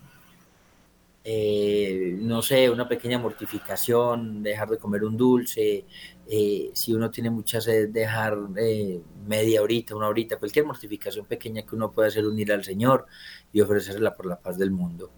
eh, 1.22 2.16
no 2.18 2.40
sé, 2.40 2.70
una 2.70 2.88
pequeña 2.88 3.18
mortificación, 3.18 4.42
dejar 4.42 4.70
de 4.70 4.78
comer 4.78 5.04
un 5.04 5.16
dulce, 5.18 5.84
eh, 6.26 6.70
si 6.72 6.94
uno 6.94 7.10
tiene 7.10 7.28
mucha 7.28 7.60
sed, 7.60 7.90
dejar 7.90 8.38
eh, 8.56 9.02
media 9.26 9.60
horita, 9.60 9.94
una 9.94 10.08
horita, 10.08 10.38
cualquier 10.38 10.64
mortificación 10.64 11.26
pequeña 11.26 11.62
que 11.62 11.76
uno 11.76 11.92
pueda 11.92 12.08
hacer 12.08 12.26
unir 12.26 12.50
al 12.52 12.64
Señor 12.64 13.06
y 13.52 13.60
ofrecerla 13.60 14.16
por 14.16 14.26
la 14.26 14.40
paz 14.40 14.56
del 14.58 14.70
mundo. 14.70 15.10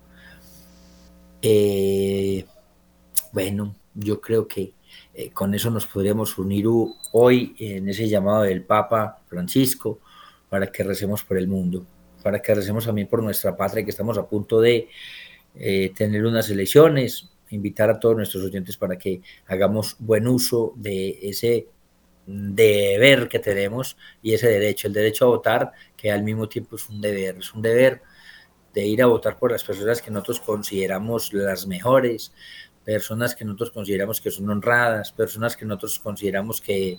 bueno, 3.32 3.74
yo 3.94 4.20
creo 4.20 4.46
que 4.46 4.74
con 5.32 5.54
eso 5.54 5.70
nos 5.70 5.86
podríamos 5.86 6.36
unir 6.38 6.66
hoy 7.12 7.54
en 7.58 7.88
ese 7.88 8.08
llamado 8.08 8.42
del 8.42 8.64
Papa 8.64 9.20
Francisco 9.26 10.00
para 10.48 10.70
que 10.70 10.82
recemos 10.84 11.22
por 11.24 11.38
el 11.38 11.48
mundo, 11.48 11.86
para 12.22 12.40
que 12.42 12.54
recemos 12.54 12.84
también 12.86 13.08
por 13.08 13.22
nuestra 13.22 13.56
patria 13.56 13.84
que 13.84 13.90
estamos 13.90 14.18
a 14.18 14.26
punto 14.26 14.60
de 14.60 14.88
eh, 15.54 15.92
tener 15.94 16.24
unas 16.24 16.48
elecciones, 16.50 17.28
invitar 17.50 17.90
a 17.90 18.00
todos 18.00 18.16
nuestros 18.16 18.44
oyentes 18.44 18.76
para 18.76 18.96
que 18.96 19.20
hagamos 19.46 19.96
buen 19.98 20.26
uso 20.26 20.72
de 20.76 21.18
ese 21.22 21.68
deber 22.26 23.28
que 23.28 23.38
tenemos 23.38 23.96
y 24.22 24.32
ese 24.32 24.48
derecho, 24.48 24.86
el 24.88 24.94
derecho 24.94 25.26
a 25.26 25.28
votar, 25.28 25.72
que 25.96 26.10
al 26.10 26.22
mismo 26.22 26.48
tiempo 26.48 26.76
es 26.76 26.88
un 26.88 27.00
deber, 27.00 27.38
es 27.38 27.52
un 27.52 27.62
deber 27.62 28.02
de 28.72 28.86
ir 28.86 29.02
a 29.02 29.06
votar 29.06 29.38
por 29.38 29.52
las 29.52 29.64
personas 29.64 30.00
que 30.00 30.10
nosotros 30.10 30.40
consideramos 30.40 31.32
las 31.34 31.66
mejores, 31.66 32.32
personas 32.84 33.34
que 33.34 33.44
nosotros 33.44 33.70
consideramos 33.70 34.20
que 34.20 34.30
son 34.30 34.48
honradas, 34.48 35.12
personas 35.12 35.56
que 35.56 35.64
nosotros 35.66 35.98
consideramos 35.98 36.60
que, 36.60 36.98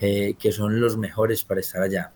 eh, 0.00 0.34
que 0.38 0.52
son 0.52 0.80
los 0.80 0.96
mejores 0.96 1.44
para 1.44 1.60
estar 1.60 1.82
allá. 1.82 2.12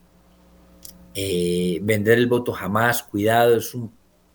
Eh, 1.14 1.78
vender 1.82 2.18
el 2.18 2.26
voto 2.26 2.52
jamás, 2.52 3.02
cuidado, 3.02 3.56
es 3.56 3.74
un 3.74 3.92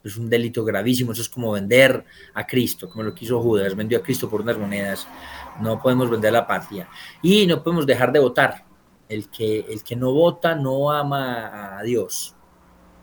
es 0.08 0.18
un 0.18 0.30
delito 0.30 0.64
gravísimo, 0.64 1.12
eso 1.12 1.22
es 1.22 1.30
como 1.30 1.51
vender 1.51 2.03
a 2.34 2.45
Cristo, 2.45 2.89
como 2.89 3.03
lo 3.03 3.14
quiso 3.14 3.41
Judas, 3.41 3.76
vendió 3.76 3.97
a 3.97 4.03
Cristo 4.03 4.30
por 4.30 4.41
unas 4.41 4.58
monedas, 4.58 5.08
no 5.62 5.82
podemos 5.82 6.10
vender 6.10 6.34
la 6.34 6.45
patria 6.45 6.88
y 7.22 7.47
no 7.47 7.64
podemos 7.64 7.86
dejar 7.86 8.12
de 8.12 8.20
votar. 8.20 8.66
El 9.08 9.30
que, 9.30 9.60
el 9.60 9.84
que 9.84 9.95
no 9.95 10.12
vota 10.14 10.56
no 10.56 10.91
ama 10.91 11.78
a 11.78 11.84
Dios, 11.84 12.36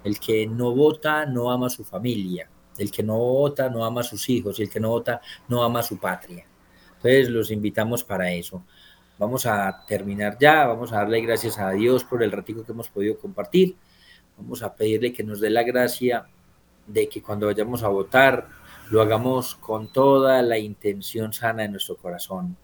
el 0.02 0.18
que 0.18 0.46
no 0.48 0.74
vota 0.74 1.26
no 1.26 1.50
ama 1.52 1.66
a 1.66 1.70
su 1.70 1.84
familia, 1.84 2.50
el 2.78 2.90
que 2.90 3.02
no 3.02 3.16
vota 3.18 3.68
no 3.70 3.84
ama 3.84 4.00
a 4.00 4.04
sus 4.04 4.28
hijos 4.28 4.58
y 4.58 4.62
el 4.62 4.70
que 4.70 4.80
no 4.80 4.88
vota 4.88 5.20
no 5.48 5.62
ama 5.62 5.80
a 5.80 5.84
su 5.84 5.98
patria. 5.98 6.44
Entonces 6.96 7.28
los 7.30 7.50
invitamos 7.50 8.02
para 8.02 8.32
eso. 8.32 8.64
Vamos 9.18 9.46
a 9.46 9.84
terminar 9.86 10.36
ya, 10.40 10.66
vamos 10.66 10.92
a 10.92 10.96
darle 10.96 11.20
gracias 11.20 11.58
a 11.58 11.70
Dios 11.70 12.02
por 12.04 12.22
el 12.22 12.32
ratico 12.32 12.64
que 12.64 12.72
hemos 12.72 12.88
podido 12.88 13.18
compartir. 13.18 13.76
Vamos 14.36 14.62
a 14.62 14.74
pedirle 14.74 15.12
que 15.12 15.22
nos 15.22 15.40
dé 15.40 15.50
la 15.50 15.62
gracia 15.62 16.26
de 16.86 17.08
que 17.08 17.22
cuando 17.22 17.46
vayamos 17.46 17.82
a 17.82 17.88
votar 17.88 18.48
lo 18.90 19.00
hagamos 19.00 19.54
con 19.54 19.90
toda 19.90 20.42
la 20.42 20.58
intención 20.58 21.32
sana 21.32 21.62
de 21.62 21.70
nuestro 21.70 21.96
corazón 21.96 22.56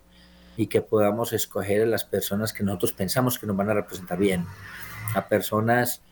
y 0.56 0.66
que 0.66 0.82
podamos 0.82 1.32
escoger 1.32 1.82
a 1.82 1.86
las 1.86 2.04
personas 2.04 2.52
que 2.52 2.64
nosotros 2.64 2.92
pensamos 2.92 3.38
que 3.38 3.46
nos 3.46 3.56
van 3.56 3.70
a 3.70 3.74
representar 3.74 4.18
bien, 4.18 4.44
a 5.14 5.26
personas 5.26 6.02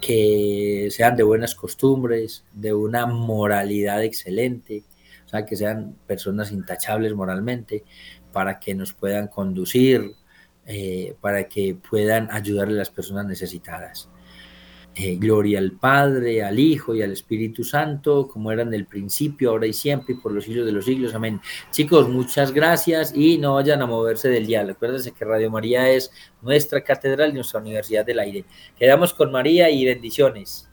que 0.00 0.88
sean 0.90 1.16
de 1.16 1.22
buenas 1.22 1.54
costumbres, 1.54 2.44
de 2.52 2.72
una 2.72 3.06
moralidad 3.06 4.04
excelente, 4.04 4.84
o 5.26 5.28
sea, 5.28 5.44
que 5.44 5.56
sean 5.56 5.96
personas 6.06 6.52
intachables 6.52 7.14
moralmente, 7.14 7.84
para 8.32 8.60
que 8.60 8.74
nos 8.74 8.92
puedan 8.92 9.28
conducir, 9.28 10.12
eh, 10.66 11.16
para 11.20 11.44
que 11.44 11.74
puedan 11.74 12.30
ayudarle 12.30 12.74
a 12.74 12.78
las 12.78 12.90
personas 12.90 13.26
necesitadas. 13.26 14.08
Eh, 14.96 15.16
gloria 15.16 15.60
al 15.60 15.72
Padre, 15.72 16.42
al 16.42 16.58
Hijo 16.58 16.94
y 16.94 17.02
al 17.02 17.12
Espíritu 17.12 17.62
Santo, 17.62 18.26
como 18.26 18.50
era 18.50 18.62
en 18.62 18.74
el 18.74 18.86
principio, 18.86 19.50
ahora 19.50 19.66
y 19.66 19.72
siempre, 19.72 20.14
y 20.14 20.16
por 20.18 20.32
los 20.32 20.44
siglos 20.44 20.66
de 20.66 20.72
los 20.72 20.84
siglos. 20.84 21.14
Amén. 21.14 21.40
Chicos, 21.70 22.08
muchas 22.08 22.52
gracias 22.52 23.12
y 23.14 23.38
no 23.38 23.54
vayan 23.54 23.82
a 23.82 23.86
moverse 23.86 24.28
del 24.28 24.46
día. 24.46 24.62
Acuérdense 24.62 25.12
que 25.12 25.24
Radio 25.24 25.50
María 25.50 25.88
es 25.90 26.10
nuestra 26.42 26.82
catedral 26.82 27.30
y 27.30 27.34
nuestra 27.34 27.60
Universidad 27.60 28.04
del 28.04 28.18
Aire. 28.18 28.44
Quedamos 28.78 29.14
con 29.14 29.30
María 29.30 29.70
y 29.70 29.84
bendiciones. 29.84 30.69